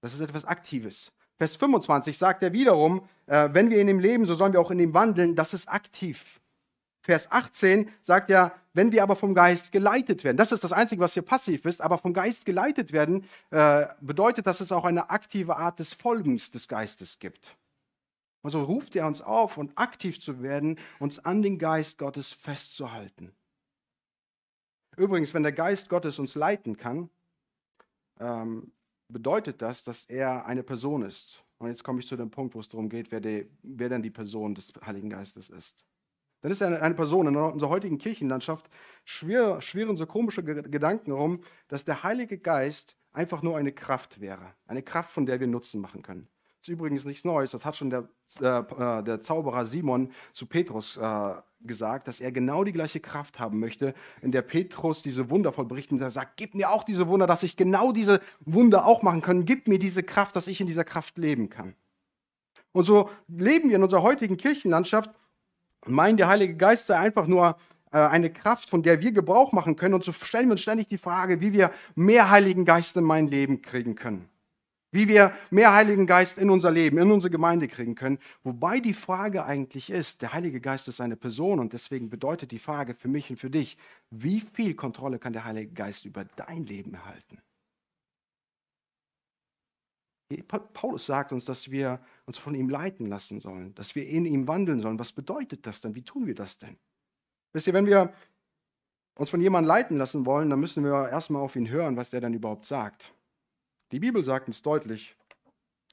Das 0.00 0.14
ist 0.14 0.20
etwas 0.20 0.44
Aktives. 0.44 1.12
Vers 1.36 1.56
25 1.56 2.16
sagt 2.16 2.42
er 2.42 2.52
wiederum, 2.52 3.06
äh, 3.26 3.48
wenn 3.52 3.70
wir 3.70 3.80
in 3.80 3.88
ihm 3.88 3.98
leben, 3.98 4.26
so 4.26 4.34
sollen 4.34 4.52
wir 4.52 4.60
auch 4.60 4.70
in 4.70 4.78
ihm 4.78 4.94
wandeln. 4.94 5.34
Das 5.34 5.54
ist 5.54 5.68
aktiv. 5.68 6.39
Vers 7.02 7.30
18 7.30 7.90
sagt 8.02 8.30
er, 8.30 8.54
wenn 8.72 8.92
wir 8.92 9.02
aber 9.02 9.16
vom 9.16 9.34
Geist 9.34 9.72
geleitet 9.72 10.22
werden, 10.22 10.36
das 10.36 10.52
ist 10.52 10.62
das 10.62 10.72
Einzige, 10.72 11.00
was 11.00 11.14
hier 11.14 11.22
passiv 11.22 11.64
ist, 11.64 11.80
aber 11.80 11.98
vom 11.98 12.12
Geist 12.12 12.44
geleitet 12.44 12.92
werden, 12.92 13.24
äh, 13.50 13.86
bedeutet, 14.00 14.46
dass 14.46 14.60
es 14.60 14.70
auch 14.70 14.84
eine 14.84 15.10
aktive 15.10 15.56
Art 15.56 15.78
des 15.78 15.94
Folgens 15.94 16.50
des 16.50 16.68
Geistes 16.68 17.18
gibt. 17.18 17.56
Also 18.42 18.62
ruft 18.62 18.96
er 18.96 19.06
uns 19.06 19.20
auf, 19.20 19.58
und 19.58 19.76
aktiv 19.76 20.20
zu 20.20 20.42
werden, 20.42 20.78
uns 20.98 21.18
an 21.18 21.42
den 21.42 21.58
Geist 21.58 21.98
Gottes 21.98 22.32
festzuhalten. 22.32 23.32
Übrigens, 24.96 25.34
wenn 25.34 25.42
der 25.42 25.52
Geist 25.52 25.88
Gottes 25.88 26.18
uns 26.18 26.34
leiten 26.34 26.76
kann, 26.76 27.10
ähm, 28.18 28.72
bedeutet 29.08 29.60
das, 29.62 29.84
dass 29.84 30.04
er 30.04 30.46
eine 30.46 30.62
Person 30.62 31.02
ist. 31.02 31.42
Und 31.58 31.68
jetzt 31.68 31.84
komme 31.84 32.00
ich 32.00 32.06
zu 32.06 32.16
dem 32.16 32.30
Punkt, 32.30 32.54
wo 32.54 32.60
es 32.60 32.68
darum 32.68 32.88
geht, 32.88 33.10
wer, 33.10 33.20
die, 33.20 33.46
wer 33.62 33.88
denn 33.88 34.02
die 34.02 34.10
Person 34.10 34.54
des 34.54 34.72
Heiligen 34.84 35.10
Geistes 35.10 35.50
ist. 35.50 35.84
Dann 36.42 36.50
ist 36.50 36.62
eine, 36.62 36.94
Person 36.94 37.26
in 37.26 37.36
unserer 37.36 37.68
heutigen 37.68 37.98
Kirchenlandschaft, 37.98 38.70
schwirren, 39.04 39.60
schwirren 39.60 39.96
so 39.96 40.06
komische 40.06 40.42
Gedanken 40.42 41.12
herum, 41.12 41.42
dass 41.68 41.84
der 41.84 42.02
Heilige 42.02 42.38
Geist 42.38 42.96
einfach 43.12 43.42
nur 43.42 43.58
eine 43.58 43.72
Kraft 43.72 44.20
wäre. 44.20 44.54
Eine 44.66 44.82
Kraft, 44.82 45.10
von 45.10 45.26
der 45.26 45.40
wir 45.40 45.46
Nutzen 45.46 45.80
machen 45.80 46.02
können. 46.02 46.28
Das 46.60 46.68
ist 46.68 46.74
übrigens 46.74 47.04
nichts 47.04 47.24
Neues. 47.24 47.52
Das 47.52 47.64
hat 47.64 47.76
schon 47.76 47.90
der, 47.90 48.08
äh, 48.40 49.02
der 49.02 49.22
Zauberer 49.22 49.64
Simon 49.64 50.12
zu 50.32 50.46
Petrus 50.46 50.98
äh, 50.98 51.34
gesagt, 51.62 52.06
dass 52.06 52.20
er 52.20 52.32
genau 52.32 52.64
die 52.64 52.72
gleiche 52.72 53.00
Kraft 53.00 53.38
haben 53.38 53.58
möchte, 53.58 53.94
in 54.20 54.30
der 54.30 54.42
Petrus 54.42 55.02
diese 55.02 55.30
Wunder 55.30 55.52
vollbricht. 55.52 55.90
Und 55.92 56.00
er 56.00 56.10
sagt, 56.10 56.36
gib 56.36 56.54
mir 56.54 56.70
auch 56.70 56.84
diese 56.84 57.08
Wunder, 57.08 57.26
dass 57.26 57.42
ich 57.42 57.56
genau 57.56 57.92
diese 57.92 58.20
Wunder 58.40 58.86
auch 58.86 59.02
machen 59.02 59.22
kann. 59.22 59.46
Gib 59.46 59.68
mir 59.68 59.78
diese 59.78 60.02
Kraft, 60.02 60.36
dass 60.36 60.46
ich 60.46 60.60
in 60.60 60.66
dieser 60.66 60.84
Kraft 60.84 61.16
leben 61.16 61.48
kann. 61.48 61.74
Und 62.72 62.84
so 62.84 63.10
leben 63.26 63.70
wir 63.70 63.76
in 63.76 63.82
unserer 63.82 64.02
heutigen 64.02 64.36
Kirchenlandschaft 64.36 65.10
meinen, 65.86 66.16
der 66.16 66.28
Heilige 66.28 66.56
Geist 66.56 66.86
sei 66.86 66.98
einfach 66.98 67.26
nur 67.26 67.56
äh, 67.92 67.98
eine 67.98 68.30
Kraft, 68.30 68.70
von 68.70 68.82
der 68.82 69.00
wir 69.00 69.12
Gebrauch 69.12 69.52
machen 69.52 69.76
können. 69.76 69.94
Und 69.94 70.04
so 70.04 70.12
stellen 70.12 70.46
wir 70.46 70.52
uns 70.52 70.62
ständig 70.62 70.88
die 70.88 70.98
Frage, 70.98 71.40
wie 71.40 71.52
wir 71.52 71.72
mehr 71.94 72.30
Heiligen 72.30 72.64
Geist 72.64 72.96
in 72.96 73.04
mein 73.04 73.28
Leben 73.28 73.62
kriegen 73.62 73.94
können. 73.94 74.28
Wie 74.92 75.06
wir 75.06 75.32
mehr 75.50 75.72
Heiligen 75.72 76.06
Geist 76.06 76.38
in 76.38 76.50
unser 76.50 76.70
Leben, 76.70 76.98
in 76.98 77.10
unsere 77.12 77.30
Gemeinde 77.30 77.68
kriegen 77.68 77.94
können. 77.94 78.18
Wobei 78.42 78.80
die 78.80 78.94
Frage 78.94 79.44
eigentlich 79.44 79.90
ist, 79.90 80.20
der 80.20 80.32
Heilige 80.32 80.60
Geist 80.60 80.88
ist 80.88 81.00
eine 81.00 81.16
Person 81.16 81.60
und 81.60 81.72
deswegen 81.72 82.10
bedeutet 82.10 82.50
die 82.50 82.58
Frage 82.58 82.94
für 82.94 83.08
mich 83.08 83.30
und 83.30 83.36
für 83.36 83.50
dich, 83.50 83.76
wie 84.10 84.40
viel 84.40 84.74
Kontrolle 84.74 85.20
kann 85.20 85.32
der 85.32 85.44
Heilige 85.44 85.72
Geist 85.72 86.04
über 86.04 86.24
dein 86.36 86.66
Leben 86.66 86.94
erhalten? 86.94 87.38
Paulus 90.38 91.06
sagt 91.06 91.32
uns, 91.32 91.44
dass 91.44 91.70
wir 91.70 92.00
uns 92.24 92.38
von 92.38 92.54
ihm 92.54 92.68
leiten 92.68 93.06
lassen 93.06 93.40
sollen, 93.40 93.74
dass 93.74 93.94
wir 93.94 94.06
in 94.06 94.24
ihm 94.24 94.46
wandeln 94.46 94.80
sollen. 94.80 94.98
Was 94.98 95.12
bedeutet 95.12 95.66
das 95.66 95.80
denn? 95.80 95.94
Wie 95.94 96.02
tun 96.02 96.26
wir 96.26 96.34
das 96.34 96.58
denn? 96.58 96.78
Wisst 97.52 97.66
ihr, 97.66 97.74
wenn 97.74 97.86
wir 97.86 98.12
uns 99.16 99.30
von 99.30 99.40
jemandem 99.40 99.68
leiten 99.68 99.98
lassen 99.98 100.24
wollen, 100.24 100.48
dann 100.50 100.60
müssen 100.60 100.84
wir 100.84 101.08
erstmal 101.08 101.42
auf 101.42 101.56
ihn 101.56 101.68
hören, 101.68 101.96
was 101.96 102.10
der 102.10 102.20
dann 102.20 102.32
überhaupt 102.32 102.64
sagt. 102.64 103.12
Die 103.92 103.98
Bibel 103.98 104.22
sagt 104.22 104.46
uns 104.46 104.62
deutlich, 104.62 105.16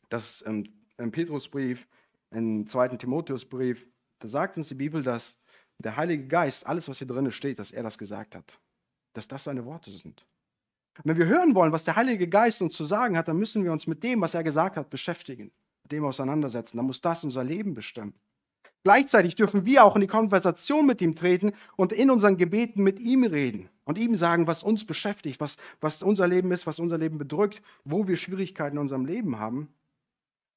dass 0.09 0.41
im, 0.41 0.65
im 0.97 1.11
Petrusbrief, 1.11 1.87
im 2.29 2.67
zweiten 2.67 2.99
Timotheusbrief, 2.99 3.87
da 4.19 4.27
sagt 4.27 4.57
uns 4.57 4.67
die 4.67 4.75
Bibel, 4.75 5.01
dass 5.01 5.37
der 5.79 5.97
Heilige 5.97 6.27
Geist, 6.27 6.65
alles, 6.65 6.87
was 6.87 6.99
hier 6.99 7.07
drin 7.07 7.31
steht, 7.31 7.59
dass 7.59 7.71
er 7.71 7.83
das 7.83 7.97
gesagt 7.97 8.35
hat. 8.35 8.59
Dass 9.13 9.27
das 9.27 9.43
seine 9.43 9.65
Worte 9.65 9.91
sind. 9.91 10.25
Und 10.97 11.05
wenn 11.05 11.17
wir 11.17 11.25
hören 11.25 11.55
wollen, 11.55 11.71
was 11.71 11.83
der 11.83 11.95
Heilige 11.95 12.27
Geist 12.27 12.61
uns 12.61 12.73
zu 12.73 12.85
sagen 12.85 13.17
hat, 13.17 13.27
dann 13.27 13.37
müssen 13.37 13.63
wir 13.63 13.71
uns 13.71 13.87
mit 13.87 14.03
dem, 14.03 14.21
was 14.21 14.33
er 14.33 14.43
gesagt 14.43 14.77
hat, 14.77 14.89
beschäftigen, 14.89 15.51
mit 15.83 15.91
dem 15.91 16.05
auseinandersetzen. 16.05 16.77
Dann 16.77 16.85
muss 16.85 17.01
das 17.01 17.23
unser 17.23 17.43
Leben 17.43 17.73
bestimmen. 17.73 18.13
Gleichzeitig 18.83 19.35
dürfen 19.35 19.65
wir 19.65 19.83
auch 19.83 19.95
in 19.95 20.01
die 20.01 20.07
Konversation 20.07 20.85
mit 20.85 21.01
ihm 21.01 21.15
treten 21.15 21.53
und 21.75 21.91
in 21.91 22.09
unseren 22.09 22.37
Gebeten 22.37 22.83
mit 22.83 22.99
ihm 22.99 23.23
reden. 23.23 23.69
und 23.87 23.97
ihm 23.97 24.17
sagen, 24.17 24.47
was 24.47 24.63
uns 24.63 24.85
beschäftigt, 24.85 25.39
was, 25.39 25.55
was 25.79 26.03
unser 26.03 26.27
Leben 26.27 26.51
ist, 26.51 26.67
was 26.67 26.77
unser 26.77 26.97
Leben 26.97 27.17
bedrückt, 27.17 27.61
wo 27.85 28.05
wir 28.05 28.17
Schwierigkeiten 28.17 28.75
in 28.75 28.81
unserem 28.81 29.05
Leben 29.05 29.39
haben. 29.39 29.69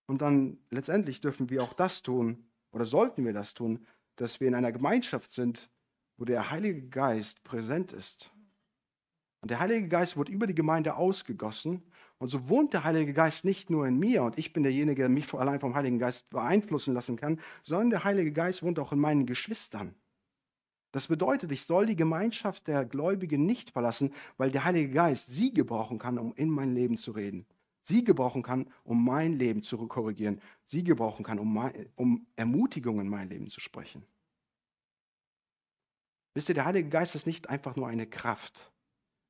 Und 0.07 0.21
dann 0.21 0.59
letztendlich 0.71 1.21
dürfen 1.21 1.49
wir 1.49 1.63
auch 1.63 1.73
das 1.73 2.03
tun, 2.03 2.45
oder 2.73 2.87
sollten 2.87 3.25
wir 3.25 3.33
das 3.33 3.55
tun, 3.55 3.87
dass 4.17 4.41
wir 4.41 4.49
in 4.49 4.57
einer 4.57 4.73
Gemeinschaft 4.73 5.31
sind, 5.31 5.71
wo 6.17 6.25
der 6.25 6.51
Heilige 6.51 6.89
Geist 6.89 7.45
präsent 7.45 7.93
ist. 7.93 8.33
Und 9.41 9.51
der 9.51 9.61
Heilige 9.61 9.89
Geist 9.89 10.17
wird 10.17 10.29
über 10.29 10.47
die 10.47 10.55
Gemeinde 10.55 10.97
ausgegossen. 10.97 11.83
Und 12.19 12.29
so 12.29 12.49
wohnt 12.49 12.75
der 12.75 12.85
Heilige 12.85 13.15
Geist 13.15 13.45
nicht 13.45 13.71
nur 13.71 13.87
in 13.87 13.99
mir 13.99 14.23
und 14.23 14.39
ich 14.39 14.53
bin 14.53 14.63
derjenige, 14.63 15.03
der 15.03 15.09
mich 15.09 15.33
allein 15.33 15.59
vom 15.59 15.75
Heiligen 15.75 15.99
Geist 15.99 16.29
beeinflussen 16.29 16.93
lassen 16.93 17.17
kann, 17.17 17.41
sondern 17.63 17.91
der 17.91 18.05
Heilige 18.05 18.33
Geist 18.33 18.63
wohnt 18.63 18.79
auch 18.79 18.93
in 18.93 18.99
meinen 18.99 19.25
Geschwistern. 19.25 19.95
Das 20.93 21.07
bedeutet, 21.07 21.53
ich 21.53 21.65
soll 21.65 21.87
die 21.87 21.97
Gemeinschaft 21.97 22.67
der 22.67 22.85
Gläubigen 22.85 23.47
nicht 23.47 23.71
verlassen, 23.71 24.13
weil 24.37 24.51
der 24.51 24.65
Heilige 24.65 24.93
Geist 24.93 25.29
sie 25.29 25.55
gebrauchen 25.55 25.99
kann, 25.99 26.19
um 26.19 26.35
in 26.35 26.51
mein 26.51 26.75
Leben 26.75 26.97
zu 26.97 27.13
reden. 27.13 27.47
Sie 27.83 28.05
gebrauchen 28.05 28.43
kann, 28.43 28.71
um 28.85 29.03
mein 29.03 29.39
Leben 29.39 29.63
zu 29.63 29.79
korrigieren. 29.89 30.41
Sie 30.67 30.85
gebrauchen 30.85 31.25
kann, 31.25 31.39
um, 31.39 31.55
mein, 31.55 31.89
um 31.97 32.27
Ermutigung 32.37 33.01
in 33.01 33.09
mein 33.09 33.31
Leben 33.31 33.49
zu 33.49 33.61
sprechen. 33.61 34.05
Wisst 36.35 36.49
ihr, 36.49 36.55
der 36.55 36.67
Heilige 36.67 36.89
Geist 36.89 37.15
ist 37.15 37.27
nicht 37.27 37.49
einfach 37.49 37.77
nur 37.77 37.89
eine 37.89 38.07
Kraft. 38.07 38.73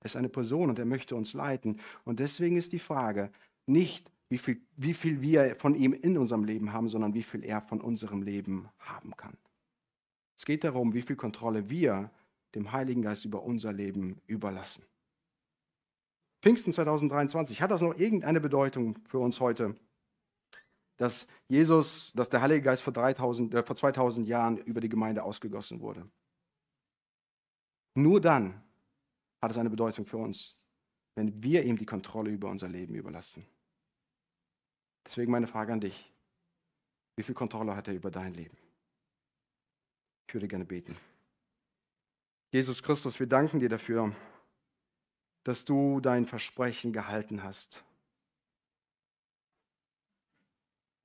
Er 0.00 0.06
ist 0.06 0.16
eine 0.16 0.28
Person 0.28 0.70
und 0.70 0.78
er 0.78 0.86
möchte 0.86 1.14
uns 1.14 1.34
leiten. 1.34 1.78
Und 2.04 2.20
deswegen 2.20 2.56
ist 2.56 2.72
die 2.72 2.78
Frage 2.78 3.30
nicht, 3.66 4.10
wie 4.30 4.38
viel, 4.38 4.60
wie 4.76 4.94
viel 4.94 5.20
wir 5.20 5.56
von 5.56 5.74
ihm 5.74 5.92
in 5.92 6.16
unserem 6.16 6.44
Leben 6.44 6.72
haben, 6.72 6.88
sondern 6.88 7.14
wie 7.14 7.22
viel 7.22 7.44
er 7.44 7.60
von 7.60 7.80
unserem 7.80 8.22
Leben 8.22 8.68
haben 8.78 9.16
kann. 9.16 9.36
Es 10.36 10.44
geht 10.44 10.64
darum, 10.64 10.94
wie 10.94 11.02
viel 11.02 11.16
Kontrolle 11.16 11.68
wir 11.68 12.10
dem 12.54 12.72
Heiligen 12.72 13.02
Geist 13.02 13.24
über 13.24 13.42
unser 13.42 13.72
Leben 13.72 14.20
überlassen. 14.26 14.84
Pfingsten 16.42 16.72
2023, 16.72 17.60
hat 17.60 17.70
das 17.70 17.82
noch 17.82 17.98
irgendeine 17.98 18.40
Bedeutung 18.40 18.98
für 19.06 19.18
uns 19.18 19.40
heute, 19.40 19.76
dass 20.96 21.26
Jesus, 21.48 22.12
dass 22.14 22.30
der 22.30 22.40
Heilige 22.40 22.62
Geist 22.62 22.82
vor, 22.82 22.92
3000, 22.92 23.54
äh, 23.54 23.62
vor 23.62 23.76
2000 23.76 24.26
Jahren 24.26 24.56
über 24.58 24.80
die 24.80 24.88
Gemeinde 24.88 25.22
ausgegossen 25.22 25.80
wurde? 25.80 26.08
Nur 27.94 28.20
dann 28.20 28.62
hat 29.40 29.50
es 29.50 29.56
eine 29.56 29.70
Bedeutung 29.70 30.06
für 30.06 30.18
uns, 30.18 30.56
wenn 31.14 31.42
wir 31.42 31.64
ihm 31.64 31.76
die 31.76 31.86
Kontrolle 31.86 32.30
über 32.30 32.48
unser 32.48 32.68
Leben 32.68 32.94
überlassen. 32.94 33.46
Deswegen 35.06 35.32
meine 35.32 35.46
Frage 35.46 35.72
an 35.72 35.80
dich. 35.80 36.12
Wie 37.16 37.22
viel 37.22 37.34
Kontrolle 37.34 37.74
hat 37.74 37.88
er 37.88 37.94
über 37.94 38.10
dein 38.10 38.34
Leben? 38.34 38.56
Ich 40.28 40.34
würde 40.34 40.48
gerne 40.48 40.64
beten. 40.64 40.96
Jesus 42.52 42.82
Christus, 42.82 43.18
wir 43.18 43.26
danken 43.26 43.60
dir 43.60 43.68
dafür, 43.68 44.14
dass 45.44 45.64
du 45.64 46.00
dein 46.00 46.26
Versprechen 46.26 46.92
gehalten 46.92 47.42
hast. 47.42 47.82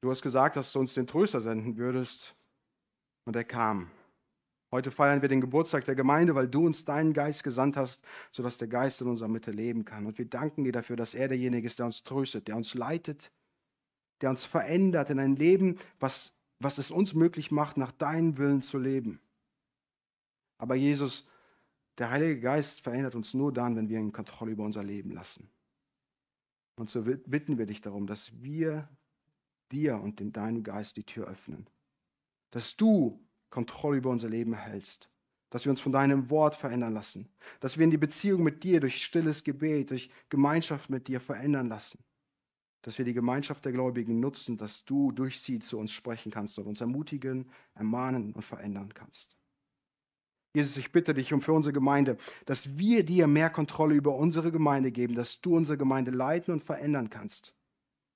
Du 0.02 0.12
hast 0.12 0.22
gesagt, 0.22 0.56
dass 0.56 0.72
du 0.72 0.80
uns 0.80 0.94
den 0.94 1.08
Tröster 1.08 1.42
senden 1.42 1.78
würdest 1.78 2.36
und 3.26 3.36
er 3.36 3.44
kam. 3.44 3.90
Heute 4.72 4.92
feiern 4.92 5.22
wir 5.22 5.30
den 5.30 5.42
Geburtstag 5.42 5.86
der 5.86 5.96
Gemeinde, 5.96 6.36
weil 6.36 6.48
du 6.48 6.66
uns 6.66 6.86
deinen 6.86 7.14
Geist 7.14 7.44
gesandt 7.44 7.78
hast, 7.78 8.04
sodass 8.32 8.58
der 8.58 8.68
Geist 8.68 9.02
in 9.02 9.08
unserer 9.08 9.30
Mitte 9.30 9.52
leben 9.52 9.86
kann. 9.86 10.06
Und 10.06 10.18
wir 10.18 10.26
danken 10.26 10.64
dir 10.64 10.72
dafür, 10.72 10.96
dass 10.96 11.14
er 11.14 11.28
derjenige 11.28 11.68
ist, 11.68 11.80
der 11.80 11.86
uns 11.86 12.04
tröstet, 12.04 12.48
der 12.48 12.56
uns 12.56 12.74
leitet, 12.74 13.32
der 14.22 14.30
uns 14.30 14.44
verändert 14.44 15.10
in 15.10 15.20
ein 15.20 15.36
Leben, 15.36 15.78
was 16.00 16.36
was 16.60 16.78
es 16.78 16.92
uns 16.92 17.14
möglich 17.14 17.52
macht, 17.52 17.78
nach 17.78 17.92
deinem 17.92 18.38
Willen 18.38 18.62
zu 18.62 18.78
leben. 18.78 19.20
Aber 20.58 20.76
Jesus, 20.76 21.28
der 21.98 22.10
Heilige 22.10 22.40
Geist 22.40 22.82
verändert 22.82 23.16
uns 23.16 23.34
nur 23.34 23.52
dann, 23.54 23.76
wenn 23.76 23.90
wir 23.90 24.00
ihn 24.00 24.12
Kontrolle 24.12 24.52
über 24.52 24.64
unser 24.64 24.84
Leben 24.84 25.12
lassen. 25.12 25.50
Und 26.78 26.90
so 26.90 27.04
bitten 27.04 27.58
wir 27.58 27.66
dich 27.66 27.82
darum, 27.82 28.08
dass 28.08 28.42
wir 28.42 28.90
dir 29.72 30.00
und 30.00 30.20
in 30.22 30.32
deinem 30.32 30.64
Geist 30.64 30.98
die 30.98 31.04
Tür 31.04 31.28
öffnen. 31.28 31.68
Dass 32.52 32.76
du 32.76 33.25
Kontrolle 33.50 33.98
über 33.98 34.10
unser 34.10 34.30
Leben 34.30 34.54
erhältst. 34.54 35.10
Dass 35.50 35.66
wir 35.66 35.70
uns 35.70 35.80
von 35.80 35.92
deinem 35.92 36.30
Wort 36.30 36.56
verändern 36.56 36.94
lassen. 36.94 37.30
Dass 37.60 37.78
wir 37.78 37.84
in 37.84 37.92
die 37.92 37.98
Beziehung 37.98 38.44
mit 38.44 38.64
dir 38.64 38.80
durch 38.80 39.04
stilles 39.04 39.44
Gebet, 39.44 39.92
durch 39.92 40.10
Gemeinschaft 40.30 40.90
mit 40.90 41.08
dir 41.08 41.20
verändern 41.20 41.70
lassen 41.70 42.00
dass 42.86 43.00
wir 43.00 43.06
die 43.06 43.16
Gemeinschaft 43.16 43.66
der 43.66 43.72
Gläubigen 43.72 44.20
nutzen, 44.20 44.58
dass 44.58 44.86
du 44.86 45.12
durch 45.12 45.42
sie 45.42 45.58
zu 45.58 45.80
uns 45.80 45.92
sprechen 45.92 46.32
kannst 46.32 46.60
und 46.60 46.68
uns 46.68 46.82
ermutigen, 46.82 47.50
ermahnen 47.74 48.32
und 48.32 48.44
verändern 48.44 48.94
kannst. 48.94 49.36
Jesus, 50.54 50.78
ich 50.78 50.92
bitte 50.92 51.16
dich 51.16 51.34
um 51.34 51.42
für 51.42 51.54
unsere 51.54 51.74
Gemeinde, 51.74 52.16
dass 52.46 52.78
wir 52.78 53.04
dir 53.04 53.26
mehr 53.26 53.50
Kontrolle 53.50 53.96
über 53.96 54.16
unsere 54.16 54.52
Gemeinde 54.52 54.92
geben, 54.92 55.16
dass 55.16 55.42
du 55.42 55.56
unsere 55.56 55.80
Gemeinde 55.80 56.12
leiten 56.12 56.54
und 56.54 56.64
verändern 56.64 57.10
kannst, 57.10 57.56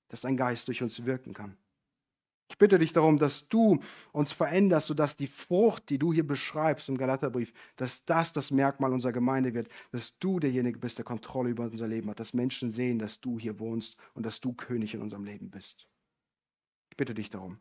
dass 0.06 0.20
dein 0.20 0.36
Geist 0.36 0.68
durch 0.68 0.84
uns 0.84 1.04
wirken 1.04 1.34
kann. 1.34 1.56
Ich 2.50 2.58
bitte 2.58 2.80
dich 2.80 2.92
darum, 2.92 3.16
dass 3.16 3.48
du 3.48 3.78
uns 4.10 4.32
veränderst, 4.32 4.88
sodass 4.88 5.14
die 5.14 5.28
Frucht, 5.28 5.88
die 5.88 5.98
du 5.98 6.12
hier 6.12 6.26
beschreibst 6.26 6.88
im 6.88 6.98
Galaterbrief, 6.98 7.52
dass 7.76 8.04
das 8.04 8.32
das 8.32 8.50
Merkmal 8.50 8.92
unserer 8.92 9.12
Gemeinde 9.12 9.54
wird, 9.54 9.68
dass 9.92 10.18
du 10.18 10.40
derjenige 10.40 10.80
bist, 10.80 10.98
der 10.98 11.04
Kontrolle 11.04 11.50
über 11.50 11.64
unser 11.64 11.86
Leben 11.86 12.10
hat, 12.10 12.18
dass 12.18 12.34
Menschen 12.34 12.72
sehen, 12.72 12.98
dass 12.98 13.20
du 13.20 13.38
hier 13.38 13.60
wohnst 13.60 13.96
und 14.14 14.26
dass 14.26 14.40
du 14.40 14.52
König 14.52 14.94
in 14.94 15.00
unserem 15.00 15.24
Leben 15.24 15.48
bist. 15.48 15.86
Ich 16.90 16.96
bitte 16.96 17.14
dich 17.14 17.30
darum. 17.30 17.56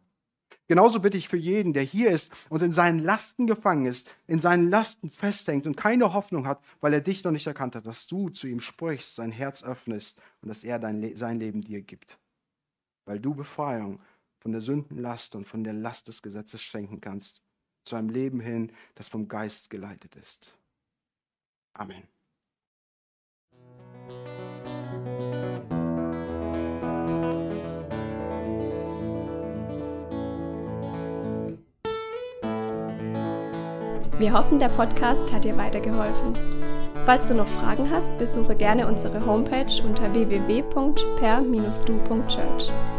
Genauso 0.67 0.99
bitte 0.99 1.17
ich 1.17 1.29
für 1.29 1.37
jeden, 1.37 1.73
der 1.73 1.83
hier 1.83 2.09
ist 2.09 2.31
und 2.49 2.63
in 2.63 2.71
seinen 2.71 2.97
Lasten 2.97 3.45
gefangen 3.45 3.85
ist, 3.85 4.11
in 4.25 4.39
seinen 4.39 4.71
Lasten 4.71 5.11
festhängt 5.11 5.67
und 5.67 5.77
keine 5.77 6.13
Hoffnung 6.13 6.47
hat, 6.47 6.63
weil 6.81 6.93
er 6.93 7.01
dich 7.01 7.23
noch 7.23 7.31
nicht 7.31 7.45
erkannt 7.45 7.75
hat, 7.75 7.85
dass 7.85 8.07
du 8.07 8.29
zu 8.29 8.47
ihm 8.47 8.59
sprichst, 8.59 9.13
sein 9.13 9.31
Herz 9.31 9.63
öffnest 9.63 10.17
und 10.41 10.49
dass 10.49 10.63
er 10.63 10.79
dein, 10.79 11.15
sein 11.15 11.39
Leben 11.39 11.61
dir 11.61 11.83
gibt. 11.83 12.17
Weil 13.05 13.19
du 13.19 13.35
Befreiung 13.35 13.99
von 14.39 14.51
der 14.51 14.61
Sündenlast 14.61 15.35
und 15.35 15.45
von 15.45 15.63
der 15.63 15.73
Last 15.73 16.07
des 16.07 16.21
Gesetzes 16.21 16.61
schenken 16.61 17.01
kannst, 17.01 17.43
zu 17.85 17.95
einem 17.95 18.09
Leben 18.09 18.39
hin, 18.39 18.71
das 18.95 19.07
vom 19.07 19.27
Geist 19.27 19.69
geleitet 19.69 20.15
ist. 20.15 20.55
Amen. 21.73 22.03
Wir 34.19 34.33
hoffen, 34.33 34.59
der 34.59 34.67
Podcast 34.67 35.31
hat 35.31 35.45
dir 35.45 35.55
weitergeholfen. 35.55 36.33
Falls 37.05 37.29
du 37.29 37.35
noch 37.35 37.47
Fragen 37.47 37.89
hast, 37.89 38.17
besuche 38.17 38.53
gerne 38.53 38.85
unsere 38.85 39.25
Homepage 39.25 39.81
unter 39.81 40.13
www.per-du.church. 40.13 42.98